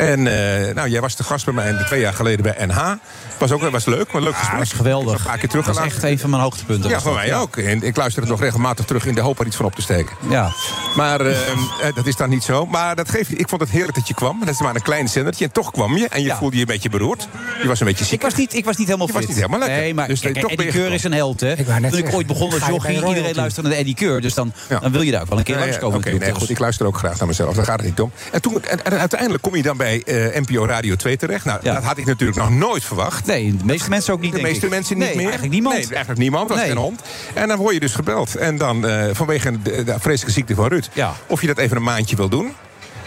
[0.00, 2.92] En eh, nou, jij was de gast bij mij twee jaar geleden bij NH.
[3.38, 4.58] Was ook was leuk, maar leuk gesprek.
[4.58, 5.18] dat is geweldig.
[5.18, 6.88] Een paar keer Dat is echt een van mijn hoogtepunten.
[6.88, 7.56] Ja, was voor mij ook.
[7.56, 9.82] En ik luister het nog regelmatig terug in de hoop er iets van op te
[9.82, 10.16] steken.
[10.28, 10.52] Ja.
[10.96, 12.66] Maar eh, eh, dat is dan niet zo.
[12.66, 14.38] Maar dat geeft, ik vond het heerlijk dat je kwam.
[14.40, 15.44] Dat is maar een klein zendertje.
[15.44, 16.08] En toch kwam je.
[16.08, 17.28] En je voelde je een beetje beroerd.
[17.62, 18.12] Je was een beetje ziek.
[18.12, 19.22] Ik was niet, ik was niet helemaal Je fit.
[19.26, 19.78] was niet helemaal lekker.
[19.84, 21.52] Nee, maar Dus kijk, toch ben Eddie je Keur is een held, hè?
[21.52, 23.08] Ik Toen ik zeggen, ooit begon als je royalty?
[23.08, 24.20] iedereen luisterde naar Eddie Keur.
[24.20, 25.98] Dus dan, dan wil je daar ook wel een keer langskomen.
[25.98, 27.54] Oké, nee, goed, ik luister ook graag naar mezelf.
[27.54, 28.12] Daar gaat het niet om.
[28.32, 31.44] En, toen, en, en uiteindelijk kom je dan bij eh, NPO Radio 2 terecht.
[31.44, 33.26] Nou, dat had ik natuurlijk nog nooit verwacht.
[33.26, 34.70] Nee, de meeste mensen ook niet, De meeste ik.
[34.72, 35.24] mensen niet Nee, meer.
[35.24, 35.76] eigenlijk niemand.
[35.76, 36.48] Nee, eigenlijk niemand.
[36.48, 36.66] was Nee.
[36.66, 37.00] geen hond.
[37.34, 38.36] En dan word je dus gebeld.
[38.36, 40.88] En dan eh, vanwege de, de vreselijke ziekte van Ruud.
[41.26, 42.52] Of je dat even een maandje wil doen.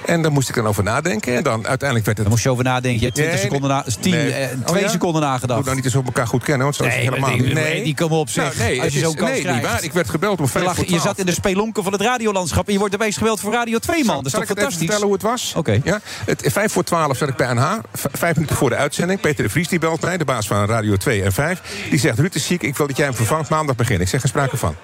[0.06, 1.36] En daar moest ik dan over nadenken.
[1.36, 2.28] En dan uiteindelijk werd het...
[2.28, 3.00] Moest je over nadenken.
[3.00, 4.32] Je hebt 20 Nee, seconden na, 10, nee.
[4.34, 4.90] eh, Oh, 2 ja?
[4.90, 5.56] seconden nagedacht.
[5.56, 7.56] Moet nou niet eens op elkaar goed kennen, want zo is Nee, het helemaal niet.
[7.56, 8.44] die- die komen op zich.
[8.44, 9.62] Nou, nee, Als je zo'n kans nee, krijgt.
[9.62, 9.84] niet waar.
[9.84, 12.02] Ik werd gebeld om Je, vijf lag- voor je zat in de spelonken van het
[12.02, 14.16] radiolandschap en je wordt opeens gebeld voor Radio 2, man.
[14.16, 14.78] Dat is toch ik fantastisch?
[14.78, 15.54] vertellen hoe het was?
[15.56, 15.80] Oké.
[15.84, 17.72] Ja, het, vijf voor twaalf zat ik bij NH.
[17.94, 19.20] Vijf minuten voor de uitzending.
[19.20, 21.62] Peter de Vries die belt mij, de baas van Radio 2 en 5.
[21.90, 24.02] Die zegt, Ruud is ziek, ik wil dat jij hem vervangt maandag beginnen.
[24.04, 24.76] Ik zeg, geen sprake van.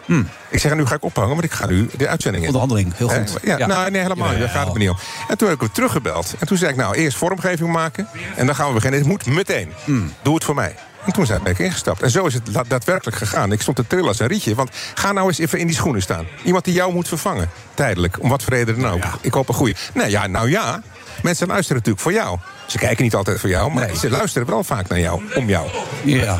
[0.49, 2.49] Ik zeg, nu ga ik ophangen, want ik ga nu de uitzending in.
[2.49, 3.35] Onderhandeling, heel goed.
[3.35, 3.65] Eh, ja, Ja.
[3.67, 4.39] Nou, nee, helemaal niet.
[4.39, 4.97] Daar gaat het me niet om.
[5.27, 6.35] En toen heb ik hem teruggebeld.
[6.39, 8.07] En toen zei ik, nou, eerst vormgeving maken.
[8.35, 8.99] En dan gaan we beginnen.
[8.99, 9.73] Het moet meteen.
[10.21, 10.75] Doe het voor mij.
[11.05, 12.01] En toen ben ik ingestapt.
[12.01, 13.51] En zo is het daadwerkelijk gegaan.
[13.51, 14.55] Ik stond te trillen als een rietje.
[14.55, 16.25] Want ga nou eens even in die schoenen staan.
[16.43, 17.49] Iemand die jou moet vervangen.
[17.73, 18.21] Tijdelijk.
[18.21, 19.03] Om wat voor reden dan ook.
[19.21, 19.75] Ik hoop een goede.
[19.93, 20.81] Nee, ja, nou ja.
[21.23, 22.37] Mensen luisteren natuurlijk voor jou.
[22.67, 23.71] Ze kijken niet altijd voor jou.
[23.73, 25.21] Maar ze luisteren wel vaak naar jou.
[25.35, 25.67] Om jou.
[26.03, 26.39] Ja.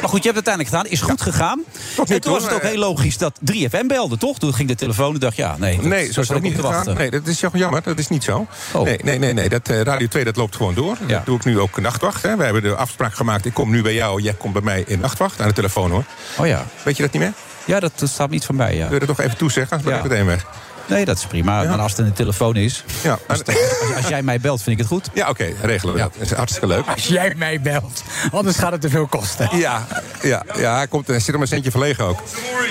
[0.00, 0.86] Maar goed, je hebt het uiteindelijk gedaan.
[0.86, 1.62] Is goed gegaan.
[1.96, 4.38] Tot En toen toe, was het ook eh, heel logisch dat 3FM belde, toch?
[4.38, 5.76] Toen ging de telefoon en dacht, ja, nee.
[5.76, 6.72] dat- Nee, zo is het ook ik niet gegaan.
[6.72, 6.94] wachten.
[6.96, 7.82] Nee, dat is toch jammer.
[7.82, 8.46] Dat is niet zo.
[8.72, 8.82] Oh.
[8.84, 9.48] Nee, nee, nee, nee.
[9.48, 10.96] Dat, eh, Radio 2 dat loopt gewoon door.
[11.06, 12.22] Dat doe ik nu ook nachtwacht.
[12.22, 12.36] Hè.
[12.36, 13.44] We hebben de afspraak gemaakt.
[13.44, 14.20] Ik kom nu bij jou.
[14.22, 15.40] Jij komt bij mij in nachtwacht.
[15.40, 16.04] Aan de telefoon hoor.
[16.38, 16.64] Oh ja.
[16.82, 17.32] Weet je dat niet meer?
[17.64, 18.84] Ja, dat, dat staat niet van mij, ja.
[18.88, 19.76] Wil je dat toch even toezeggen?
[19.76, 20.24] Anders ben ik Ja.
[20.24, 20.46] meteen weg.
[20.88, 21.62] Nee, dat is prima.
[21.62, 22.84] Maar als het een telefoon is...
[23.02, 23.18] Ja.
[23.26, 23.56] Als, als,
[23.96, 25.10] als jij mij belt, vind ik het goed.
[25.12, 26.12] Ja, oké, regelen we dat.
[26.12, 26.86] Dat is hartstikke leuk.
[26.86, 29.48] Als jij mij belt, anders gaat het te veel kosten.
[29.52, 29.86] Ja,
[30.22, 32.22] ja, ja hij, komt, hij zit om een centje verlegen ook.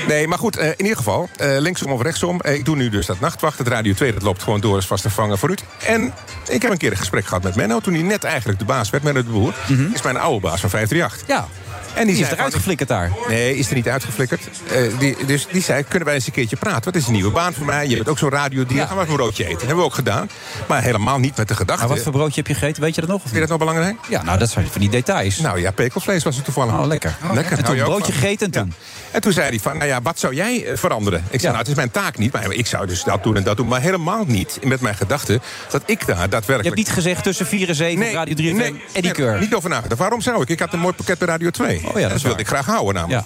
[0.08, 2.42] Nee, maar goed, eh, in ieder geval, eh, linksom of rechtsom.
[2.42, 3.58] Eh, ik doe nu dus dat nachtwacht.
[3.58, 5.56] Het Radio 2 dat loopt gewoon door als vaste vervanger voor u.
[5.88, 6.14] En
[6.48, 7.80] ik heb een keer een gesprek gehad met Menno.
[7.80, 9.54] Toen hij net eigenlijk de baas werd, Menno de Boer.
[9.94, 11.28] Is mijn oude baas van 538.
[11.28, 11.48] Ja.
[11.96, 13.12] En Die is eruit geflikkerd daar.
[13.28, 14.42] Nee, is er niet uitgeflikkerd.
[14.72, 16.84] Eh, die, dus die zei, kunnen wij eens een keertje praten?
[16.84, 17.88] Wat is een nieuwe baan voor mij?
[17.88, 18.78] Je bent ook zo'n radiodier.
[18.88, 19.58] Gaan we even een broodje eten.
[19.58, 20.30] hebben we ook gedaan.
[20.68, 21.86] Maar helemaal niet met de gedachte...
[21.86, 22.82] Maar wat voor broodje heb je gegeten?
[22.82, 23.22] Weet je dat nog?
[23.22, 23.96] Vind je dat nou belangrijk?
[24.10, 25.40] Ja, nou, dat zijn van die details.
[25.40, 26.74] Nou ja, pekelvlees was het toevallig.
[26.74, 27.18] Oh, lekker.
[27.34, 27.58] Lekker.
[27.58, 28.74] En toen een broodje gegeten en toen?
[29.16, 31.24] En toen zei hij van, nou ja, wat zou jij eh, veranderen?
[31.30, 32.32] Ik zei, nou, het is mijn taak niet.
[32.32, 33.68] Maar ik zou dus dat doen en dat doen.
[33.68, 35.40] Maar helemaal niet met mijn gedachte
[35.70, 36.64] dat ik daar Je daadwerkelijk...
[36.64, 39.40] hebt niet gezegd tussen 4 en 7 Radio 3 FM, nee, Eddie nee, Keur.
[39.40, 40.00] niet over nagedacht.
[40.00, 40.50] Waarom zou ik?
[40.50, 41.82] Ik had een mooi pakket bij Radio 2.
[41.94, 43.26] Oh ja, dat wilde ik graag houden namelijk.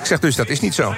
[0.00, 0.94] Ik zeg dus, dat is niet zo.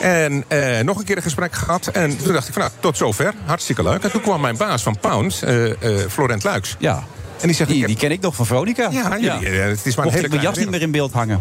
[0.00, 1.86] En eh, nog een keer een gesprek gehad.
[1.86, 3.34] En toen dacht ik van, nou, tot zover.
[3.44, 4.02] Hartstikke leuk.
[4.02, 6.76] En toen kwam mijn baas van Pound, eh, eh, Florent Luiks.
[6.78, 7.04] Ja.
[7.44, 8.88] En die zegt, Die, ik heb- die ken ik nog van Veronica.
[8.90, 11.12] Ja, jullie, eh, het is maar een hele ik mijn jas niet meer in beeld
[11.12, 11.40] hangen.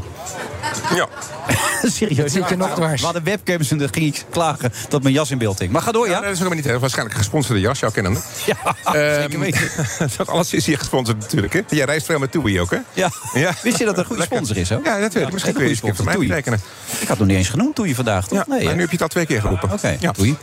[0.96, 1.08] Ja.
[1.84, 2.32] Serieus.
[2.32, 3.00] Zit je nog dwars?
[3.00, 5.72] We hadden webcams en dan ging ik klagen dat mijn jas in beeld hing.
[5.72, 6.20] Maar ga door, Ja, ja?
[6.22, 6.66] dat is helemaal niet.
[6.68, 6.80] hè.
[6.80, 8.20] Waarschijnlijk een gesponsorde jas, jouw kennende.
[8.46, 9.70] Ja, Ehm, zeker weten.
[10.18, 11.54] dat alles is hier gesponsord natuurlijk.
[11.54, 11.62] Hè?
[11.70, 12.78] Jij reist veel met TUI ook, hè?
[12.94, 13.10] Ja.
[13.34, 13.54] Ja.
[13.64, 14.38] Wist je dat een goede Lekker.
[14.38, 14.82] sponsor is, hoor?
[14.84, 15.32] Ja, dat weet ik.
[15.34, 16.28] Misschien kun je eens een keer voor mij Toei.
[16.28, 16.60] betekenen.
[17.00, 18.38] Ik had nog niet eens genoemd toen je vandaag, toch?
[18.38, 18.74] Ja, nee, maar hè?
[18.76, 19.72] nu heb je het al twee keer geroepen.
[19.72, 20.12] Oké, ja.
[20.12, 20.38] Toei.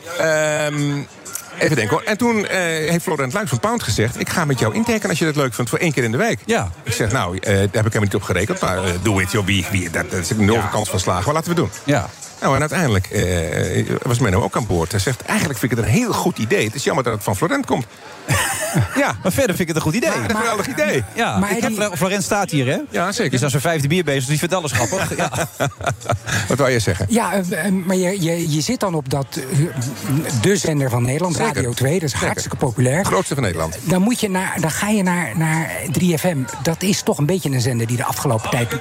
[1.59, 2.06] Even denken hoor.
[2.06, 4.20] En toen eh, heeft Florent Luijks van Pound gezegd...
[4.20, 6.16] ik ga met jou intekenen als je dat leuk vindt voor één keer in de
[6.16, 6.39] week.
[6.47, 6.70] Ja.
[6.82, 8.60] Ik zeg, nou, eh, daar heb ik helemaal niet op gerekend.
[8.60, 9.44] Maar eh, doe het, joh.
[9.44, 11.24] Wie, wie, dat, dat is een nul kans van slagen.
[11.24, 11.70] Maar laten we doen.
[11.85, 12.09] Ja.
[12.40, 14.90] Nou, en uiteindelijk eh, was Menno ook aan boord.
[14.90, 16.64] Hij zegt, eigenlijk vind ik het een heel goed idee.
[16.64, 17.86] Het is jammer dat het van Florent komt.
[19.02, 20.10] ja, Maar verder vind ik het een goed idee.
[20.10, 21.05] een geweldig idee.
[21.14, 22.78] Ja, Maar ik heb, Florent staat hier, hè?
[22.90, 23.31] Ja, zeker.
[23.31, 24.98] Die is aan zijn vijfde bier bezig, dus die vindt alles grappig.
[25.16, 25.48] Ja.
[26.48, 27.06] Wat wou je zeggen?
[27.09, 27.40] Ja,
[27.85, 29.40] maar je, je, je zit dan op dat,
[30.40, 31.55] de zender van Nederland, Zeker.
[31.55, 31.93] Radio 2.
[31.93, 32.27] Dat is Zeker.
[32.27, 33.05] hartstikke populair.
[33.05, 33.79] Grootste van Nederland.
[33.83, 36.39] Dan, moet je naar, dan ga je naar, naar 3FM.
[36.62, 38.73] Dat is toch een beetje een zender die de afgelopen tijd...
[38.73, 38.79] een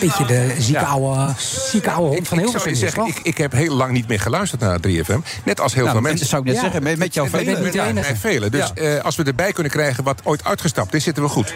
[0.00, 0.86] beetje de zieke, Ja.
[0.86, 1.32] oude,
[1.70, 3.08] zieke oude hond van ik Hilversum is, zeggen, toch?
[3.16, 5.20] ik, ik heb heel lang niet meer geluisterd naar 3FM.
[5.44, 6.26] Net als heel Nou, veel dat mensen.
[6.26, 6.62] zou ik net Ja.
[6.62, 7.56] zeggen, met, met jouw velen.
[7.72, 7.92] enige.
[7.92, 8.50] bij velen.
[8.50, 8.82] Dus Ja.
[8.96, 11.54] eh, als we erbij kunnen krijgen wat ooit uitgestapt is, zitten we goed.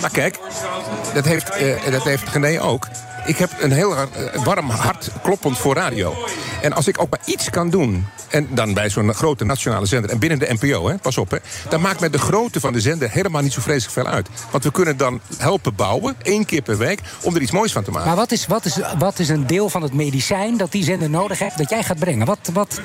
[0.00, 0.38] Maar kijk,
[1.14, 2.86] dat heeft, eh, dat heeft René ook.
[3.28, 6.14] Ik heb een heel hard, eh, warm hart kloppend voor radio.
[6.62, 8.06] En als ik ook maar iets kan doen...
[8.28, 10.10] en dan bij zo'n grote nationale zender...
[10.10, 11.36] en binnen de NPO, hè, pas op, hè...
[11.68, 14.28] dan maakt mij de grootte van de zender helemaal niet zo vreselijk veel uit.
[14.50, 17.00] Want we kunnen dan helpen bouwen, één keer per week...
[17.22, 18.06] om er iets moois van te maken.
[18.06, 21.10] Maar wat is, wat, is, wat is een deel van het medicijn dat die zender
[21.10, 21.58] nodig heeft...
[21.58, 22.26] dat jij gaat brengen?
[22.26, 22.80] Wat, wat,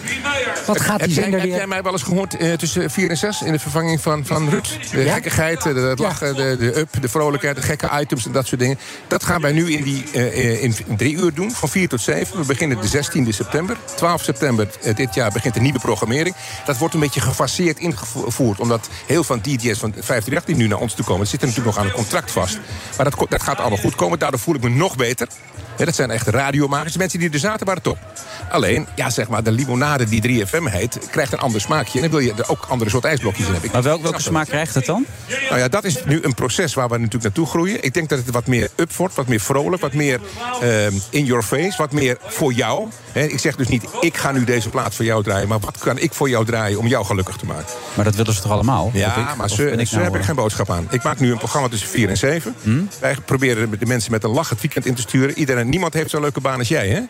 [0.66, 1.68] wat gaat die zender heb jij weer...
[1.68, 4.78] mij wel eens gehoord eh, tussen 4 en 6 in de vervanging van, van Ruud?
[4.92, 5.14] De Ja?
[5.14, 8.62] gekkigheid, de, het lachen, de, de up, de vrolijkheid, de gekke items en dat soort
[8.62, 8.80] dingen.
[9.08, 12.38] Dat gaan wij nu in die, eh, in drie uur doen, van 4 tot 7.
[12.38, 13.78] We beginnen de 16e september.
[13.96, 16.36] 12 september eh, dit jaar begint de nieuwe programmering.
[16.66, 18.60] Dat wordt een beetje gefaseerd ingevoerd.
[18.60, 21.28] Omdat heel veel DJ's van 538 die nu naar ons toe komen...
[21.28, 22.60] zitten natuurlijk nog aan een contract vast.
[22.98, 24.20] Maar dat, dat gaat allemaal goed komen.
[24.20, 25.28] Daardoor voel ik me nog beter.
[25.78, 26.94] Ja, dat zijn echt radiomakers.
[26.94, 27.98] De mensen die er zaten waren top.
[28.50, 31.00] Alleen, ja, zeg maar, de limonade die 3FM heet...
[31.12, 32.02] krijgt een ander smaakje.
[32.02, 33.70] En dan wil je er ook andere soort ijsblokjes in hebben.
[33.72, 35.06] Maar welk, welke smaak krijgt het dan?
[35.50, 37.84] Nou ja, dat is nu een proces waar we natuurlijk naartoe groeien.
[37.84, 40.20] Ik denk dat het wat meer up wordt, wat meer vrolijk, wat meer
[40.62, 42.88] ehm, in your face, wat meer voor jou.
[43.14, 45.48] Ik zeg dus niet, ik ga nu deze plaat voor jou draaien...
[45.48, 47.74] maar wat kan ik voor jou draaien om jou gelukkig te maken?
[47.94, 48.92] Maar dat willen ze toch allemaal?
[48.94, 49.36] Ja, ik?
[49.36, 50.88] maar ze, ben ik ze nou, heb ik eh, geen boodschap aan.
[50.90, 52.56] Ik maak nu een programma tussen 4 en 7.
[53.00, 55.38] Wij proberen de mensen met een lach het weekend in te sturen.
[55.38, 57.02] Iedereen, niemand heeft zo'n leuke baan als jij, hè?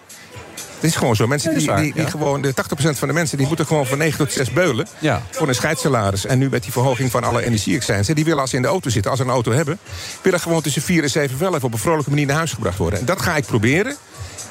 [0.84, 1.28] Het is gewoon zo.
[1.28, 2.10] Mensen die, is waar, die, die ja.
[2.10, 4.88] gewoon, de 80% van de mensen die moeten gewoon van 9 tot 6 beulen.
[5.00, 5.22] Ja.
[5.30, 6.26] Voor een scheidssalaris.
[6.26, 8.08] En nu met die verhoging van alle energieexcijns.
[8.08, 9.80] Die willen als ze in de auto zitten, als ze een auto hebben.
[10.22, 12.78] willen gewoon tussen 4 en 7 wel even op een vrolijke manier naar huis gebracht
[12.78, 13.00] worden.
[13.00, 13.96] En dat ga ik proberen.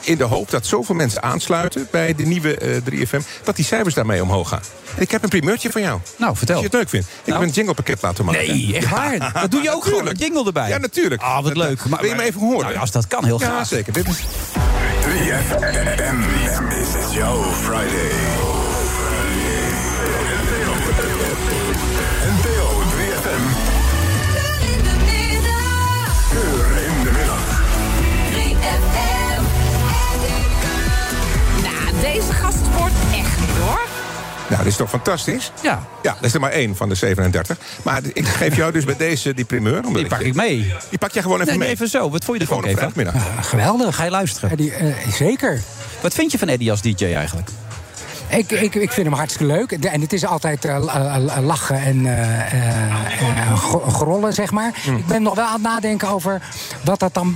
[0.04, 3.20] In de hoop dat zoveel mensen aansluiten bij de nieuwe eh, 3FM.
[3.44, 4.60] dat die cijfers daarmee omhoog gaan.
[4.96, 6.00] En ik heb een primeurtje van jou.
[6.16, 6.54] Nou, vertel.
[6.54, 7.06] Als je het leuk vindt.
[7.24, 8.46] Ik heb een jinglepakket laten maken.
[8.46, 9.32] Nee, echt waar?
[9.40, 10.68] Dat doe je ook gewoon, een jingle erbij?
[10.68, 11.22] Ja, natuurlijk.
[11.22, 11.82] Ah, wat leuk.
[11.82, 12.60] Wil je me even horen?
[12.60, 13.66] Nou ja, als dat kan, heel Ja, graag.
[13.66, 13.92] zeker.
[13.92, 14.18] Dit is...
[15.00, 16.16] 3FM
[16.80, 18.51] is jouw Friday.
[34.52, 35.52] Nou, dat is toch fantastisch?
[35.62, 35.82] Ja.
[36.02, 37.58] Ja, dat is er maar één van de 37.
[37.82, 39.76] Maar ik geef jou dus bij deze die primeur.
[39.76, 40.72] omdat Die pak ik mee.
[40.88, 41.68] Die pak jij gewoon even Nee, mee.
[41.68, 42.10] even zo.
[42.10, 42.90] Wat vond je ervan, Eva?
[43.40, 43.96] geweldig.
[43.96, 44.56] Ga je luisteren?
[44.56, 45.60] die, eh, zeker.
[46.00, 47.48] Wat vind je van Eddie als DJ eigenlijk?
[48.36, 49.72] Ik, ik, ik vind hem hartstikke leuk.
[49.72, 54.72] En het is altijd eh, la- la- lachen en eh, eh, gro- grollen, zeg maar.
[54.82, 54.96] Hmm.
[54.96, 56.42] Ik ben nog wel aan het nadenken over
[56.84, 57.34] wat dat dan...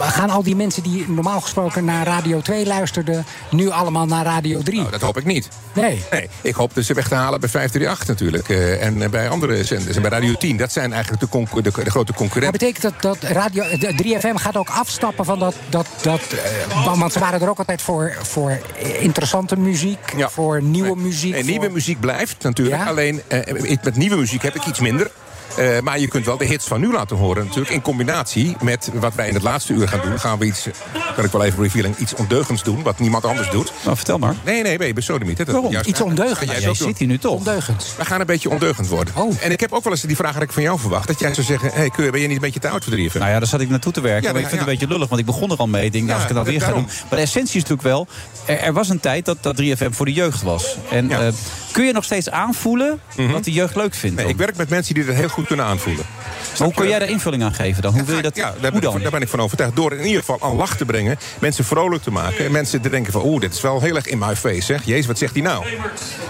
[0.00, 3.26] Gaan al die mensen die normaal gesproken naar Radio 2 luisterden...
[3.50, 4.78] nu allemaal naar Radio 3?
[4.78, 5.48] Nou, dat hoop ik niet.
[5.72, 6.04] Nee.
[6.10, 8.48] Nee, ik hoop dat ze weg te halen bij 538 natuurlijk.
[8.80, 9.96] en bij andere zenders.
[9.96, 10.56] En bij Radio 10.
[10.56, 12.58] Dat zijn eigenlijk de, de, de grote Maar concurrenten.
[12.58, 15.54] betekent dat dat radio, de 3FM gaat ook afstappen van dat...
[15.68, 16.20] dat, dat
[16.84, 18.58] want- want ze waren er ook altijd voor, voor
[19.00, 21.32] interessante muziek, voor nieuwe muziek.
[21.34, 22.82] En voor- nieuwe muziek blijft natuurlijk.
[22.82, 22.86] Ja?
[22.88, 25.10] Alleen eh, ik- met nieuwe muziek heb ik iets minder.
[25.56, 27.70] Eh, maar je kunt wel de hits van nu laten horen natuurlijk.
[27.70, 30.20] In combinatie met wat wij in het laatste uur gaan doen.
[30.20, 30.66] Gaan we iets,
[31.16, 32.82] kan ik wel even revealen, iets ondeugends doen.
[32.82, 33.72] Wat niemand anders doet.
[33.84, 34.34] Nou, vertel maar.
[34.44, 35.36] Nee, nee, nee, besodemiet.
[35.36, 35.72] Dat Waarom?
[35.72, 36.58] juist- Iets ondeugends.
[36.58, 37.32] Jij zit hier nu toch?
[37.36, 37.96] Ondeugends.
[37.96, 39.14] We gaan een beetje ondeugend worden.
[39.16, 39.34] Oh.
[39.40, 41.06] En ik heb ook wel eens die vraag had ik van jou verwacht.
[41.06, 43.18] Dat jij zou zeggen, hey, Keur, ben je niet een beetje te oud voor 3FM?
[43.18, 44.22] Nou ja, daar zat ik naartoe te werken.
[44.22, 45.84] Ja, maar ik ja, vind het een beetje lullig, want ik begon er al mee.
[45.84, 46.84] Ik denk, nou, als ik het nou weer ga doen.
[46.84, 48.06] Maar de essentie is natuurlijk wel...
[48.46, 50.76] Er, er was een tijd dat, dat 3FM voor de jeugd was.
[50.90, 51.28] En eh,
[51.72, 53.00] kun je nog steeds aanvoelen
[53.32, 54.16] wat de jeugd leuk vindt?
[54.16, 54.24] Mhm.
[54.24, 56.04] Nee, ik werk met mensen die dat heel goed kunnen aanvoelen.
[56.58, 57.92] Maar hoe kun jij daar invulling aan geven dan?
[57.92, 58.36] Hoe wil je dat?
[58.36, 58.92] Ja, daar ben, ik, dan?
[58.92, 59.76] van- daar ben ik van overtuigd.
[59.76, 61.18] Door in ieder geval een lach te brengen.
[61.38, 62.44] Mensen vrolijk te maken.
[62.44, 64.60] En mensen te denken van, oeh, dit is wel heel erg in my face.
[64.62, 64.84] Zeg.
[64.84, 65.64] Jezus, wat zegt hij nou?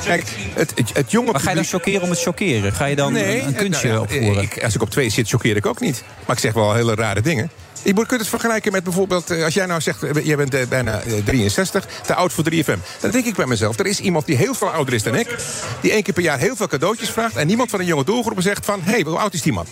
[0.05, 0.25] Kijk,
[0.55, 2.73] het, het, het jonge Maar ga je dan chockeren om het chockeren?
[2.73, 4.43] Ga je dan een, een kunstje nou ja, opvoeren?
[4.43, 6.03] ik- als ik op twee zit, choqueer ik ook niet.
[6.27, 7.51] Maar ik zeg wel hele rare dingen.
[7.83, 9.31] Je moet- kunt het vergelijken met bijvoorbeeld...
[9.31, 12.45] eh, als jij nou zegt, eh, jij bent eh, bijna eh, 63, te oud voor
[12.53, 12.79] 3FM.
[13.01, 15.37] Dan denk ik bij mezelf, er is iemand die heel veel ouder is dan ik...
[15.81, 17.37] die één keer per jaar heel veel cadeautjes vraagt...
[17.37, 18.81] en niemand van de jonge doelgroep zegt van...
[18.83, 19.67] hé, hey, hoe oud is die man?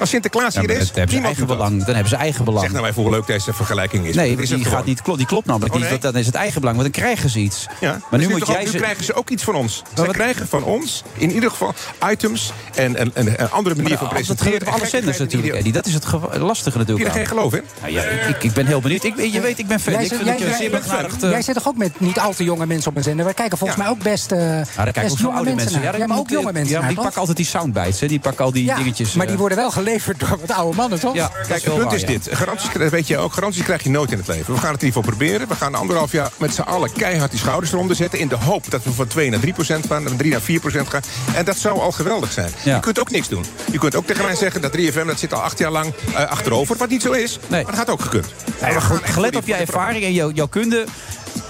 [0.00, 1.84] Als Sinterklaas Ja, hier is, hebben ze niemand eigen belang.
[1.84, 2.64] Dan hebben ze eigen belang.
[2.64, 4.14] Zeg nou even hoe leuk deze vergelijking is.
[4.14, 4.72] Nee, is die, gewoon.
[4.72, 5.88] gaat niet, klopt, die klopt namelijk Oh, niet.
[5.90, 7.66] Want dan is het eigen belang, want dan krijgen ze iets.
[7.80, 8.76] Ja, maar dus nu moet jij nu ze...
[8.76, 9.82] krijgen ze ook iets van ons.
[9.94, 11.74] Ze wat- krijgen van ons in ieder geval
[12.10, 14.52] items en een, een, een andere manier van Maar dat presenteren.
[14.52, 15.72] gebeurt op alle zenders natuurlijk, Eddie.
[15.72, 17.08] Dat is het ge- lastige natuurlijk.
[17.50, 19.04] Nou ja, ik, ik, ik ben heel benieuwd.
[19.04, 19.92] Ik, je weet, ik ben fan.
[19.92, 22.32] Jij ik zit- vind jij- jij- jij- eh, Jij zit toch ook met niet al
[22.34, 23.24] te jonge mensen op een zender?
[23.24, 25.82] Wij kijken volgens mij ook best, eh Nou, best kijken ook zo jonge oude mensen.
[25.82, 28.00] Ja, maar ook jonge mensen Ja, naar, die pakken altijd die soundbites.
[28.00, 28.06] Hè.
[28.06, 29.12] Die pakken al die Ja, dingetjes.
[29.12, 31.14] maar die eh, worden wel geleverd door wat oude mannen, toch?
[31.14, 32.06] Ja, Kijk, het punt waar, is ja.
[32.06, 32.28] dit.
[32.32, 33.32] Garanties, weet je ook.
[33.32, 34.54] Garanties krijg je nooit in het leven.
[34.54, 35.48] We gaan het in ieder geval proberen.
[35.48, 38.18] We gaan anderhalf jaar met z'n allen keihard die schouders eronder zetten.
[38.18, 40.02] In de hoop dat we van 2 naar 3 procent gaan.
[40.08, 41.02] Van 3 naar 4 procent gaan.
[41.34, 42.50] En dat zou al geweldig zijn.
[42.64, 43.44] Je kunt ook niks doen.
[43.72, 46.24] Je kunt ook tegen mij zeggen dat 3FM dat zit al acht jaar lang eh,
[46.24, 46.76] achterover.
[46.76, 47.33] Wat niet zo is.
[47.50, 48.26] Maar dat had ook gekund.
[48.60, 50.84] Nee, maar goed, gelet op jouw ervaring en jouw, jouw kunde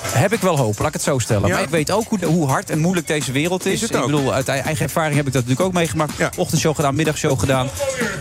[0.06, 1.48] heb ik wel hoop, laat ik het zo stellen.
[1.48, 1.54] Ja.
[1.54, 3.82] Maar ik weet ook hoe, hoe hard en moeilijk deze wereld is.
[3.82, 6.12] Ik bedoel, uit eigen ervaring heb ik dat natuurlijk ook meegemaakt.
[6.36, 7.68] Ochtendshow gedaan, middagshow gedaan.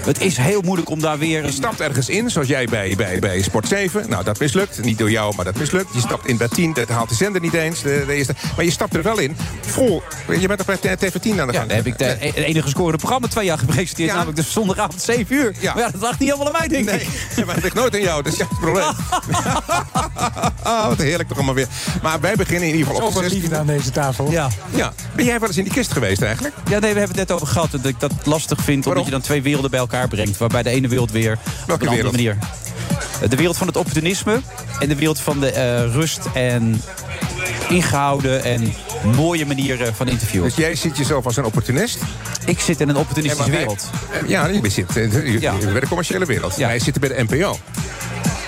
[0.05, 1.45] Het is heel moeilijk om daar weer...
[1.45, 4.09] Je stapt ergens in, zoals jij bij, bij, bij Sport 7.
[4.09, 4.83] Nou, dat mislukt.
[4.83, 5.93] Niet door jou, maar dat mislukt.
[5.93, 7.81] Je stapt in bij 10, dat haalt de zender niet eens.
[7.81, 8.35] De, de eerste.
[8.55, 9.37] Maar je stapt er wel in.
[9.61, 10.03] Vol.
[10.39, 11.67] Je bent toch bij TV10 aan de Ja, gang.
[11.67, 14.09] daar heb ik de, het enige scorende programma twee jaar gepresenteerd.
[14.09, 14.15] Ja.
[14.15, 15.53] Namelijk de zondagavond 7 uur.
[15.59, 15.73] Ja.
[15.73, 16.99] Maar ja, dat lag niet allemaal aan mij, denk Nee,
[17.35, 17.45] ik.
[17.45, 18.85] maar het ligt nooit aan jou, dat is juist het probleem.
[20.63, 21.67] Ah, wat heerlijk toch allemaal weer.
[22.01, 23.33] Maar wij beginnen in ieder geval op de 16e.
[23.33, 24.31] liefde aan deze tafel.
[24.31, 24.49] Ja.
[24.75, 24.93] Ja.
[25.15, 26.55] Ben jij wel eens in die kist geweest eigenlijk?
[26.69, 27.71] Ja, nee, we hebben het net over gehad.
[27.71, 30.37] Dat ik dat lastig vind, omdat je dan twee werelden bij elkaar brengt.
[30.37, 31.37] Waarbij de ene wereld weer
[31.69, 32.37] op een andere manier.
[33.29, 34.41] De wereld van het opportunisme
[34.79, 36.81] en de wereld van de eh, rust en
[37.69, 38.73] ingehouden en
[39.15, 40.47] mooie manieren van interviewen.
[40.47, 41.97] Dus jij ziet jezelf als een opportunist?
[42.45, 43.89] Ik zit in een opportunistische wereld.
[44.27, 45.53] Ja, je zit in de, Ja.
[45.71, 46.55] bij de commerciële wereld.
[46.55, 47.57] Wij zitten bij de NPO.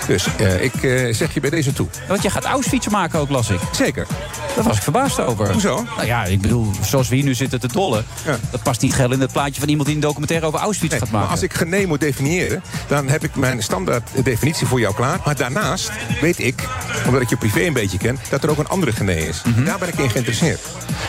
[0.06, 1.86] Dus eh, ik eh, zeg je bij deze toe.
[2.08, 3.60] Want jij gaat Auschwitz maken ook, las ik.
[3.72, 4.06] Zeker.
[4.54, 5.52] Daar was ik verbaasd over.
[5.52, 5.84] Hoezo?
[5.96, 8.04] Nou ja, ik bedoel, zoals we hier nu zitten te dollen...
[8.50, 11.00] dat past niet geheel in het plaatje van iemand die een documentaire over Auschwitz gaat
[11.02, 11.18] maken.
[11.18, 15.20] Maar als ik genee moet definiëren, dan heb ik mijn standaard definitie voor jou klaar.
[15.24, 15.90] Maar daarnaast
[16.20, 16.68] weet ik,
[17.06, 19.42] omdat ik je privé een beetje ken, dat er ook een andere genee is.
[19.44, 19.64] Mhm.
[19.64, 20.60] Daar ben ik in geïnteresseerd.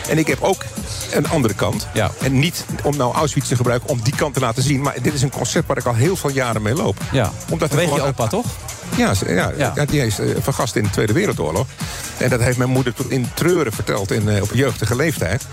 [0.08, 0.64] En ik heb ook
[1.12, 1.86] een andere kant.
[2.22, 4.80] En niet om nou Auschwitz te gebruiken om die kant te laten zien.
[4.80, 6.96] Maar dit is een concept waar ik al heel veel jaren mee loop.
[7.12, 7.32] Ja.
[7.50, 8.46] Omdat gewoon- je opa, toch?
[8.96, 9.84] Ja, ja, ja.
[9.84, 11.66] die is eh, vergast in de Tweede Wereldoorlog.
[12.18, 15.46] En dat heeft mijn moeder tot in treuren verteld in, eh, op jeugdige leeftijd.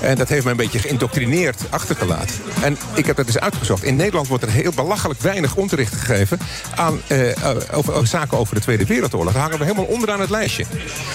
[0.00, 2.36] En dat heeft me een beetje geïndoctrineerd achtergelaten.
[2.62, 3.82] En ik heb dat eens uitgezocht.
[3.82, 6.38] In Nederland wordt er heel belachelijk weinig onderricht gegeven...
[6.74, 9.32] aan eh, eh, over, over zaken over de Tweede Wereldoorlog.
[9.32, 10.64] Daar hangen we helemaal onderaan het lijstje.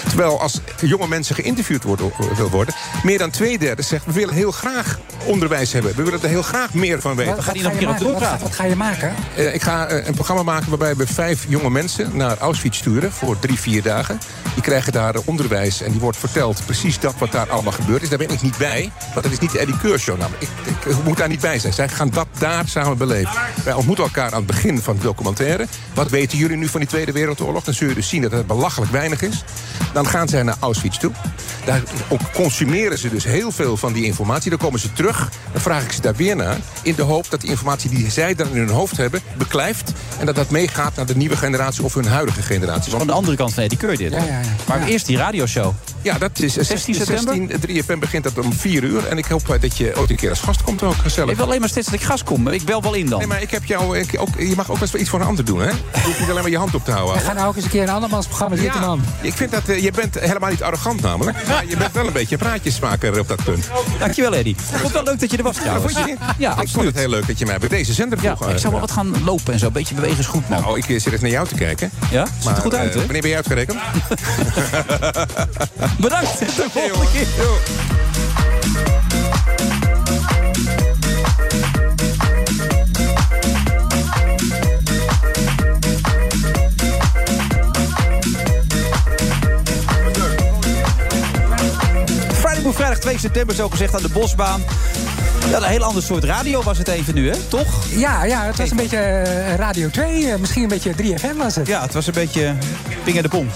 [0.08, 2.74] Terwijl als jonge mensen geïnterviewd worden, wil worden...
[3.02, 5.96] meer dan twee derde zegt, we willen heel graag onderwijs hebben.
[5.96, 7.34] We willen er heel graag meer van weten.
[7.36, 8.12] Wat ga je maken?
[8.12, 9.14] Wat, wat ga je maken?
[9.36, 13.38] Eh, ik ga een programma maken waarbij we vijf jonge mensen naar Auschwitz sturen voor
[13.38, 14.18] drie, vier dagen.
[14.54, 18.08] Die krijgen daar onderwijs en die wordt verteld precies dat wat daar allemaal gebeurd is.
[18.08, 20.42] Daar ben ik niet bij, want dat is niet de Eddie Keur show namelijk.
[20.42, 21.72] Ik, ik, ik moet daar niet bij zijn.
[21.72, 23.30] Zij gaan dat daar samen beleven.
[23.64, 25.66] Wij ontmoeten elkaar aan het begin van de documentaire.
[25.94, 27.64] Wat weten jullie nu van die Tweede Wereldoorlog?
[27.64, 29.44] Dan zul je dus zien dat het belachelijk weinig is.
[29.92, 31.12] Dan gaan zij naar Auschwitz toe.
[31.64, 31.82] Daar
[32.34, 34.50] consumeren ze dus heel veel van die informatie.
[34.50, 36.56] Dan komen ze terug, dan vraag ik ze daar weer naar.
[36.82, 39.20] In de hoop dat die informatie die zij dan in hun hoofd hebben...
[39.36, 42.90] beklijft en dat dat meegaat naar de nieuwe generatie of hun huidige generatie.
[42.90, 44.12] Van de andere kant van Eddie Keur dit.
[44.12, 44.40] Ja, ja, ja.
[44.68, 45.74] Maar eerst die radioshow.
[46.02, 47.58] Ja, dat is eh, 16 16 september?
[47.60, 49.06] 16, 3FM begint dat om 4 uur.
[49.06, 51.30] En ik hoop eh, dat je ook een keer als gast komt ook gezellig.
[51.30, 52.48] Ik wil alleen maar steeds dat ik gas kom.
[52.48, 53.18] Ik bel wel in dan.
[53.18, 55.26] Nee, maar ik heb jou, ik, ook, je mag ook best wel iets voor een
[55.26, 55.68] ander doen, hè?
[55.68, 55.74] Je
[56.04, 57.14] hoeft niet alleen maar je hand op te houden.
[57.16, 59.02] We gaan nou ook eens een keer een andermans programma zitten, man.
[59.20, 61.46] Ik vind dat, eh, je bent helemaal niet arrogant namelijk.
[61.48, 63.68] Maar je bent wel een beetje een praatjesmaker op dat punt.
[63.98, 64.56] Dankjewel, Eddie.
[64.58, 65.92] Ik vond het wel leuk dat je er was trouwens.
[65.92, 66.20] Vond je niet?
[66.38, 66.86] Ja, ik vond absoluut.
[66.86, 68.50] het heel leuk dat je mij bij deze zender Ja, vroeg.
[68.50, 69.66] ik zou wel wat gaan lopen en zo.
[69.66, 70.60] Een beetje bewegen is goed, man.
[70.60, 71.90] Nou, ik eh, zit even naar jou te kijken.
[72.10, 72.26] Ja?
[72.38, 73.00] Ziet er goed uit, hè?
[73.00, 73.78] Wanneer ben je uitgerekend?
[76.00, 76.38] Bedankt.
[76.38, 77.26] De volgende keer.
[92.78, 94.62] Vrijdag 2 september, zo gezegd, aan de Bosbaan.
[95.48, 97.36] Ja, een heel ander soort radio was het even nu, hè?
[97.36, 97.84] Toch?
[97.90, 100.30] Ja, ja het was een beetje eh, Radio 2.
[100.30, 101.66] eh, misschien een beetje 3FM was het.
[101.66, 102.54] Ja, het was een beetje
[103.04, 103.48] ping en de pong.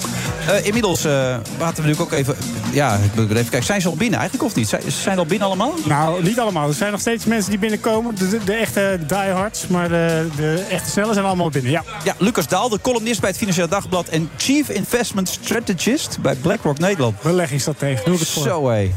[0.48, 2.36] Eh, inmiddels uh, laten we natuurlijk ook even...
[2.72, 3.64] Ja, ik moet even kijken.
[3.64, 4.68] Zijn ze al binnen eigenlijk of niet?
[4.68, 5.74] Zijn, zijn al binnen allemaal?
[5.84, 6.68] Nou, niet allemaal.
[6.68, 8.14] Er zijn nog steeds mensen die binnenkomen.
[8.14, 9.66] De, de, de echte diehards.
[9.66, 11.84] Maar de, de echte snelle zijn allemaal binnen, ja.
[12.04, 14.08] Ja, Lucas Daal, de columnist bij het Financieel Dagblad...
[14.08, 17.22] en Chief Investment Strategist bij BlackRock Nederland.
[17.22, 18.42] Beleggingsstratege, doe ik het voor.
[18.42, 18.92] Zo, hé.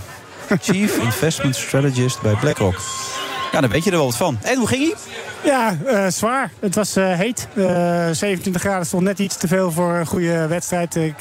[0.61, 2.81] Chief Investment Strategist bij BlackRock.
[3.51, 4.38] Ja, dan weet je er wel wat van.
[4.41, 4.93] En hoe ging hij?
[5.45, 6.51] Ja, uh, zwaar.
[6.59, 7.47] Het was uh, heet.
[7.53, 7.65] Uh,
[8.11, 10.95] 27 graden stond net iets te veel voor een goede wedstrijd.
[10.95, 11.15] Ik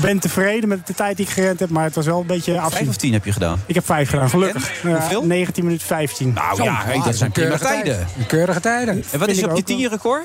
[0.00, 2.58] ben tevreden met de tijd die ik gerend heb, maar het was wel een beetje
[2.58, 2.76] afzien.
[2.76, 3.62] Vijf of tien heb je gedaan?
[3.66, 4.82] Ik heb vijf gedaan, gelukkig.
[4.82, 5.26] Hoeveel?
[5.26, 6.32] 19 minuten 15.
[6.32, 8.06] Nou ja, hey, dat zijn prima tijden.
[8.26, 9.04] Keurige tijden.
[9.10, 10.24] En wat is op je tien record?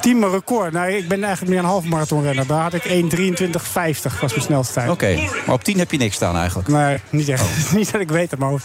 [0.00, 0.72] Team record.
[0.72, 2.46] Nou, ik ben eigenlijk meer een half marathon renner.
[2.46, 4.90] Daar had ik 1.23.50 was mijn snelste tijd.
[4.90, 5.30] Oké, okay.
[5.46, 6.68] maar op 10 heb je niks staan eigenlijk?
[6.68, 7.42] Nee, niet echt.
[7.42, 7.72] Oh.
[7.78, 8.62] niet dat ik weet het maar Oké.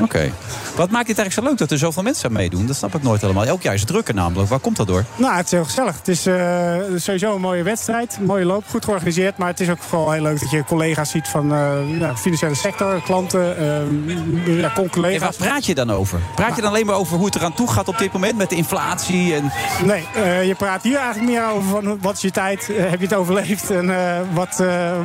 [0.00, 0.32] Okay.
[0.76, 2.66] Wat maakt het eigenlijk zo leuk dat er zoveel mensen aan meedoen?
[2.66, 3.44] Dat snap ik nooit helemaal.
[3.44, 4.48] Elk jaar is het drukker namelijk.
[4.48, 5.04] Waar komt dat door?
[5.16, 5.96] Nou, het is heel gezellig.
[5.96, 8.16] Het is uh, sowieso een mooie wedstrijd.
[8.18, 9.36] Een mooie loop, goed georganiseerd.
[9.36, 12.54] Maar het is ook vooral heel leuk dat je collega's ziet van uh, ja, financiële
[12.54, 13.62] sector, klanten,
[14.06, 15.14] uh, ja, collega's.
[15.14, 16.20] En waar praat je dan over?
[16.34, 18.50] Praat je dan alleen maar over hoe het eraan toe gaat op dit moment met
[18.50, 19.34] de inflatie?
[19.34, 19.52] En...
[19.84, 23.00] Nee, uh, je praat hier eigenlijk meer over van wat is je tijd, uh, heb
[23.00, 24.62] je het overleefd en uh, wat,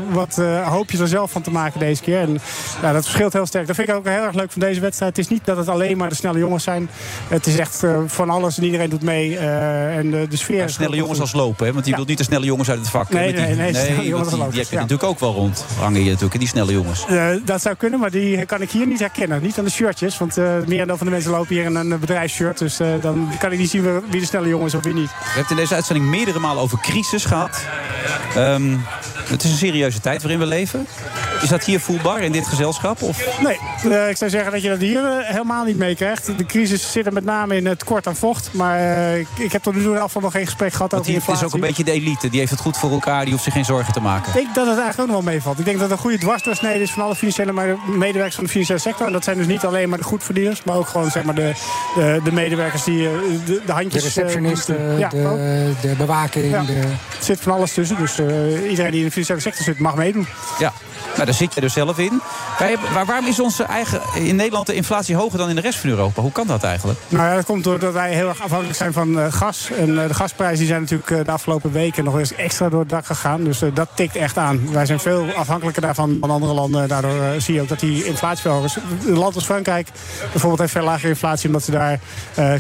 [0.10, 2.20] wat hoop je er zelf van te maken deze keer.
[2.20, 2.40] En
[2.82, 3.68] ja, dat verschilt heel sterk.
[3.68, 5.16] Dat vind ik ook heel erg leuk van deze wedstrijd.
[5.16, 6.90] Het is niet dat het alleen maar de snelle jongens zijn.
[7.28, 9.38] Het is echt van alles en iedereen doet mee.
[9.38, 11.74] en de, de sfeer ja, snelle jongens als lopen, hè?
[11.74, 11.96] want je ja.
[11.96, 13.10] wilt niet de snelle jongens uit het vak.
[13.10, 14.82] Nee, die, nee, nee, nee, nee jongens die, die, die heb je ja.
[14.82, 15.66] natuurlijk ook wel rond.
[15.80, 17.06] Hangen je natuurlijk, die snelle jongens.
[17.46, 19.42] dat zou kunnen, maar die kan ik hier niet herkennen.
[19.42, 20.36] Niet aan de shirtjes, want
[20.68, 22.58] merendeel van de mensen lopen hier in een bedrijfsshirt.
[22.58, 25.12] Dus dan kan ik niet zien wie de snelle jongens is of wie niet.
[25.20, 27.62] Je hebt in deze uitzending meerdere malen over crisis gehad.
[28.38, 28.86] Um,
[29.30, 30.88] het is een serieuze tijd waarin we leven.
[31.42, 33.02] Is dat hier voelbaar in dit gezelschap?
[33.02, 33.40] Of?
[33.42, 33.60] Nee,
[33.92, 36.38] eh, ik zou zeggen dat je dat hier eh, helemaal niet meekrijgt.
[36.38, 38.50] De crisis zit er met name in het tekort aan vocht.
[38.54, 41.02] Maar eh, ik, ik heb tot nu toe in geval nog geen gesprek gehad Want
[41.02, 41.48] over die, het inflatie.
[41.48, 42.30] is ook een beetje de elite.
[42.30, 43.22] Die heeft het goed voor elkaar.
[43.22, 44.28] Die hoeft zich geen zorgen te maken.
[44.28, 45.60] Ik denk dat het eigenlijk ook nog wel meevalt.
[45.60, 48.50] Ik denk dat het een goede dwarsdoorsnede is van alle financiële me- medewerkers van de
[48.50, 49.08] financiële sector.
[49.08, 51.54] En dat zijn dus niet alleen maar de goedverdieners, maar ook gewoon zeg maar, de,
[51.96, 52.98] de, de medewerkers die
[53.46, 54.04] de, de handjes...
[54.04, 56.50] receptionisten, ja, de, de bewaking.
[56.50, 56.64] Ja.
[56.64, 56.74] De...
[56.74, 57.98] Er zit van alles tussen.
[57.98, 60.28] Dus eh, iedereen die in de financiële sector zit, mag meedoen.
[60.60, 60.74] Ja,
[61.14, 62.22] nou, daar zit je dus zelf in.
[62.60, 65.80] Wij maar waarom is onze eigen, in Nederland de inflatie hoger dan in de rest
[65.80, 66.22] van Europa?
[66.22, 67.00] Hoe kan dat eigenlijk?
[67.08, 69.70] Nou ja, dat komt doordat wij heel erg afhankelijk zijn van eh, gas.
[69.78, 72.80] En eh, de gasprijzen die zijn natuurlijk eh, de afgelopen weken nog eens extra door
[72.80, 73.44] het dak gegaan.
[73.44, 74.72] Dus dat tikt echt aan.
[74.72, 76.88] Wij zijn veel afhankelijker daarvan dan andere landen.
[76.88, 79.08] Daardoor zie je ook dat die inflatie veel hoger is.
[79.08, 79.88] Een land als Frankrijk
[80.32, 81.48] bijvoorbeeld heeft veel lagere inflatie...
[81.48, 82.00] omdat ze daar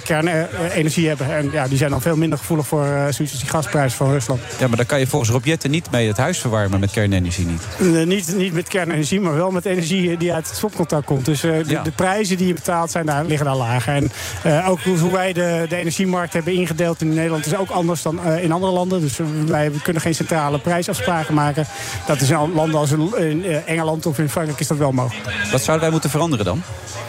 [0.03, 1.35] kernenergie hebben.
[1.35, 4.41] En ja, die zijn dan veel minder gevoelig voor zoiets als die gasprijs van Rusland.
[4.59, 8.05] Ja, maar dan kan je volgens Robjetten niet mee het huis verwarmen met kernenergie niet.
[8.05, 11.25] Niet, niet met kernenergie, maar wel met energie die uit het stopcontact komt.
[11.25, 11.83] Dus eh, de, Ja.
[11.83, 13.93] de prijzen die je betaalt zijn daar, liggen daar lager.
[13.93, 14.11] En
[14.43, 18.23] eh, ook hoe wij de, de energiemarkt hebben ingedeeld in Nederland is ook anders dan
[18.23, 19.01] eh, in andere landen.
[19.01, 21.65] Dus wij kunnen geen centrale prijsafspraken maken.
[22.07, 25.25] Dat is in landen als in, in, Engeland of in Frankrijk is dat wel mogelijk.
[25.51, 26.61] Wat zouden wij moeten veranderen dan?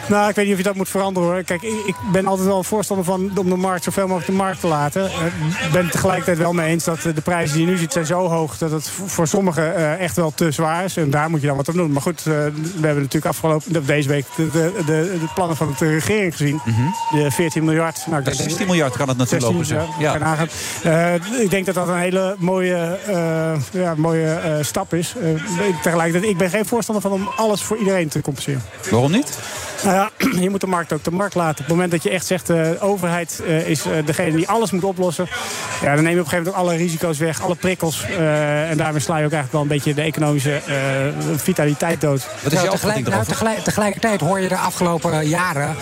[0.07, 1.43] Nou, ik weet niet of je dat moet veranderen hoor.
[1.43, 4.59] Kijk, ik, ik ben altijd wel voorstander van om de markt zoveel mogelijk de markt
[4.59, 5.05] te laten.
[5.05, 8.05] Ik ben het tegelijkertijd wel mee eens dat de prijzen die je nu ziet zijn
[8.05, 10.97] zo hoog dat het voor sommigen echt wel te zwaar is.
[10.97, 11.91] En daar moet je dan wat aan doen.
[11.91, 15.75] Maar goed, eh, we hebben natuurlijk afgelopen deze week de, de, de, de plannen van
[15.79, 16.61] de regering gezien.
[17.11, 18.03] De 14 miljard.
[18.07, 19.87] Nou, ik denk- 16 miljard kan het natuurlijk 16, lopen.
[19.97, 20.13] zeg.
[20.83, 21.13] ja.
[21.13, 25.13] Eh, ik denk dat dat een hele mooie, eh, ja, mooie eh, stap is.
[25.21, 25.29] Eh,
[25.81, 28.61] tegelijkertijd, ik ben geen voorstander van om alles voor iedereen te compenseren.
[28.91, 29.39] Waarom niet?
[29.83, 30.09] Nou ja,
[30.43, 31.51] je moet de markt ook de markt laten.
[31.53, 34.71] Op het moment dat je echt zegt, de overheid eh, is eh, degene die alles
[34.71, 35.27] moet oplossen...
[35.81, 38.03] Ja, dan neem je op een gegeven moment ook alle risico's weg, alle prikkels.
[38.17, 42.27] eh, en daarmee sla je ook eigenlijk wel een beetje de economische eh, vitaliteit dood.
[42.41, 45.75] Terwijl tegelijk, nou, tegelijk- tegelijkertijd hoor je de afgelopen jaren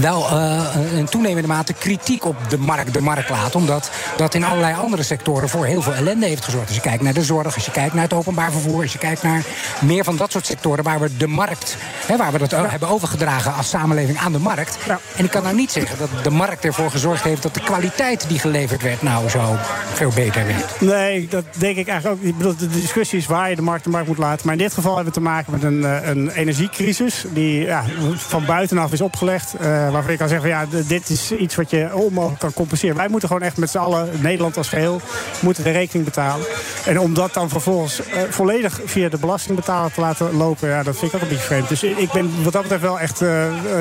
[0.00, 0.60] wel eh,
[0.96, 3.60] in toenemende mate kritiek op de markt, de markt laten.
[3.60, 6.66] Omdat dat in allerlei andere sectoren voor heel veel ellende heeft gezorgd.
[6.66, 8.98] Als je kijkt naar de zorg, als je kijkt naar het openbaar vervoer, als je
[8.98, 9.42] kijkt naar
[9.80, 11.76] meer van dat soort sectoren waar we de markt,
[12.06, 14.76] hè, waar we dat o- hebben overgedragen als samenleving aan de markt.
[15.16, 18.24] En ik kan nou niet zeggen dat de markt ervoor gezorgd heeft dat de kwaliteit
[18.28, 19.56] die geleverd werd nou zo
[19.94, 20.80] veel beter werd.
[20.80, 22.28] Nee, dat denk ik eigenlijk ook.
[22.28, 24.40] Ik bedoel, de discussie is waar je de markt de markt moet laten.
[24.46, 27.24] Maar in dit geval hebben we te maken met een, eh, een energiecrisis...
[27.32, 27.84] die ja,
[28.14, 29.54] van buitenaf is opgelegd.
[29.54, 32.96] eh, waarvan je kan zeggen, van, ja, dit is iets wat je onmogelijk kan compenseren.
[32.96, 35.00] Wij moeten gewoon echt met z'n allen, Nederland als geheel...
[35.40, 36.46] moeten de rekening betalen.
[36.84, 40.68] En om dat dan vervolgens eh, volledig via de belastingbetaler te laten lopen...
[40.68, 41.68] Ja, dat vind ik ook een beetje vreemd.
[41.68, 43.20] Dus ik ben wat dat betreft wel echt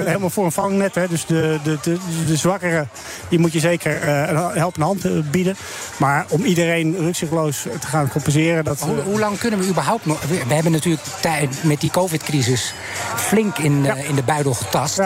[0.05, 0.95] helemaal voor een vangnet.
[0.95, 1.07] Hè.
[1.07, 1.97] Dus de, de, de,
[2.27, 2.89] de zwakkeren,
[3.29, 5.55] die moet je zeker een helpende hand bieden.
[5.97, 8.63] Maar om iedereen rukzichtloos te gaan compenseren...
[8.63, 10.21] Dat, Hoe, hoe lang kunnen we überhaupt nog...
[10.21, 12.73] We we hebben natuurlijk tijd met die covid-crisis
[13.15, 14.99] flink in, in de buidel getast.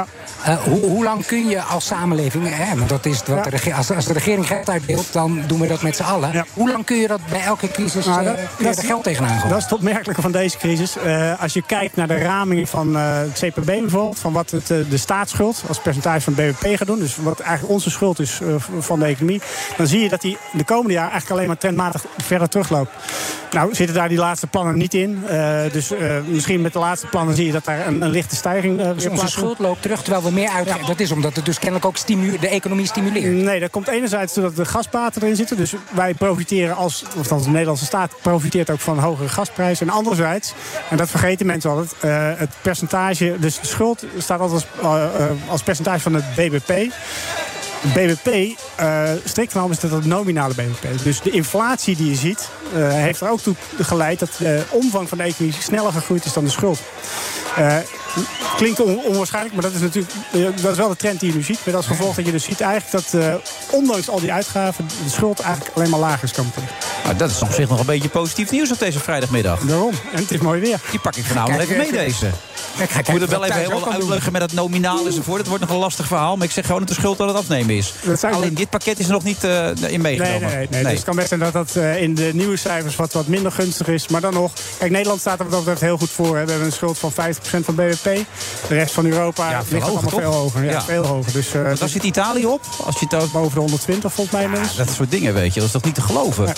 [0.53, 2.43] Hoe, hoe lang kun je als samenleving...
[2.47, 5.67] Hè, want dat is wat de als, als de regering geld uitdeelt, dan doen we
[5.67, 6.45] dat met z'n allen.
[6.53, 9.49] Hoe lang kun je dat bij elke crisis Nou, eh, dat- geld tegenaan gooien?
[9.49, 10.97] Dat is het opmerkelijke van deze crisis.
[10.97, 14.19] Eh, als je kijkt naar de raming van eh, het CPB bijvoorbeeld...
[14.19, 16.99] van wat het, de staatsschuld als percentage van het BBP gaat doen...
[16.99, 18.39] dus wat eigenlijk onze schuld is
[18.80, 19.41] van de economie...
[19.77, 22.91] dan zie je dat die de komende jaar eigenlijk alleen maar trendmatig verder terugloopt.
[23.51, 25.23] Nou zitten daar die laatste plannen niet in.
[25.72, 25.91] Dus
[26.27, 29.07] misschien met de laatste plannen zie je dat daar een, een lichte stijging eh, Dus
[29.07, 30.86] onze schuld loopt terug terwijl we meer uitgeven.
[30.86, 32.07] Dat is omdat het dus kennelijk ook
[32.41, 33.34] de economie stimuleert.
[33.34, 35.57] Nee, dat komt enerzijds doordat de gasbaten erin zitten.
[35.57, 39.88] Dus wij profiteren als, of dan de Nederlandse staat profiteert ook van hogere gasprijzen.
[39.88, 40.53] En anderzijds,
[40.90, 45.03] en dat vergeten mensen altijd, eh, het percentage, dus de schuld staat altijd als, eh,
[45.03, 46.94] eh, als percentage van het BBP.
[47.81, 51.03] BBP, eh strikt genomen is dat het nominale BBP.
[51.03, 55.10] Dus de inflatie die je ziet, eh, heeft er ook toe geleid dat de omvang
[55.10, 56.80] van de economie sneller gegroeid is dan de schuld.
[57.56, 57.77] Eh,
[58.56, 61.35] klinkt on- onwaarschijnlijk, maar dat is natuurlijk eh, dat is wel de trend die je
[61.35, 61.60] nu ziet.
[61.64, 63.34] Met als gevolg dat je dus ziet eigenlijk dat eh,
[63.72, 66.77] ondanks al die uitgaven de schuld eigenlijk alleen maar lager is komen te liggen.
[67.03, 69.60] Nou, dat is op zich nog een beetje positief nieuws op deze vrijdagmiddag.
[69.60, 69.93] Daarom.
[70.14, 70.80] En het is mooi weer.
[70.91, 72.30] Die pak ik vanavond even mee deze.
[72.77, 75.38] Kijk, ik moet het wel even helemaal uitleggen met het nominaal enzovoort.
[75.39, 76.38] Het wordt nog een lastig verhaal.
[76.38, 77.93] Maar ik zeg gewoon dat de schuld aan het afnemen is.
[78.31, 80.41] Alleen dit pakket is er nog niet eh, in meegenomen.
[80.49, 80.84] nee, nee, nee.
[80.84, 83.52] Dus het kan best zijn dat dat eh, in de nieuwe cijfers wat, wat minder
[83.52, 84.07] gunstig is.
[84.07, 86.38] Maar dan nog, kijk, Nederland staat er wat dat betreft heel goed voor.
[86.38, 86.43] Hè.
[86.45, 87.15] We hebben een schuld van 50%
[87.65, 88.03] van BBP.
[88.03, 90.39] De rest van Europa Ja, ligt veel hoger, allemaal veel toch?
[90.41, 90.64] hoger.
[90.64, 90.81] Ja, Ja.
[90.81, 91.31] veel hoger.
[91.34, 92.61] Dus, eh, Want waar zit Italië op?
[92.85, 93.31] Als je het ook...
[93.31, 94.45] Boven de 120 volgens mij.
[94.45, 94.76] inmiddels.
[94.76, 95.60] Dat soort dingen, weet je.
[95.60, 96.53] Dat is toch niet te geloven?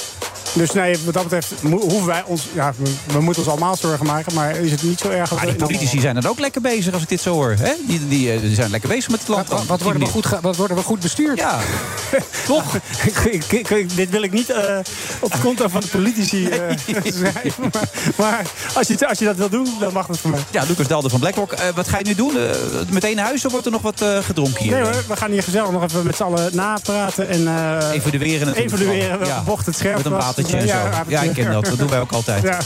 [0.57, 2.47] Dus nee, wat dat betreft hoeven wij ons...
[2.53, 5.19] Ja, we, we moeten ons allemaal zorgen maken, maar is het niet zo erg...
[5.21, 7.55] als Maar die in politici zijn dan ook lekker bezig als ik dit zo hoor.
[7.59, 7.73] Hè?
[7.87, 9.47] Die, die, eh, die zijn lekker bezig met het land.
[9.47, 11.37] Wat, wat, worden we goed, wat worden we goed bestuurd?
[11.39, 11.59] Ja,
[12.45, 12.75] toch?
[13.25, 14.77] ik, ik- ik- dit wil ik niet eh,
[15.19, 16.59] op de konto van de politici eh,
[17.17, 17.69] schrijven.
[17.71, 18.41] Maar, maar
[18.73, 20.39] als, je, als je dat wil doen, dan mag dat voor mij.
[20.51, 21.51] Ja, Lucas Daalder van Blackrock.
[21.51, 22.37] Eh, wat ga je nu doen?
[22.37, 22.49] Eh,
[22.89, 24.71] meteen naar huis of wordt er nog wat eh, gedronken hier?
[24.71, 27.27] Nee hoor, we gaan hier gezellig nog even met z'n allen napraten.
[27.29, 28.73] En, eh, Evalueren natuurlijk.
[28.75, 30.11] Evalueren Ja, bocht het scherp Met een
[30.53, 30.89] en zo.
[31.07, 31.65] Ja, ik ken dat.
[31.65, 32.43] Dat doen wij ook altijd.
[32.43, 32.59] Ja.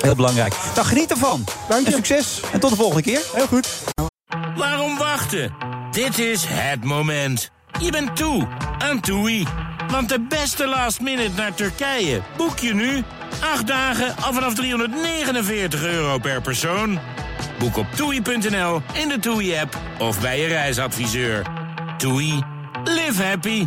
[0.00, 0.54] Heel belangrijk.
[0.74, 1.44] Nou, geniet ervan.
[1.68, 2.40] Dank En succes.
[2.52, 3.20] En tot de volgende keer.
[3.34, 3.68] Heel goed.
[4.56, 5.54] Waarom wachten?
[5.90, 7.50] Dit is het moment.
[7.80, 8.46] Je bent toe
[8.78, 9.46] aan TUI.
[9.90, 13.04] Want de beste last minute naar Turkije boek je nu.
[13.52, 16.98] Acht dagen al vanaf 349 euro per persoon.
[17.58, 21.42] Boek op toei.nl, in de TUI-app of bij je reisadviseur.
[21.96, 22.42] TUI.
[22.84, 23.66] Live happy.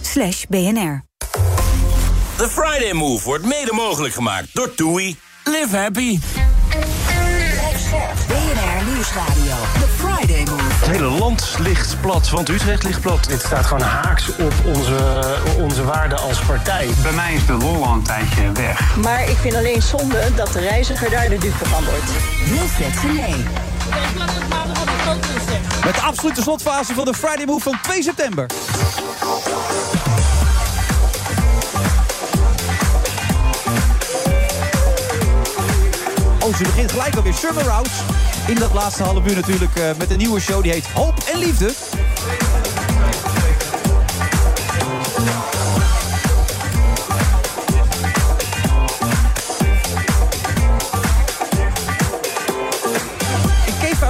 [0.00, 1.04] Slash BNR.
[2.36, 5.16] The Friday Move wordt mede mogelijk gemaakt door TUI.
[5.44, 6.18] Live happy.
[8.28, 9.54] BNR Nieuwsradio.
[9.72, 10.62] The Friday Move.
[10.62, 13.24] Het hele land ligt plat, want Utrecht ligt plat.
[13.28, 15.24] Dit staat gewoon haaks op onze,
[15.58, 16.88] onze waarde als partij.
[17.02, 18.96] Bij mij is de lol al een tijdje weg.
[18.96, 22.10] Maar ik vind alleen zonde dat de reiziger daar de dupe van wordt.
[22.50, 23.44] Wilfred Genee.
[25.84, 28.46] Met de absolute slotfase van de Friday Move van 2 september.
[36.40, 37.90] Oh, ze begint gelijk alweer Summer House.
[38.46, 41.38] In dat laatste half uur natuurlijk eh, met een nieuwe show die heet Hoop en
[41.38, 41.72] Liefde.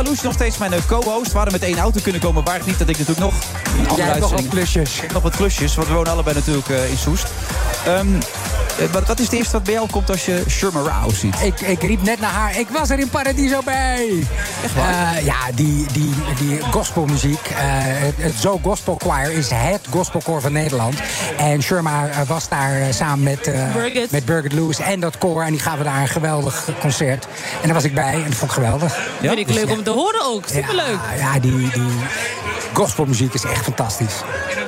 [0.08, 1.30] Alouche nog steeds mijn eh, co-host.
[1.30, 2.44] We hadden met één auto kunnen komen.
[2.44, 3.34] Waar het niet dat ik natuurlijk nog...
[3.64, 5.00] een andere Jij hebt nog wat klusjes.
[5.12, 7.26] nog wat klusjes, want we wonen allebei natuurlijk eh, in Soest.
[7.86, 8.08] Ehm,
[8.78, 11.34] eh, wat, wat is het eerste wat bij jou komt als je Sherma House ziet?
[11.42, 14.26] Ik, ik riep net naar haar, ik was er in Paradiso bij.
[14.64, 15.14] Echt waar?
[15.16, 20.40] Eh, ja, die, die, die gospelmuziek, eh, het, het Zo Gospel Choir is het gospelkoor
[20.40, 20.94] van Nederland.
[21.36, 24.10] En Sherma was daar samen met, Birgit.
[24.10, 25.42] met Birgit Lewis en dat koor.
[25.42, 27.26] En die gaven daar een geweldig concert.
[27.60, 28.98] En daar was ik bij en dat vond ik geweldig.
[29.20, 29.74] Vind ik Dus leuk ja.
[29.74, 30.44] om te horen ook.
[30.46, 30.98] Superleuk.
[31.16, 31.70] Ja, ja, die, die
[32.72, 34.14] gospelmuziek is echt fantastisch.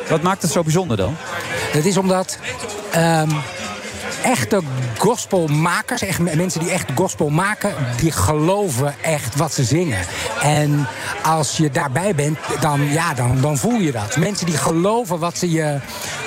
[0.08, 1.16] Wat maakt het zo bijzonder dan?
[1.72, 2.38] Dat is omdat
[2.90, 3.30] ehm,
[4.22, 4.60] echte
[4.98, 9.98] gospelmakers, echt mensen die echt gospel maken, die geloven echt wat ze zingen.
[10.42, 10.86] En
[11.22, 14.16] als je daarbij bent, dan, ja, dan, dan voel je dat.
[14.16, 15.78] Mensen die geloven wat ze, je,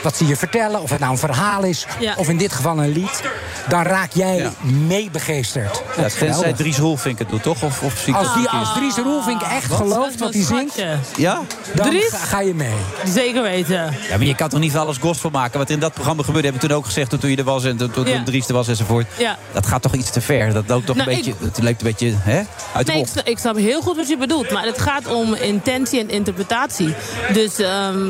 [0.03, 2.13] wat ze je vertellen, of het nou een verhaal is, Ja.
[2.17, 3.21] of in dit geval een lied,
[3.67, 4.51] dan raak jij Ja.
[4.97, 5.81] meebegeesterd.
[5.97, 6.53] Ja, tenzij.
[6.53, 7.63] Dries Roelvink het doet, toch?
[7.63, 9.77] Of, of zie ik Als, dat die, als Dries Roelvink echt Wat?
[9.77, 10.75] gelooft wat hij zingt,
[11.17, 11.39] Ja?
[11.73, 12.11] dan Dries?
[12.13, 12.73] ga, je mee.
[13.07, 13.75] Zeker weten.
[13.75, 15.59] Ja, maar je kan toch niet van alles gospel maken?
[15.59, 17.77] Wat in dat programma gebeurde, hebben we toen ook gezegd toen je er was en
[17.77, 18.23] toen, toen Ja.
[18.23, 19.07] Dries er was enzovoort.
[19.17, 19.37] Ja.
[19.51, 20.53] Dat gaat toch iets te ver?
[20.53, 22.37] Dat loopt toch Nou, een ik- beetje, het lijkt een beetje hè,
[22.73, 23.09] uit de Nee, ik, bocht.
[23.11, 24.51] snap- ik snap heel goed wat je bedoelt.
[24.51, 26.93] Maar het gaat om intentie en interpretatie.
[27.33, 28.07] Dus ehm,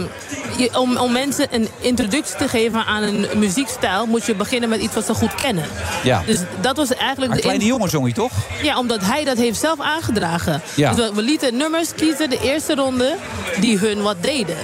[0.58, 4.06] je- om, om mensen een introductie te geven aan een muziekstijl...
[4.06, 5.66] moet je beginnen met iets wat ze goed kennen.
[6.04, 6.24] Ja.
[6.26, 8.32] Dus dat was eigenlijk Maar de kleine in- jongen zong je toch?
[8.62, 10.62] Ja, omdat hij dat heeft zelf aangedragen.
[10.76, 10.94] Ja.
[10.94, 13.16] Dus we, lieten nummers kiezen de eerste ronde
[13.60, 14.56] die hun wat deden.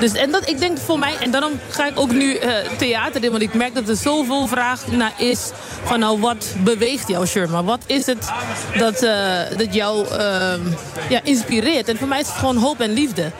[0.00, 3.24] Dus en dat, ik denk voor mij, en daarom ga ik ook nu eh, theater
[3.24, 5.50] in, want ik merk dat er zoveel vraag naar is
[5.84, 7.64] van nou wat beweegt jou, Sherma?
[7.64, 8.30] Wat is het
[8.78, 10.60] dat, eh, dat jou ehm,
[11.08, 11.88] ja, inspireert?
[11.88, 13.30] En voor mij is het gewoon hoop en liefde.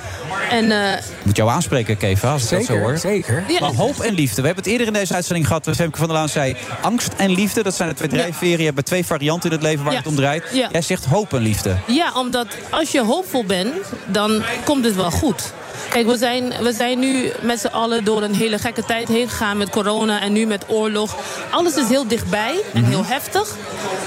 [0.51, 2.99] En eh, Ik moet jou aanspreken, Keva, als ik dat zo Zeker, hoor.
[2.99, 3.20] zeker.
[3.27, 3.61] Ja.
[3.61, 4.41] Maar hoop en liefde.
[4.41, 5.69] We hebben het eerder in deze uitzending gehad.
[5.75, 7.63] Femke van der Laan zei angst en liefde.
[7.63, 8.59] Dat zijn de twee drijfveren.
[8.65, 10.45] Je hebt twee varianten in het leven waar het om draait.
[10.73, 11.77] Jij zegt hoop en liefde.
[11.87, 13.75] Ja, omdat als je hoopvol bent,
[14.07, 15.53] dan komt het wel goed.
[15.91, 19.29] Kijk, we zijn, we zijn nu met z'n allen door een hele gekke tijd heen
[19.29, 21.17] gegaan met corona en nu met oorlog.
[21.51, 22.91] Alles is heel dichtbij en Mhm.
[22.91, 23.57] heel heftig.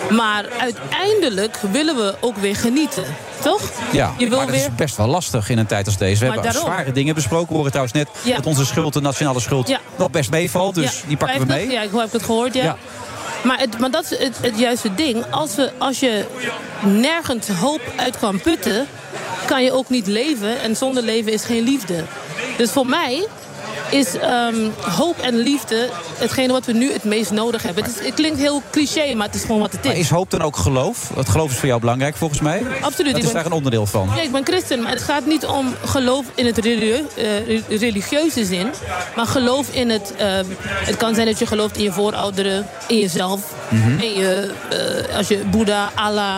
[0.09, 3.03] Maar uiteindelijk willen we ook weer genieten.
[3.43, 3.71] Toch?
[3.91, 4.65] Ja, Je wil maar dat weer...
[4.65, 6.19] is best wel lastig in een tijd als deze.
[6.19, 6.73] We Maar hebben daarom.
[6.73, 7.47] zware dingen besproken.
[7.47, 8.35] We horen trouwens net Ja.
[8.35, 9.79] dat onze schuld, de nationale schuld, Ja.
[9.95, 10.75] nog best meevalt.
[10.75, 11.75] Dus Ja, die pakken we 50, mee.
[11.75, 12.63] Ja, ik heb het gehoord, ja.
[12.63, 12.77] Ja.
[13.43, 15.23] Maar, het, maar dat is het, het juiste ding.
[15.31, 16.25] Als, we, als je
[16.85, 18.87] nergens hoop uit kan putten...
[19.45, 20.61] kan je ook niet leven.
[20.61, 22.03] En zonder leven is geen liefde.
[22.57, 23.27] Dus voor mij
[23.93, 24.55] is ehm,
[24.97, 27.83] hoop en liefde hetgene wat we nu het meest nodig hebben.
[27.83, 29.99] Het, is- het klinkt heel cliché, maar het is gewoon wat het Maar is.
[29.99, 31.09] is hoop dan ook geloof?
[31.13, 32.63] Want geloof is voor jou belangrijk volgens mij.
[32.81, 34.09] Absoluut, Dat is ben- daar een onderdeel van.
[34.15, 37.61] Ja, ik ben christen, maar het gaat niet om geloof in het religie- eh, re-
[37.77, 38.67] religieuze zin.
[39.15, 40.13] Maar geloof in het...
[40.17, 40.27] eh,
[40.65, 43.41] het kan zijn dat je gelooft in je voorouderen, in jezelf.
[43.69, 43.99] Mhm.
[43.99, 44.51] in je,
[45.09, 46.37] eh, als je Boeddha, Allah...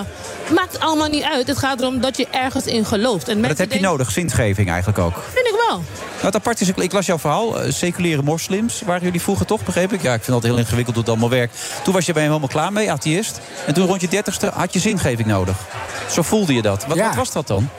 [0.54, 1.48] Maakt allemaal niet uit.
[1.48, 3.28] Het gaat erom dat je ergens in gelooft.
[3.28, 5.14] En Maar dat heb je denken- nodig, zintgeving eigenlijk ook.
[5.34, 5.78] Vind ik wel.
[5.78, 7.62] Nou, het apart is, ik- las jouw verhaal.
[7.62, 10.02] eh, seculiere moslims waren jullie vroeger toch, begreep ik?
[10.02, 11.58] Ja, ik vind het altijd heel ingewikkeld hoe het allemaal werkt.
[11.84, 13.40] Toen was je bij hem helemaal klaar mee, atheïst.
[13.66, 15.58] En toen rond je dertigste had je zingeving nodig.
[16.12, 16.86] Zo voelde je dat.
[16.88, 17.08] Wat, Ja.
[17.08, 17.70] wat was dat dan?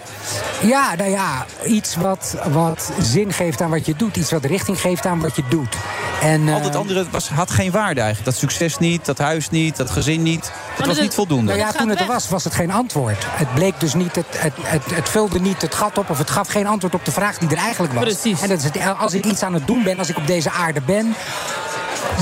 [0.62, 4.16] Ja, nou ja, iets wat, wat zin geeft aan wat je doet.
[4.16, 5.76] Iets wat richting geeft aan wat je doet.
[6.22, 8.30] En, Al het andere was, had geen waarde eigenlijk.
[8.30, 10.50] Dat succes niet, dat huis niet, dat gezin niet.
[10.74, 11.52] Het was niet voldoende.
[11.54, 13.26] Nou ja, toen het er was, was het geen antwoord.
[13.28, 16.10] Het bleek dus niet, het, het, het, het vulde niet het gat op...
[16.10, 18.02] of het gaf geen antwoord op de vraag die er eigenlijk was.
[18.02, 18.40] Precies.
[18.40, 20.50] En dat is het, als ik iets aan het doen ben, als ik op deze
[20.50, 21.14] aarde ben...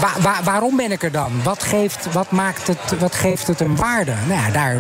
[0.01, 1.43] Wa- wa- waarom ben ik er dan?
[1.43, 4.13] Wat geeft, wat maakt het, wat geeft het een waarde?
[4.29, 4.77] Nou ja, daar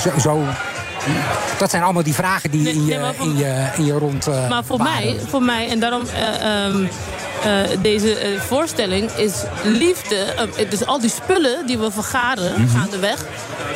[0.00, 0.42] zo, zo...
[1.58, 4.26] Dat zijn allemaal die vragen die in je, in je, in je rond.
[4.26, 4.92] eh, Maar voor waren.
[4.94, 6.84] mij, voor mij, en daarom eh, ehm,
[7.44, 8.16] eh, deze
[8.46, 9.32] voorstelling is
[9.64, 10.24] liefde.
[10.70, 12.76] dus al die spullen die we vergaren, Mhm.
[12.78, 13.24] gaandeweg.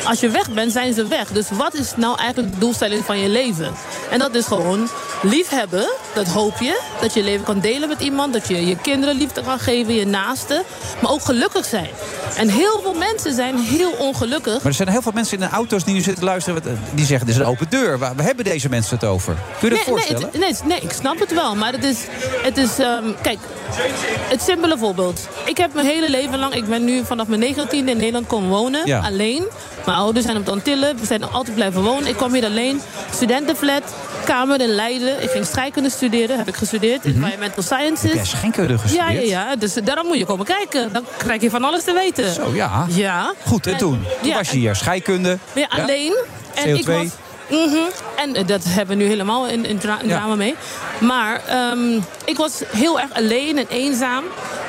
[0.03, 1.27] Als je weg bent, zijn ze weg.
[1.31, 3.71] Dus wat is nou eigenlijk de doelstelling van je leven?
[4.09, 4.89] En dat is gewoon
[5.21, 5.89] liefhebben.
[6.13, 6.79] Dat hoop je.
[7.01, 8.33] Dat je leven kan delen met iemand.
[8.33, 10.63] Dat je je kinderen liefde kan geven, je naasten.
[11.01, 11.89] Maar ook gelukkig zijn.
[12.37, 14.53] En heel veel mensen zijn heel ongelukkig.
[14.53, 16.63] Maar er zijn heel veel mensen in de auto's die nu zitten luisteren...
[16.63, 17.97] wat- die zeggen, dit is een open deur.
[17.99, 19.35] Waar waar hebben deze mensen het over?
[19.59, 20.29] Kun je dat voorstellen?
[20.33, 21.55] Nee, het- nee, nee, ik snap het wel.
[21.55, 21.97] Maar het is,
[22.41, 23.37] het is ehm, kijk,
[24.29, 25.27] het simpele voorbeeld.
[25.45, 28.49] Ik heb mijn hele leven lang, ik ben nu vanaf mijn 19e in Nederland komen
[28.49, 28.81] wonen.
[28.85, 28.99] Ja.
[28.99, 29.43] Alleen.
[29.85, 30.97] Mijn ouders zijn op de Antillen.
[30.99, 32.07] We zijn altijd blijven wonen.
[32.07, 32.81] Ik kwam hier alleen.
[33.13, 33.83] Studentenflat,
[34.29, 35.23] kamer in Leiden.
[35.23, 37.05] Ik ging scheikunde studeren, heb ik gestudeerd.
[37.05, 38.11] Environmental Sciences.
[38.13, 39.11] Heb scheikunde gestudeerd?
[39.11, 39.55] Ja, ja, ja.
[39.55, 40.93] Dus daarom moet je komen kijken.
[40.93, 42.33] Dan krijg je van alles te weten.
[42.33, 42.85] Zo, ja.
[42.89, 43.33] Ja.
[43.45, 44.05] Goed, en toen?
[44.21, 45.37] Toen ja, was je hier, scheikunde.
[45.53, 45.83] ja, Ja?
[45.83, 46.17] alleen.
[46.53, 46.85] En ik CO2.
[46.85, 47.05] was.
[47.49, 47.75] Mhm.
[48.17, 50.17] En eh, dat hebben we nu helemaal in, in, dra- in Ja.
[50.17, 50.55] drama mee.
[50.99, 54.23] Maar ehm, ik was heel erg alleen en eenzaam.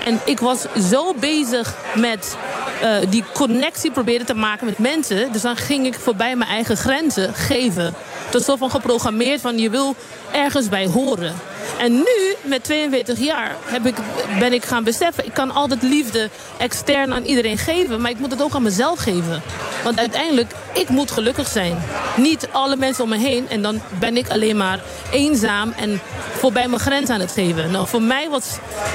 [0.05, 0.61] En ik was
[0.91, 2.37] zo bezig met
[2.81, 5.33] eh, die connectie proberen te maken met mensen.
[5.33, 7.95] Dus dan ging ik voorbij mijn eigen grenzen geven.
[8.31, 9.95] Dat is zo van geprogrammeerd van je wil
[10.33, 11.35] ergens bij horen.
[11.79, 13.95] En nu, met 42 jaar, heb ik,
[14.39, 15.27] ben ik gaan beseffen...
[15.27, 16.29] ik kan altijd liefde
[16.59, 18.01] extern aan iedereen geven...
[18.01, 19.43] maar ik moet het ook aan mezelf geven.
[19.85, 21.83] Want uiteindelijk, ik moet gelukkig zijn.
[22.17, 23.49] Niet alle mensen om me heen.
[23.49, 24.81] En dan ben ik alleen maar
[25.11, 26.01] eenzaam en
[26.37, 27.71] voorbij mijn grens aan het geven.
[27.71, 28.45] Nou, voor mij was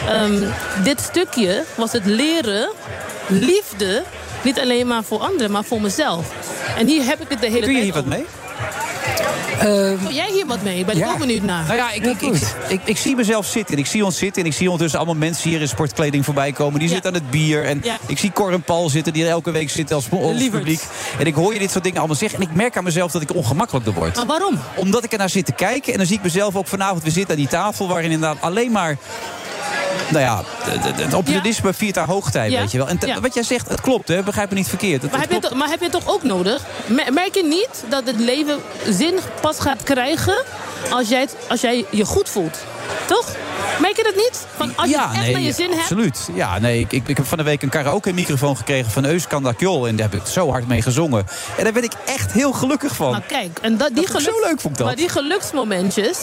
[0.07, 0.44] ehm,
[0.84, 2.70] dit stukje was het leren
[3.27, 4.03] liefde...
[4.43, 6.26] niet alleen maar voor anderen, maar voor mezelf.
[6.77, 8.26] En hier heb ik het de hele Kun je tijd hier wat mee?
[9.99, 10.85] Doe jij hier wat mee?
[10.85, 11.64] Ben ik ook benieuwd naar.
[11.65, 13.73] Nou ja, ik, ik, ik, ik, ik zie mezelf zitten.
[13.73, 14.41] En ik zie ons zitten.
[14.41, 16.80] En ik zie ondertussen allemaal mensen hier in sportkleding voorbij komen.
[16.80, 17.64] Die zitten aan het bier.
[17.65, 17.97] En Ja.
[18.07, 19.14] ik zie Cor en Paul zitten.
[19.14, 20.49] Die elke week zitten als, Lieverds.
[20.49, 20.81] publiek.
[21.19, 22.39] En ik hoor je dit soort dingen allemaal zeggen.
[22.39, 24.15] En ik merk aan mezelf dat ik ongemakkelijker word.
[24.15, 24.60] Maar waarom?
[24.76, 25.91] Omdat ik er naar zit te kijken.
[25.91, 27.88] En dan zie ik mezelf ook vanavond weer zitten aan die tafel.
[27.88, 28.97] Waarin inderdaad alleen maar...
[30.10, 32.60] Nou ja, het- opportunisme viert haar hoogtij, Ja.
[32.60, 32.88] weet je wel.
[32.88, 33.20] En Ja.
[33.20, 34.24] wat jij zegt, het klopt, hè.
[34.24, 35.02] Begrijp me niet verkeerd.
[35.02, 35.54] Het, Maar het heb, je klopt.
[35.54, 36.62] het, maar heb je het toch ook nodig?
[36.86, 38.60] Me- Merk je niet dat het leven
[38.90, 40.44] zin pas gaat krijgen
[40.90, 42.58] als jij, het- als jij je goed voelt?
[43.06, 43.26] Toch?
[43.80, 44.46] Merk je dat niet?
[44.56, 45.82] Van als je ja, het echt nee, naar je zin hebt.
[45.82, 46.30] absoluut.
[46.34, 49.88] Ja, nee, ik, ik, ik heb van de week een karaoke-microfoon gekregen van Euskanda Kjol.
[49.88, 51.26] En daar heb ik zo hard mee gezongen.
[51.58, 53.12] En daar ben ik echt heel gelukkig van.
[53.12, 54.86] Maar kijk, en dat, die ik zo leuk, vond ik dat.
[54.88, 56.18] Maar die geluksmomentjes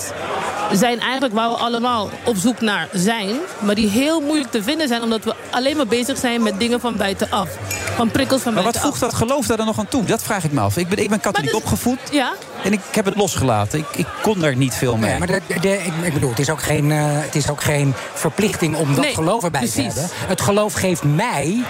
[0.73, 3.37] zijn eigenlijk waar we allemaal op zoek naar zijn.
[3.59, 6.81] Maar die heel moeilijk te vinden zijn, omdat we alleen maar bezig zijn met dingen
[6.81, 7.49] van buitenaf.
[7.97, 8.99] Van prikkels van Maar wat buitenaf.
[8.99, 10.05] voegt dat geloof daar dan nog aan toe?
[10.05, 10.77] Dat vraag ik me af.
[10.77, 11.99] Ik ben, ik ben katholiek opgevoed.
[12.13, 12.33] Ja.
[12.65, 13.79] En ik heb het losgelaten.
[13.79, 15.11] Ik, ik kon er niet veel mee.
[15.11, 17.63] Nee, maar de, de- ik, ik bedoel, het is, ook geen, eh, het is ook
[17.63, 20.09] geen verplichting om dat Nee, geloof erbij te hebben.
[20.13, 21.65] Het geloof geeft mij,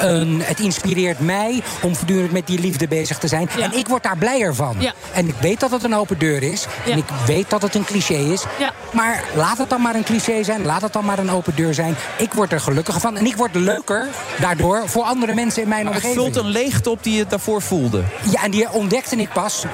[0.00, 3.48] een, het inspireert mij om voortdurend met die liefde bezig te zijn.
[3.60, 4.76] En ik word daar blijer van.
[4.78, 4.92] Ja.
[5.12, 6.66] En ik weet dat het een open deur is.
[6.84, 6.92] Ja.
[6.92, 8.44] En ik weet dat het een cliché is.
[8.58, 8.70] Ja.
[8.90, 10.64] Maar laat het dan maar een cliché zijn.
[10.64, 11.96] Laat het dan maar een open deur zijn.
[12.18, 13.16] Ik word er gelukkiger van.
[13.16, 14.06] En ik word leuker
[14.40, 16.34] daardoor voor andere mensen in mijn Maar het omgeving.
[16.34, 18.02] vult een leegte op die je daarvoor voelde.
[18.30, 19.64] Ja, en die ontdekte ik pas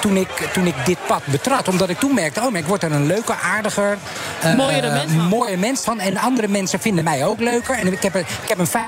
[0.00, 1.68] toen ik, toen ik dit pad betrad.
[1.68, 3.98] Omdat ik toen merkte, oh, maar ik word er een leuker, aardiger...
[4.42, 5.24] eh, Mooiere eh, mens van.
[5.28, 6.00] mooie mens van.
[6.00, 7.78] En andere mensen vinden mij ook leuker.
[7.78, 8.86] En ik heb, een- ik heb een fijn...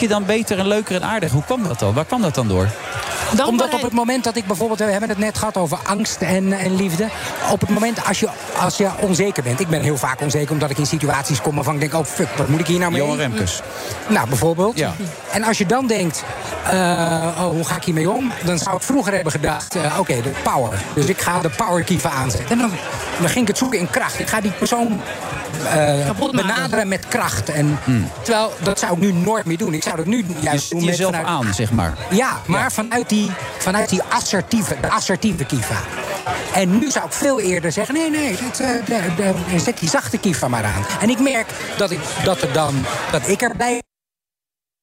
[0.00, 1.32] je dan beter en leuker en aardig?
[1.32, 1.94] Hoe kwam dat dan?
[1.94, 2.68] Waar kwam dat dan door?
[3.46, 6.52] Omdat op het moment dat ik bijvoorbeeld, we hebben het net gehad over angst en,
[6.52, 7.08] en liefde.
[7.50, 8.28] Op het moment als je,
[8.60, 9.60] als je onzeker bent.
[9.60, 12.28] Ik ben heel vaak onzeker omdat ik in situaties kom waarvan ik denk, oh fuck,
[12.36, 13.00] wat moet ik hier nou mee?
[13.00, 13.60] Johan Remkes.
[14.08, 14.78] Nou, bijvoorbeeld.
[14.78, 14.94] Ja.
[15.32, 16.24] En als je dan denkt,
[16.70, 16.76] eh,
[17.38, 18.32] oh, hoe ga ik hiermee om?
[18.44, 20.82] Dan zou ik vroeger hebben gedacht, eh, oké, de power.
[20.94, 22.50] Dus ik ga de power kieven aanzetten.
[22.50, 22.70] En dan,
[23.20, 24.18] dan ging ik het zoeken in kracht.
[24.18, 25.00] Ik ga die persoon
[25.66, 27.48] eh, benaderen met kracht.
[27.48, 27.78] En,
[28.22, 29.74] Terwijl, dat zou ik nu nooit meer doen.
[29.74, 31.94] Ik zou dat nu juist Je doen jezelf vanuit- aan, zeg maar.
[32.10, 35.76] Ja, maar Vanuit, die, vanuit die assertieve, de assertieve kiva.
[36.54, 39.88] En nu zou ik veel eerder zeggen: nee, nee, dat, eh, de- de- zet die
[39.88, 40.86] zachte kiva maar aan.
[41.00, 43.82] En ik merk dat ik, dat er dan, dat ik erbij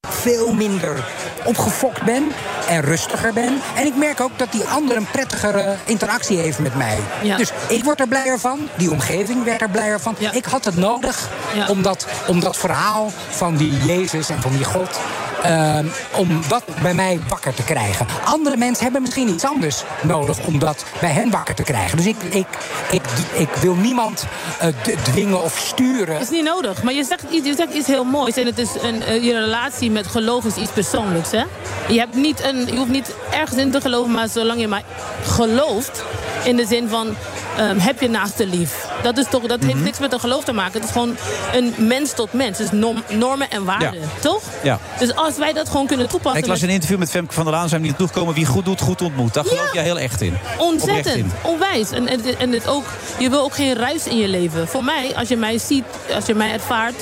[0.08, 1.04] veel minder
[1.44, 2.32] opgefokt ben
[2.68, 3.60] en rustiger ben.
[3.76, 6.98] En ik merk ook dat die ander een prettigere interactie heeft met mij.
[7.22, 7.36] Ja.
[7.36, 10.16] Dus ik word er blijer van, die omgeving werd er blijer van.
[10.32, 11.28] Ik had het nodig
[11.68, 15.00] om, dat, om dat verhaal van die Jezus en van die God...
[15.44, 18.06] ehm, om dat bij mij wakker te krijgen.
[18.24, 21.96] Andere mensen hebben misschien iets anders nodig om dat bij hen wakker te krijgen.
[21.96, 22.46] Dus ik, ik,
[22.90, 23.02] ik,
[23.32, 24.24] ik wil niemand
[24.58, 24.68] eh,
[25.02, 26.20] dwingen of sturen.
[26.20, 26.82] is niet nodig.
[26.82, 28.36] Maar je zegt, iets- je zegt iets heel moois.
[28.36, 31.30] En het is een, eh, je relatie met geloof is iets persoonlijks.
[31.30, 31.42] Hè?
[31.88, 34.82] Je, hebt niet een, je hoeft niet ergens in te geloven, maar zolang je maar
[35.22, 36.04] gelooft.
[36.44, 37.14] In de zin van,
[37.56, 38.86] ehm, heb je naaste lief.
[39.02, 40.72] Dat, is toch, dat heeft niks met een geloof te maken.
[40.72, 41.16] Het is gewoon
[41.52, 42.60] een mens tot mens.
[42.60, 44.00] Is norm- normen en waarden.
[44.00, 44.06] Ja.
[44.20, 44.42] Toch?
[44.62, 44.78] Ja.
[44.98, 46.40] Dus als wij dat gewoon kunnen toepassen...
[46.42, 47.68] Ik las een interview met Femke van der Laan.
[47.68, 48.34] Zijn niet toegekomen.
[48.34, 49.34] Wie goed doet, goed ontmoet.
[49.34, 50.38] Daar geloof jij heel echt in.
[50.58, 51.32] Ontzettend, in.
[51.42, 51.90] onwijs.
[51.90, 52.84] En, en, en het ook,
[53.18, 54.68] je wil ook geen ruis in je leven.
[54.68, 56.94] Voor mij, als je mij ziet, als je mij ervaart...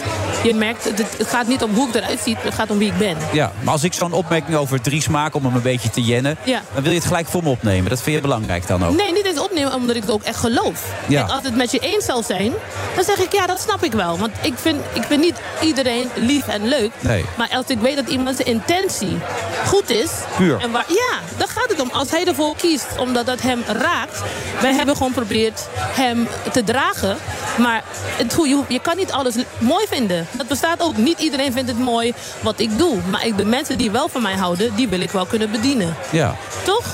[0.42, 2.88] je merkt, het, het gaat niet om hoe ik eruit zie, het gaat om wie
[2.88, 3.16] ik ben.
[3.32, 6.36] Ja, maar als ik zo'n opmerking over Dries maak om hem een beetje te jennen...
[6.44, 6.62] Ja.
[6.74, 7.90] dan wil je het gelijk voor me opnemen.
[7.90, 8.96] Dat vind je belangrijk dan ook.
[8.96, 10.84] Nee, niet eens omdat ik het ook echt geloof.
[11.08, 11.22] Ja.
[11.22, 12.52] En als het met je eens zal zijn,
[12.94, 14.18] dan zeg ik ja, dat snap ik wel.
[14.18, 16.90] Want ik vind, ik vind niet iedereen lief en leuk.
[17.00, 17.24] Nee.
[17.36, 19.18] Maar als ik weet dat iemand zijn intentie
[19.66, 20.10] goed is.
[20.36, 20.58] Puur.
[20.60, 21.90] En waar, ja, daar gaat het om.
[21.90, 24.22] Als hij ervoor kiest, omdat dat hem raakt.
[24.60, 27.16] Wij hebben gewoon geprobeerd hem te dragen.
[27.58, 27.82] Maar
[28.16, 30.26] het, je, je kan niet alles mooi vinden.
[30.30, 30.96] Dat bestaat ook.
[30.96, 32.98] Niet iedereen vindt het mooi wat ik doe.
[33.10, 35.96] Maar ik, de mensen die wel van mij houden, die wil ik wel kunnen bedienen.
[36.10, 36.36] Ja.
[36.64, 36.84] Toch?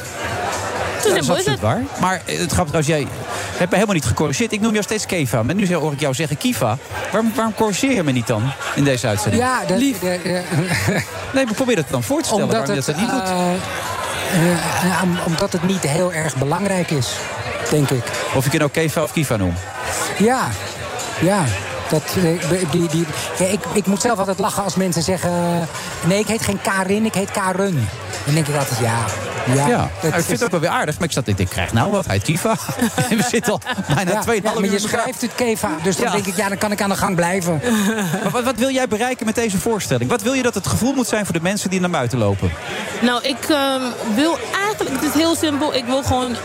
[1.05, 1.61] Ja, dat is het.
[1.61, 1.83] waar.
[2.01, 3.07] Maar eh, het grappige, als jij
[3.57, 4.53] hebt me helemaal niet gecorrigeerd.
[4.53, 5.43] Ik noem jou steeds Keva.
[5.43, 6.79] Maar nu hoor ik jou zeggen Kiva.
[7.13, 8.43] Waarom, waarom corrigeer je me niet dan
[8.75, 9.43] in deze uitzending?
[9.43, 9.99] Ja, de, Lief.
[9.99, 10.43] de- de-
[11.35, 13.29] Nee, maar probeer het dan voor te stellen Omdat waarom je het, dat niet doet.
[13.29, 14.53] eh,
[14.93, 17.09] eh, om- omdat het niet heel erg belangrijk is,
[17.71, 18.03] denk ik.
[18.35, 19.55] Of ik je nou Keva of Kiva noem.
[20.19, 20.49] Ja,
[21.21, 21.45] ja.
[21.91, 23.05] Dat, eh, die, die,
[23.39, 25.31] ja, ik, ik moet zelf altijd lachen als mensen zeggen...
[26.05, 27.89] nee, ik heet geen Karin, ik heet Karen.
[28.25, 28.95] Dan denk ik altijd, ja...
[29.55, 30.99] Ja, Ja, dat ik vind is- het ook wel weer aardig.
[30.99, 32.07] Maar ik zat, ik denk, krijg nou wat.
[32.07, 32.57] Hij heet Kiva.
[33.09, 33.61] We zitten al
[33.95, 36.13] bijna ja, 2,5 ja, maar uur je schrijft het Keva, dus dan Ja.
[36.13, 37.61] denk ik, ja, dan kan ik aan de gang blijven.
[38.23, 40.11] Maar wat, wat wil jij bereiken met deze voorstelling?
[40.11, 42.53] Wat wil je dat het gevoel moet zijn voor de mensen die naar buiten lopen?
[43.01, 43.83] Nou, ik ehm,
[44.15, 46.37] wil eigenlijk, het is heel simpel, ik wil gewoon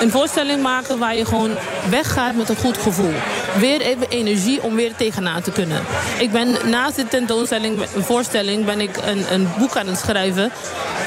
[0.00, 1.50] een voorstelling maken waar je gewoon
[1.90, 3.12] weggaat met een goed gevoel.
[3.58, 5.80] Weer even energie om weer tegenaan te kunnen.
[6.18, 10.50] Ik ben naast de tentoonstelling, een voorstelling, ben ik een, een boek aan het schrijven,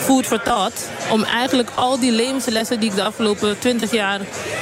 [0.02, 0.90] Food for Thought.
[1.12, 4.20] Om eigenlijk al die levenslessen die ik de afgelopen 20 jaar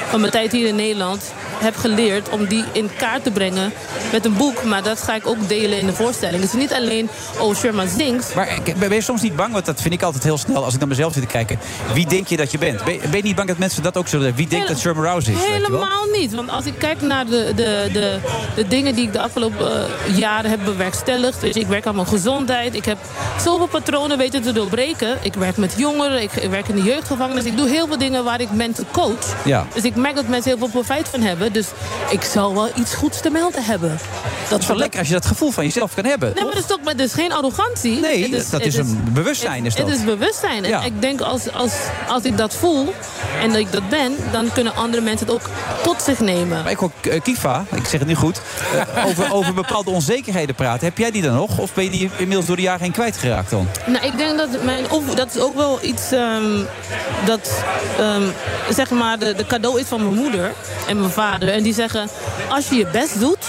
[0.09, 1.23] van mijn tijd hier in Nederland
[1.59, 3.73] heb geleerd, om die in kaart te brengen
[4.11, 4.63] met een boek.
[4.63, 6.43] Maar dat ga ik ook delen in de voorstelling.
[6.43, 7.09] Is niet alleen,
[7.39, 8.35] oh, Sherma zingt.
[8.35, 9.53] Maar ik- ben je soms niet bang?
[9.53, 11.59] Want dat vind ik altijd heel snel als ik naar mezelf zit te kijken.
[11.93, 12.83] Wie denk je dat je bent?
[12.83, 14.35] Ben, ben je niet bang dat mensen dat ook zullen?
[14.35, 15.37] Wie denkt dat Sherman Rouse is?
[15.45, 16.33] Helemaal niet.
[16.35, 18.17] Want als ik kijk naar de, de, de,
[18.55, 21.41] de dingen die ik de afgelopen eh, jaren heb bewerkstelligd.
[21.41, 22.75] Dus ik werk aan mijn gezondheid.
[22.75, 22.97] Ik heb
[23.43, 25.17] zoveel patronen weten te doorbreken.
[25.21, 26.21] Ik werk met jongeren.
[26.21, 27.43] Ik, werk in de jeugdgevangenis.
[27.43, 29.35] Ik doe heel veel dingen waar ik mensen coach.
[29.45, 29.65] Ja.
[29.73, 31.53] Dus ik merk dat mensen heel veel profijt van hebben.
[31.53, 31.67] Dus
[32.09, 33.99] ik zou wel iets goeds te melden hebben.
[34.49, 36.31] Dat is wel lekker als je dat gevoel van jezelf kan hebben.
[36.35, 37.99] Nee, maar dat is toch maar dat is geen arrogantie.
[37.99, 39.91] Nee, Het dat- dat is een bewustzijn, is Het, dat.
[39.91, 40.63] het is bewustzijn.
[40.63, 40.81] En Ja.
[40.83, 41.71] ik denk als, als,
[42.09, 42.93] als ik dat voel
[43.41, 45.49] en dat ik dat ben, dan kunnen andere mensen het ook
[45.83, 46.61] tot zich nemen.
[46.63, 48.41] Maar ik hoor eh, Kiva, ik zeg het nu goed,
[48.75, 50.87] eh, over, over bepaalde onzekerheden praten.
[50.87, 51.57] Heb jij die dan nog?
[51.57, 53.67] Of ben je die inmiddels door de jaren heen kwijtgeraakt dan?
[53.85, 56.63] Nou, ik denk dat mijn of, dat is ook wel iets ehm,
[57.25, 57.63] dat
[57.97, 58.23] ehm,
[58.69, 60.53] zeg maar de, de cadeau is van mijn moeder
[60.87, 61.49] en mijn vader.
[61.49, 62.09] En die zeggen:
[62.49, 63.45] als je je best doet,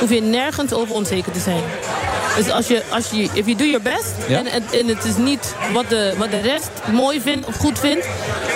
[0.00, 1.62] hoef je nergens over onzeker te zijn.
[2.36, 4.38] Dus als je, als je, if you do your best Ja.
[4.38, 7.78] en, het- en het is niet wat de, wat de rest mooi vindt of goed
[7.78, 8.06] vindt,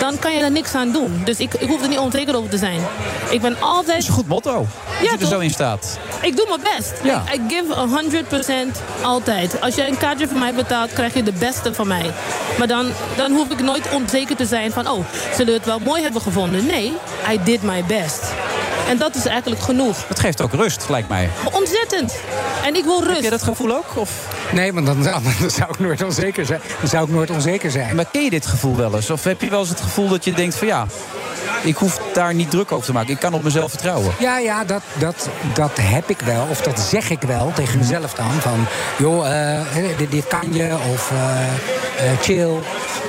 [0.00, 1.20] dan kan je daar niks aan doen.
[1.24, 2.80] Dus ik, ik hoef er niet onzeker over te zijn.
[3.30, 3.86] Ik ben altijd.
[3.86, 4.66] Dat is een goed motto.
[5.00, 5.28] Ja, je er toch?
[5.30, 5.98] zo in staat.
[6.22, 6.92] Ik doe mijn best.
[7.02, 7.22] Ja.
[7.34, 9.60] I, I give 100% altijd.
[9.60, 12.10] Als je een kaartje van mij betaalt, krijg je de beste van mij.
[12.58, 14.88] Maar dan, dan hoef ik nooit onzeker te zijn van...
[14.88, 16.66] oh, zullen we het wel mooi hebben gevonden?
[16.66, 16.92] Nee,
[17.32, 18.22] I did my best.
[18.88, 20.04] En dat is eigenlijk genoeg.
[20.08, 21.28] Dat geeft ook rust, lijkt mij.
[21.52, 22.14] Ontzettend.
[22.64, 23.14] En ik wil rust.
[23.14, 23.84] Heb je dat gevoel ook?
[23.94, 24.10] Of?
[24.52, 26.60] Nee, want dan, zou- dan zou ik nooit onzeker zijn.
[26.80, 27.96] Dan zou ik nooit onzeker zijn.
[27.96, 29.10] Maar ken je dit gevoel wel eens?
[29.10, 30.86] Of heb je wel eens het gevoel dat je denkt van ja,
[31.62, 33.10] ik hoef daar niet druk over te maken.
[33.10, 34.14] Ik kan op mezelf vertrouwen.
[34.18, 36.46] Ja, ja, dat, dat, dat heb ik wel.
[36.50, 38.30] Of dat zeg ik wel tegen mezelf dan.
[38.40, 38.66] Van,
[38.98, 39.60] joh, eh,
[39.98, 40.76] dit, dit kan je.
[40.92, 42.50] Of eh, eh, chill.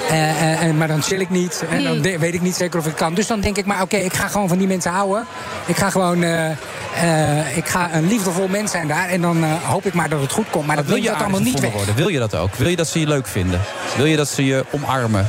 [0.09, 1.63] En- maar dan chill ik niet.
[1.69, 3.13] En dan de- weet ik niet zeker of ik kan.
[3.13, 5.25] Dus dan denk ik maar, oké, ik ga gewoon van die mensen houden.
[5.65, 6.23] Ik ga gewoon...
[6.23, 9.07] eh, eh, ik ga een liefdevol mens zijn daar.
[9.09, 10.65] En dan eh, hoop ik maar dat het goed komt.
[10.67, 11.71] Maar dat Wil wil je dat allemaal niet weg.
[11.71, 11.95] worden?
[11.95, 12.55] Wil je dat ook?
[12.55, 13.61] Wil je dat ze je leuk vinden?
[13.97, 15.27] Wil je dat ze je omarmen?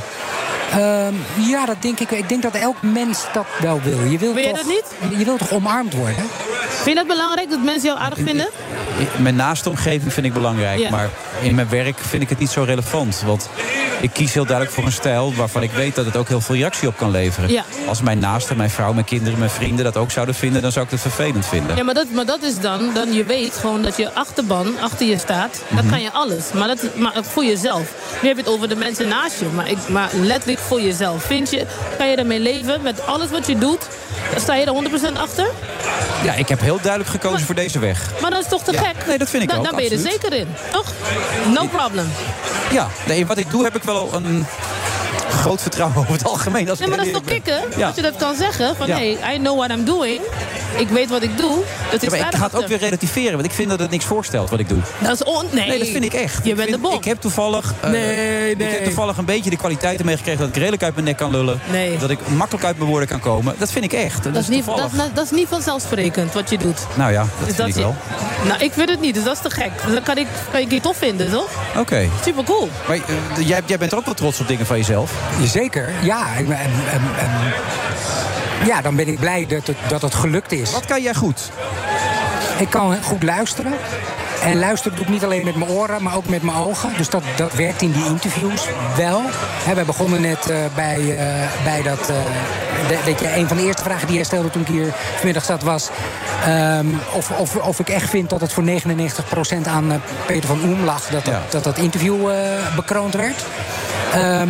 [0.71, 1.13] Ehm,
[1.49, 2.11] ja, dat denk ik.
[2.11, 4.03] Ik denk dat elk mens dat wel wil.
[4.03, 5.17] Je wil, Wil jij toch, dat niet?
[5.19, 6.15] Je wilt toch omarmd worden?
[6.69, 8.49] Vind je dat belangrijk, dat mensen jou aardig vinden?
[9.15, 10.79] In Mijn naaste omgeving vind ik belangrijk.
[10.79, 10.89] Ja.
[10.89, 11.09] Maar
[11.41, 13.21] in mijn werk vind ik het niet zo relevant.
[13.25, 13.49] Want
[14.01, 16.55] ik kies heel duidelijk voor een stijl waarvan ik weet dat het ook heel veel
[16.55, 17.49] reactie op kan leveren.
[17.51, 17.63] Ja.
[17.87, 20.85] Als mijn naasten, mijn vrouw, mijn kinderen, mijn vrienden dat ook zouden vinden, dan zou
[20.85, 21.75] ik het vervelend vinden.
[21.75, 25.05] Ja, maar dat, maar dat is dan, dan je weet gewoon dat je achterban achter
[25.05, 25.61] je staat.
[25.69, 25.89] Dan Mhm.
[25.89, 26.51] kan je alles.
[26.53, 27.93] Maar, dat, maar voor jezelf.
[28.21, 29.45] Nu heb je het over de mensen naast je.
[29.55, 31.23] Maar, ik, maar letterlijk voor jezelf.
[31.23, 31.65] Vind je,
[31.97, 33.87] kan je ermee leven met alles wat je doet?
[34.37, 34.73] Sta je er
[35.13, 35.47] 100% achter?
[36.23, 38.11] Ja, ik heb heel duidelijk gekozen voor deze weg.
[38.21, 39.07] Maar dat is toch te Ja, gek?
[39.07, 40.85] nee, dat vind ik dan, ook, Dan ben je er zeker in, toch?
[41.53, 42.11] No problem.
[42.71, 44.45] Ja, nee, wat ik doe heb ik wel een
[45.31, 46.69] groot vertrouwen over het algemeen.
[46.69, 47.59] Als Nee, maar dat is toch kicken?
[47.77, 47.85] Ja.
[47.87, 48.75] Dat je dat kan zeggen.
[48.75, 48.95] Van, Ja.
[48.95, 50.21] hey, I know what I'm doing.
[50.77, 51.55] Ik weet wat ik doe.
[51.55, 53.79] Dus Ja, ik maar sta ik ga het ook weer relativeren, want ik vind dat
[53.79, 54.77] het niks voorstelt wat ik doe.
[54.99, 55.45] Dat is on...
[55.51, 55.67] Nee.
[55.67, 56.43] Nee, dat vind ik echt.
[56.43, 56.97] Je Ik bent vind- de bom.
[56.97, 58.67] Ik heb toevallig, eh, Nee, Ik nee.
[58.67, 61.59] heb toevallig een beetje de kwaliteiten meegekregen dat ik redelijk uit mijn nek kan lullen.
[61.71, 61.97] Nee.
[61.97, 63.55] Dat ik makkelijk uit mijn woorden kan komen.
[63.57, 64.23] Dat vind ik echt.
[64.23, 66.79] Dat, Dat is is, niet, dat, dat, dat is niet vanzelfsprekend wat je doet.
[66.93, 67.95] Nou ja, dat Dus vind dat ik je- wel.
[68.47, 69.71] Nou, ik vind het niet, dus dat is te gek.
[69.93, 71.49] Dan kan ik, kan ik je tof vinden, toch?
[71.77, 72.09] Oké.
[72.23, 72.69] Super cool.
[72.87, 75.11] Maar eh, jij, jij bent er ook wel trots op dingen van jezelf.
[75.43, 76.25] Zeker, ja.
[76.37, 76.71] En, en,
[77.19, 77.53] en-
[78.65, 80.71] ja, dan ben ik blij dat het, dat het gelukt is.
[80.71, 81.49] Wat kan jij goed?
[82.57, 83.73] Ik kan goed luisteren.
[84.43, 86.89] En luisteren doe ik niet alleen met mijn oren, maar ook met mijn ogen.
[86.97, 88.61] Dus dat, dat werkt in die interviews
[88.97, 89.21] wel.
[89.63, 91.99] Hè, we begonnen net eh, bij, eh, bij dat...
[91.99, 92.15] eh,
[92.87, 95.43] de- weet je, een van de eerste vragen die jij stelde toen ik hier vanmiddag
[95.43, 95.89] zat was...
[96.45, 100.83] ehm, of, of, of ik echt vind dat het voor 99% aan Peter van Oem
[100.83, 101.07] lag...
[101.07, 102.29] dat dat, dat, dat interview
[102.75, 103.45] bekroond werd.
[104.13, 104.49] Ehm,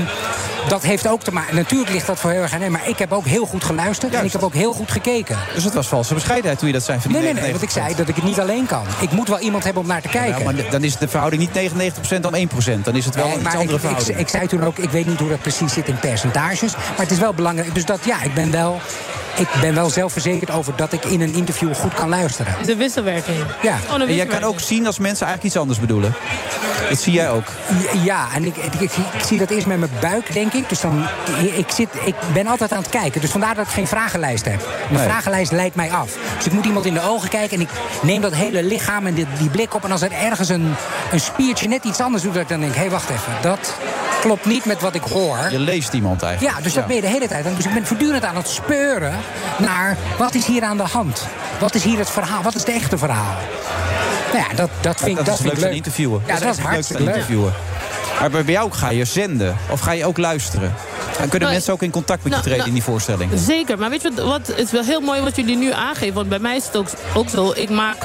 [0.68, 1.56] dat heeft ook te maken...
[1.56, 4.14] Natuurlijk ligt dat voor heel erg aan hem, maar ik heb ook heel goed geluisterd...
[4.14, 5.38] en ik heb ook heel goed gekeken.
[5.54, 7.52] Dus het was valse bescheidenheid toen je dat zei van die Nee, nee, nee, 99%.
[7.52, 8.84] want ik zei dat ik het niet alleen kan.
[9.00, 10.38] Ik moet wel iemand hebben om naar te kijken.
[10.40, 11.72] Ja, maar dan is de verhouding niet
[12.18, 12.82] 99% dan 1%.
[12.84, 14.18] Dan is het wel Nee, een iets andere ik, ik, verhouding.
[14.18, 16.74] ik zei toen ook, ik weet niet hoe dat precies zit in percentages.
[16.76, 17.74] Maar het is wel belangrijk.
[17.74, 18.80] Dus dat ja, ik ben wel,
[19.36, 22.56] ik ben wel zelfverzekerd over dat ik in een interview goed kan luisteren.
[22.68, 23.38] Een wisselwerking.
[23.62, 23.78] Ja.
[23.94, 26.14] Een en jij kan ook zien als mensen eigenlijk iets anders bedoelen.
[26.90, 27.44] Dat zie jij ook.
[28.04, 30.70] Ja, en ik, ik, ik- ik zie dat eerst met mijn buik, denk ik.
[30.70, 31.06] Dus dan,
[31.56, 33.22] ik, zit, ik ben altijd aan het kijken.
[33.22, 34.60] Dus vandaar dat ik geen vragenlijst heb.
[34.90, 35.10] Mijn Nee.
[35.10, 36.10] vragenlijst leidt mij af.
[36.38, 37.70] Dus ik moet iemand in de ogen kijken en ik
[38.02, 39.84] neem dat hele lichaam en die, die blik op.
[39.84, 40.74] En als er ergens een,
[41.12, 43.34] een spiertje net iets anders doet, dat ik dan denk hé, hey, wacht even.
[43.42, 43.74] Dat
[44.22, 45.38] klopt niet met wat ik hoor.
[45.52, 46.56] Je leest iemand eigenlijk.
[46.58, 47.44] Ja, dus dat ben je de hele tijd.
[47.56, 49.14] Dus ik ben voortdurend aan het speuren
[49.58, 51.28] naar wat is hier aan de hand?
[51.60, 52.42] Wat is hier het verhaal?
[52.42, 53.36] Wat is het echte verhaal?
[54.34, 56.22] Nou ja, dat, dat vind, dat dat is vind leuk interviewen.
[56.26, 57.14] Ja, dat, echt is hartstikke leuk.
[57.14, 57.54] interviewen.
[58.20, 59.58] Maar bij jou ga je zenden.
[59.70, 60.74] Of ga je ook luisteren.
[61.22, 63.32] Dan kunnen Nou, mensen ook in contact met je nou, treden nou, in die voorstelling.
[63.36, 66.14] Zeker, maar weet je wat, wat het is wel heel mooi wat jullie nu aangeven.
[66.14, 67.52] Want bij mij is het ook, ook zo.
[67.56, 67.96] Ik maak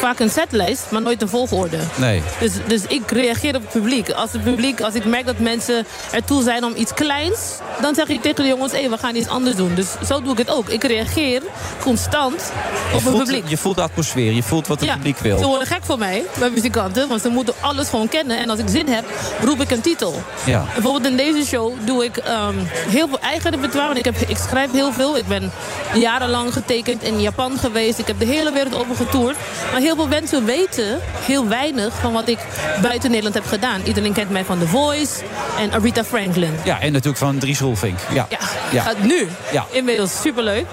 [0.00, 1.76] vaak een setlijst, maar nooit een volgorde.
[1.94, 2.22] Nee.
[2.40, 4.10] Dus, dus ik reageer op het publiek.
[4.10, 7.38] Als het publiek, als ik merk dat mensen ertoe zijn om iets kleins,
[7.80, 9.74] dan zeg ik tegen de jongens, hé, we gaan iets anders doen.
[9.74, 10.68] Dus zo doe ik het ook.
[10.68, 11.42] Ik reageer
[11.80, 13.48] constant Je op het voelt, publiek.
[13.48, 14.32] je voelt de atmosfeer.
[14.32, 15.46] Je voelt wat het publiek Ze wil.
[15.46, 18.38] worden gek voor mij, bij muzikanten, want ze moeten alles gewoon kennen.
[18.38, 19.04] En als ik zin heb,
[19.44, 20.22] roep ik een titel.
[20.44, 20.64] Ja.
[20.74, 23.86] Bijvoorbeeld in deze show doe ik ehm, heel veel eigen repertoire.
[23.86, 25.16] Want ik, heb, ik schrijf heel veel.
[25.18, 25.50] Ik ben
[25.94, 27.98] jarenlang getekend in Japan geweest.
[27.98, 29.36] Ik heb de hele wereld over getoerd.
[29.72, 32.38] Maar heel veel mensen weten heel weinig van wat ik
[32.82, 33.80] buiten Nederland heb gedaan.
[33.84, 35.10] Iedereen kent mij van The Voice
[35.58, 36.54] en Aretha Franklin.
[36.64, 37.98] Ja, en natuurlijk van Dries Roelvink.
[38.12, 38.26] Ja.
[38.30, 38.38] Ja,
[38.70, 38.82] Ja.
[38.82, 39.28] gaat nu.
[39.52, 39.66] Ja.
[39.70, 40.66] Inmiddels superleuk.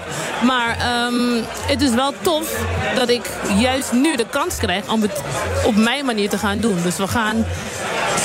[0.44, 2.52] Maar ehm, het is wel tof
[2.94, 5.22] dat ik juist nu de kans krijg om het
[5.64, 6.78] op mijn manier te gaan doen.
[6.82, 7.44] Dus we gaan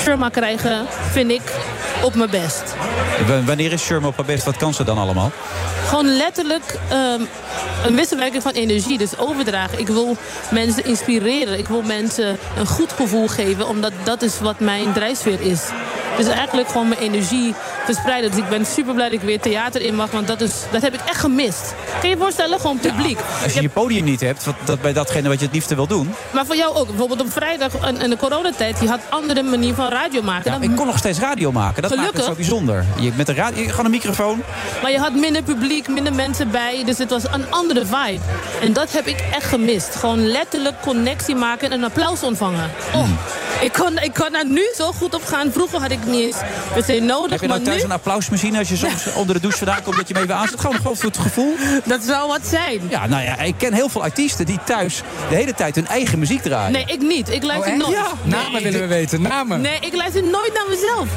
[0.03, 1.41] Sherma krijgen, vind ik,
[2.05, 2.63] op mijn best.
[3.27, 4.43] W- Wanneer is Sherma op haar best?
[4.45, 5.31] Wat kan ze dan allemaal?
[5.87, 7.21] Gewoon letterlijk ehm,
[7.85, 8.97] een wisselwerking van energie.
[8.97, 9.79] Dus overdragen.
[9.79, 10.17] Ik wil
[10.51, 11.57] mensen inspireren.
[11.57, 13.67] Ik wil mensen een goed gevoel geven.
[13.67, 15.61] Omdat dat is wat mijn drijfveer is.
[16.17, 17.53] Dus eigenlijk gewoon mijn energie
[17.85, 18.31] verspreiden.
[18.31, 20.11] Dus ik ben super blij dat ik weer theater in mag.
[20.11, 21.73] Want dat, is, dat heb ik echt gemist.
[21.99, 22.59] Kan je je voorstellen?
[22.59, 23.19] Gewoon publiek.
[23.43, 25.87] Als je je podium niet hebt, wat, dat bij datgene wat je het liefste wil
[25.87, 26.13] doen.
[26.31, 26.87] Maar voor jou ook.
[26.87, 27.71] Bijvoorbeeld op vrijdag
[28.01, 28.77] in, de coronatijd.
[28.81, 30.51] Je had andere manier van radio maken.
[30.51, 31.81] Ja, ik kon nog steeds radio maken.
[31.81, 32.23] Dat maakt het Gelukkig.
[32.33, 32.85] zo bijzonder.
[32.99, 34.41] Je, met de radio, je- gewoon een microfoon.
[34.81, 36.83] Maar je had minder publiek, minder mensen bij.
[36.85, 38.19] Dus het was een andere vibe.
[38.61, 39.95] En dat heb ik echt gemist.
[39.95, 42.71] Gewoon letterlijk connectie maken en een applaus ontvangen.
[42.93, 43.03] Oh,
[43.61, 45.51] Ik kan, ik kan daar nu zo goed op gaan.
[45.51, 46.35] Vroeger had ik niet eens
[46.73, 47.31] per se nodig.
[47.31, 49.95] Heb je nou thuis nu, een applausmachine als je soms onder de douche vandaan komt...
[49.95, 50.59] dat je hem even aanzet?
[50.59, 51.55] Gewoon, gewoon voor het gevoel.
[51.83, 52.81] dat zou wat zijn.
[52.89, 56.19] Ja, nou ja, ik ken heel veel artiesten die thuis de hele tijd hun eigen
[56.19, 56.71] muziek draaien.
[56.71, 57.29] Nee, ik niet.
[57.29, 57.91] Ik luister Oh, nooit.
[57.91, 59.61] Ja, namen willen we weten, namen.
[59.61, 61.07] Nee, ik luister nooit naar mezelf.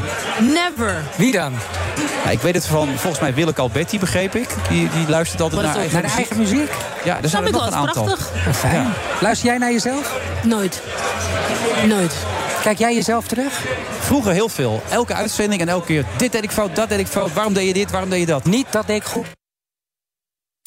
[0.41, 1.03] Never.
[1.17, 1.53] Wie dan?
[2.25, 4.49] Ja, ik weet het van, volgens mij Willeke Alberti, begreep ik.
[4.69, 6.71] Die, die luistert altijd Maar naar eigen Naar eigen muziek?
[7.05, 8.05] Ja, er zijn er nog een is aantal.
[8.05, 8.31] prachtig.
[8.57, 8.93] Fijn.
[9.21, 10.17] Luister jij naar jezelf?
[10.43, 10.83] Nooit.
[11.87, 12.15] Nooit.
[12.63, 13.65] Kijk jij jezelf terug?
[14.01, 14.83] Vroeger heel veel.
[14.91, 16.05] Elke uitzending en elke keer.
[16.17, 17.33] Dit deed ik fout, dat deed ik fout.
[17.33, 18.45] Waarom deed je dit, waarom deed je dat?
[18.45, 19.27] Niet dat deed ik goed.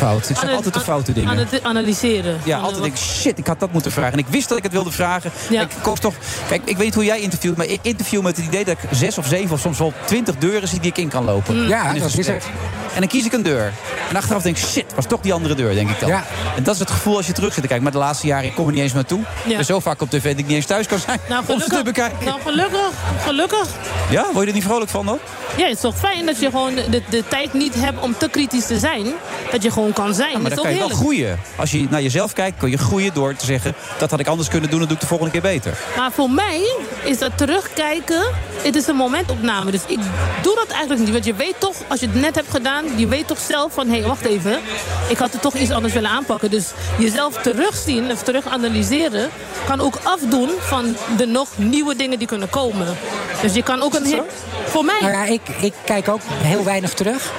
[0.02, 0.28] Fout.
[0.28, 1.38] Het zijn Ana- altijd de foute Aan dingen.
[1.38, 2.40] het analyseren.
[2.44, 4.14] Ja, altijd denk ik, shit, ik had dat moeten vragen.
[4.14, 5.32] En ik wist dat ik het wilde vragen.
[5.50, 5.62] Ja.
[5.62, 6.14] Ik koop toch,
[6.48, 8.90] kijk, ik weet niet hoe jij interviewt, maar ik interview met het idee dat ik
[8.92, 11.56] zes of zeven of soms wel twintig deuren zie die ik in kan lopen.
[11.56, 11.68] Mm.
[11.68, 12.46] Ja, dat is het.
[12.94, 13.74] En dan kies ik een deur.
[14.10, 16.10] En achteraf denk ik, shit, was toch die andere deur, denk ik dan.
[16.10, 16.24] Ja.
[16.56, 17.84] En dat is het gevoel als je terug zit te kijken.
[17.84, 19.20] Maar de laatste jaren, ik kom er niet eens naartoe.
[19.20, 19.50] Ja.
[19.50, 21.60] Ik ben zo vaak op tv dat ik niet eens thuis kan zijn Nou, om
[21.60, 22.26] ze te bekijken.
[22.26, 22.90] Nou, gelukkig.
[23.24, 23.68] Gelukkig.
[24.10, 25.20] Ja, word je er niet vrolijk van dan?
[25.58, 28.30] Ja, het is toch fijn dat je gewoon de, de tijd niet hebt om te
[28.30, 29.06] kritisch te zijn.
[29.52, 30.42] Dat je gewoon kan zijn.
[30.42, 31.40] Maar dat dan is kan je wel groeien.
[31.56, 33.74] Als je naar jezelf kijkt, kun je groeien door te zeggen...
[33.98, 35.78] dat had ik anders kunnen doen, dat doe ik de volgende keer beter.
[35.98, 38.24] Maar voor mij is dat terugkijken,
[38.62, 39.72] het is een momentopname.
[39.72, 40.00] Dus ik
[40.42, 41.12] doe dat eigenlijk niet.
[41.12, 43.88] Want je weet toch, als je het net hebt gedaan, je weet toch zelf van...
[43.90, 44.60] hé, hey, wacht even,
[45.08, 46.49] ik had het toch iets anders willen aanpakken.
[46.52, 46.66] Dus
[46.98, 49.30] jezelf terugzien of terug analyseren...
[49.66, 52.98] kan ook afdoen van de nog nieuwe dingen die kunnen komen.
[53.41, 54.06] Dus je kan ook een...
[54.06, 54.22] hit-
[54.66, 54.98] Voor mij.
[55.02, 57.32] Nou ja, ik, ik kijk ook heel weinig terug.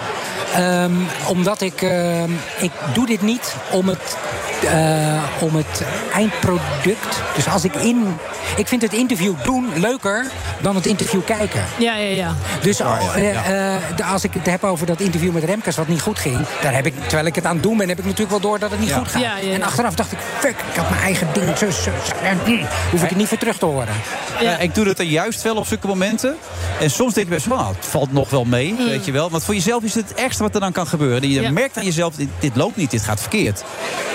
[0.55, 0.93] Ehm,
[1.29, 4.17] omdat ik, ehm, ik doe dit niet om het,
[4.65, 5.83] eh, om het
[6.15, 7.21] eindproduct.
[7.35, 8.17] Dus als ik in.
[8.57, 10.27] Ik vind het interview doen leuker
[10.61, 11.65] dan het interview kijken.
[11.79, 12.35] Ja, ja, ja.
[12.63, 16.19] Dus eh, eh, als ik het heb over dat interview met Remkes wat niet goed
[16.19, 18.41] ging, daar heb ik, terwijl ik het aan het doen ben, heb ik natuurlijk wel
[18.41, 18.97] door dat het niet Ja.
[18.99, 19.23] goed gaat.
[19.23, 19.55] Ja, ja, ja.
[19.55, 22.65] En achteraf dacht ik, fuck, ik had mijn eigen ding, zo, zo, zo, en, hm,
[22.91, 23.95] hoef ik het niet voor terug te horen.
[24.41, 24.59] Ja.
[24.59, 26.37] ik doe het er juist wel op zulke momenten.
[26.81, 29.31] En soms denk ik best van, nou, het valt nog wel mee, weet je wel.
[29.31, 31.29] Want voor jezelf is het het ergste wat er dan kan gebeuren.
[31.31, 31.51] Je Ja.
[31.51, 33.65] merkt aan jezelf, dit, dit loopt niet, dit gaat verkeerd.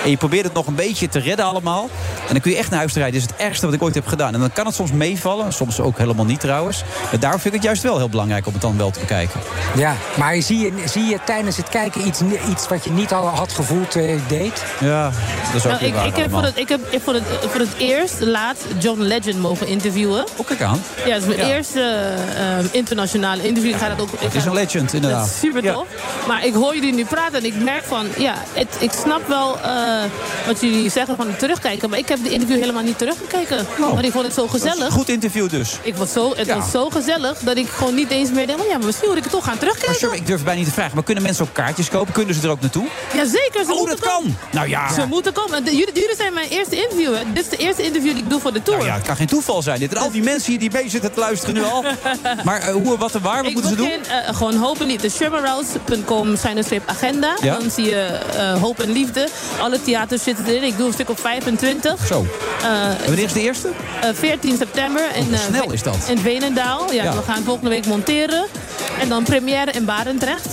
[0.04, 1.88] En je probeert het nog een beetje te redden allemaal.
[2.26, 3.12] En dan kun je echt naar huis rijden.
[3.12, 4.34] Dit is het ergste wat ik ooit heb gedaan.
[4.34, 6.82] En dan kan het soms meevallen, soms ook helemaal niet trouwens.
[7.10, 9.40] Maar daarom vind ik het juist wel heel belangrijk om het dan wel te bekijken.
[9.76, 12.20] Ja, maar zie je, zie je tijdens het kijken iets,
[12.50, 14.64] iets wat je niet al had gevoeld eh, deed?
[14.80, 17.14] Ja, dat is ook Nou, weer ik, waar ik heb, voor het, ik heb voor
[17.14, 20.24] het, voor het eerst laatst John Legend mogen interviewen.
[20.36, 20.82] Oh, kijk aan.
[21.06, 21.54] Ja, het is mijn Ja.
[21.54, 21.80] eerste
[22.36, 23.72] eh, internationale interview.
[23.74, 25.20] Ik ga dat ook, ik Het is ga- een legend, inderdaad.
[25.20, 25.72] Dat is super Ja.
[25.72, 25.86] tof.
[26.26, 28.06] Maar ik hoor jullie nu praten en ik merk van...
[28.18, 29.70] Ja, het, ik snap wel eh,
[30.46, 31.90] wat jullie zeggen van terugkijken.
[31.90, 33.66] Maar ik heb de interview helemaal niet teruggekeken.
[33.78, 34.92] Want ik vond het zo gezellig.
[34.92, 35.76] goed interview dus.
[35.82, 36.56] Ik was zo, het Ja.
[36.58, 38.60] was zo gezellig dat ik gewoon niet eens meer denk...
[38.60, 39.98] Oh ja, maar misschien moet ik het toch gaan Maar terugkijken.
[40.00, 40.94] sorry, ik durf bijna niet te vragen.
[40.94, 42.12] Maar kunnen mensen ook kaartjes kopen?
[42.12, 42.86] Kunnen ze er ook naartoe?
[43.14, 44.36] Jazeker, ze Oh, moeten dat kan.
[44.52, 44.92] Nou ja.
[44.92, 45.56] Ze moeten komen.
[45.56, 47.14] En de- jullie, jullie zijn mijn eerste interview.
[47.14, 47.22] Hè.
[47.32, 48.78] Dit is de eerste interview die ik doe voor de tour.
[48.78, 49.78] Nou ja, het kan geen toeval zijn.
[49.78, 49.94] Dit.
[49.94, 51.84] En al die mensen hier die bezig zitten te luisteren nu al.
[52.44, 53.86] Maar eh, hoe, wat en waar, wat ik moeten ze doen?
[53.88, 55.08] begin eh, gewoon hoop en liefde.
[55.10, 57.36] Shermanrouse.com zijn een streep agenda.
[57.42, 57.58] Ja.
[57.58, 58.00] Dan zie je
[58.36, 59.28] eh, hoop en liefde.
[59.60, 60.62] Alle theaters zitten erin.
[60.62, 62.06] Ik doe een stuk op 25.
[62.06, 62.26] Zo.
[62.62, 63.68] Eh, En wanneer is de eerste?
[64.00, 65.02] eh, 14 september.
[65.14, 65.96] In, eh, snel is dat.
[66.08, 66.92] In Venendaal.
[66.92, 67.12] Ja, Ja.
[67.16, 68.44] We gaan volgende week monteren.
[69.00, 70.46] En dan première in Barendrecht.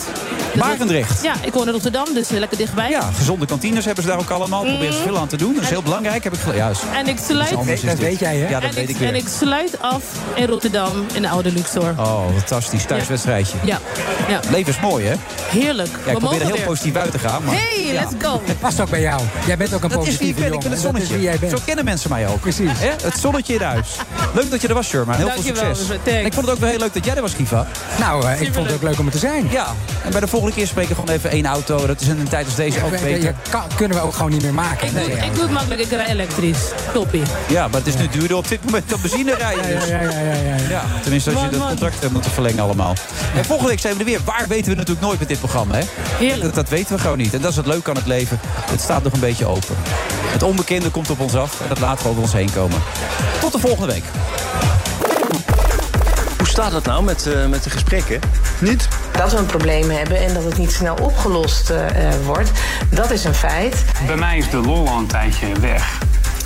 [0.56, 1.24] Barendrecht?
[1.24, 2.90] Ja, ik woon in Rotterdam, dus lekker dichtbij.
[2.90, 4.64] Ja, gezonde kantines hebben ze daar ook allemaal.
[4.64, 5.54] Proberen ze veel aan te doen.
[5.54, 6.82] Dat is heel belangrijk, heb ik Juist.
[6.96, 8.48] En ik sluit, anders Dat weet jij, hè?
[8.50, 9.08] Ja, dat en, weet ik, ik weer.
[9.08, 10.04] en ik sluit af
[10.36, 11.94] in Rotterdam in de oude Luxor.
[11.98, 12.84] Oh, fantastisch.
[12.86, 13.58] Thuiswedstrijdje.
[13.64, 13.80] Ja,
[14.28, 14.40] ja.
[14.50, 15.12] Leven is mooi, hè?
[15.12, 15.18] Ja,
[15.50, 15.90] heerlijk.
[15.90, 16.66] ik We probeer er heel weer.
[16.66, 17.44] positief uit te gaan.
[17.44, 17.94] Maar Hey, ja.
[17.94, 18.42] let's go.
[18.60, 19.22] Past ook bij jou.
[19.46, 20.70] Jij bent ook een Dat is wie ik positieve ben, ik jongen.
[20.70, 21.14] ben het Dat is zonnetje.
[21.16, 21.52] wie jij bent.
[21.52, 22.40] Zo kennen mensen mij ook.
[22.40, 22.70] Precies.
[22.74, 22.90] Hè?
[23.04, 23.88] Het zonnetje in huis.
[24.34, 25.16] Leuk dat je er was, Sherman.
[25.16, 25.80] Heel veel succes.
[26.04, 27.68] En ik vond het ook wel heel leuk dat jij er was, Kiva.
[28.00, 29.48] Nou, eh, ik vond het ook leuk om er te zijn.
[29.52, 29.68] Ja,
[30.04, 31.86] en bij de volgende keer spreken we gewoon even één auto.
[31.86, 33.24] Dat is in een tijd als deze ook beter.
[33.24, 34.88] ja, kan- kunnen we ook gewoon niet meer maken.
[34.88, 36.58] Ik, doe, ik doe het makkelijk, ik rij elektrisch.
[36.94, 37.22] Toppie.
[37.48, 39.80] Ja, maar het is nu duurder op dit moment dan benzine rijden.
[39.80, 39.88] Dus.
[39.88, 40.70] Ja, ja, ja, ja, ja.
[40.70, 42.94] Ja, tenminste als je dat contract hebt moeten verlengen allemaal.
[43.36, 44.20] En volgende week zijn we er weer.
[44.26, 45.84] Waar weten we natuurlijk nooit met dit programma, hè?
[46.18, 46.42] Heerlijk.
[46.42, 47.34] Dat, dat weten we gewoon niet.
[47.34, 48.40] En dat is het leuke aan het leven.
[48.66, 49.76] Het staat nog een beetje open.
[50.26, 52.82] Het onbekende komt op ons af en dat laten we over ons heen komen.
[53.40, 54.04] Tot de volgende week.
[56.38, 58.20] Hoe staat het nou met, eh, met de gesprekken?
[58.60, 58.88] Niet?
[59.18, 62.52] Dat we een probleem hebben en dat het niet snel opgelost eh, eh, wordt,
[62.90, 63.86] dat is een feit.
[64.06, 66.00] Bij mij is de lol al een tijdje weg.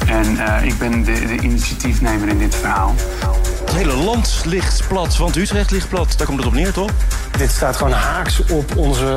[0.09, 2.95] En eh, ik ben de, de initiatiefnemer in dit verhaal.
[3.65, 6.13] Het hele land ligt plat, want Utrecht ligt plat.
[6.17, 6.91] Daar komt het op neer, toch?
[7.37, 9.15] Dit staat gewoon haaks op onze,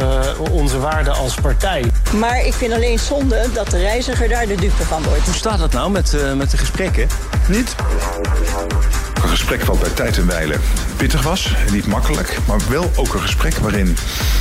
[0.51, 1.85] onze waarde als partij.
[2.19, 5.25] Maar ik vind alleen zonde dat de reiziger daar de dupe van wordt.
[5.25, 7.09] Hoe staat dat nou met, eh, met de gesprekken?
[7.49, 7.75] Niet.
[9.23, 10.57] Een gesprek wat bij tijd en wijle
[11.03, 13.97] pittig was, niet makkelijk, maar wel ook een gesprek waarin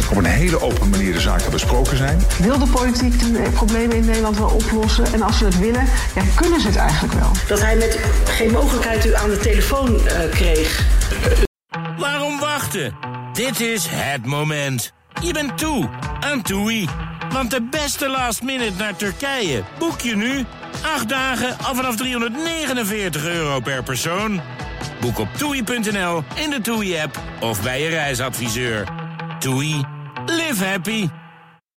[0.09, 2.23] op een hele open manier de zaken besproken zijn.
[2.37, 5.05] Wil de politiek de problemen in Nederland wel oplossen?
[5.13, 7.31] En als ze het willen, ja, kunnen ze het eigenlijk wel?
[7.47, 10.85] Dat hij met geen mogelijkheid u aan de telefoon eh, kreeg.
[11.97, 12.95] Waarom wachten?
[13.33, 14.93] Dit is het moment.
[15.21, 15.89] Je bent toe
[16.19, 16.87] aan TUI.
[17.29, 20.45] Want de beste last minute naar Turkije boek je nu.
[20.95, 24.41] 8 dagen al vanaf 349 euro per persoon.
[25.01, 28.87] Boek op toei.nl, in de TUI-app of bij je reisadviseur.
[29.39, 29.85] TUI,
[30.25, 31.09] live happy.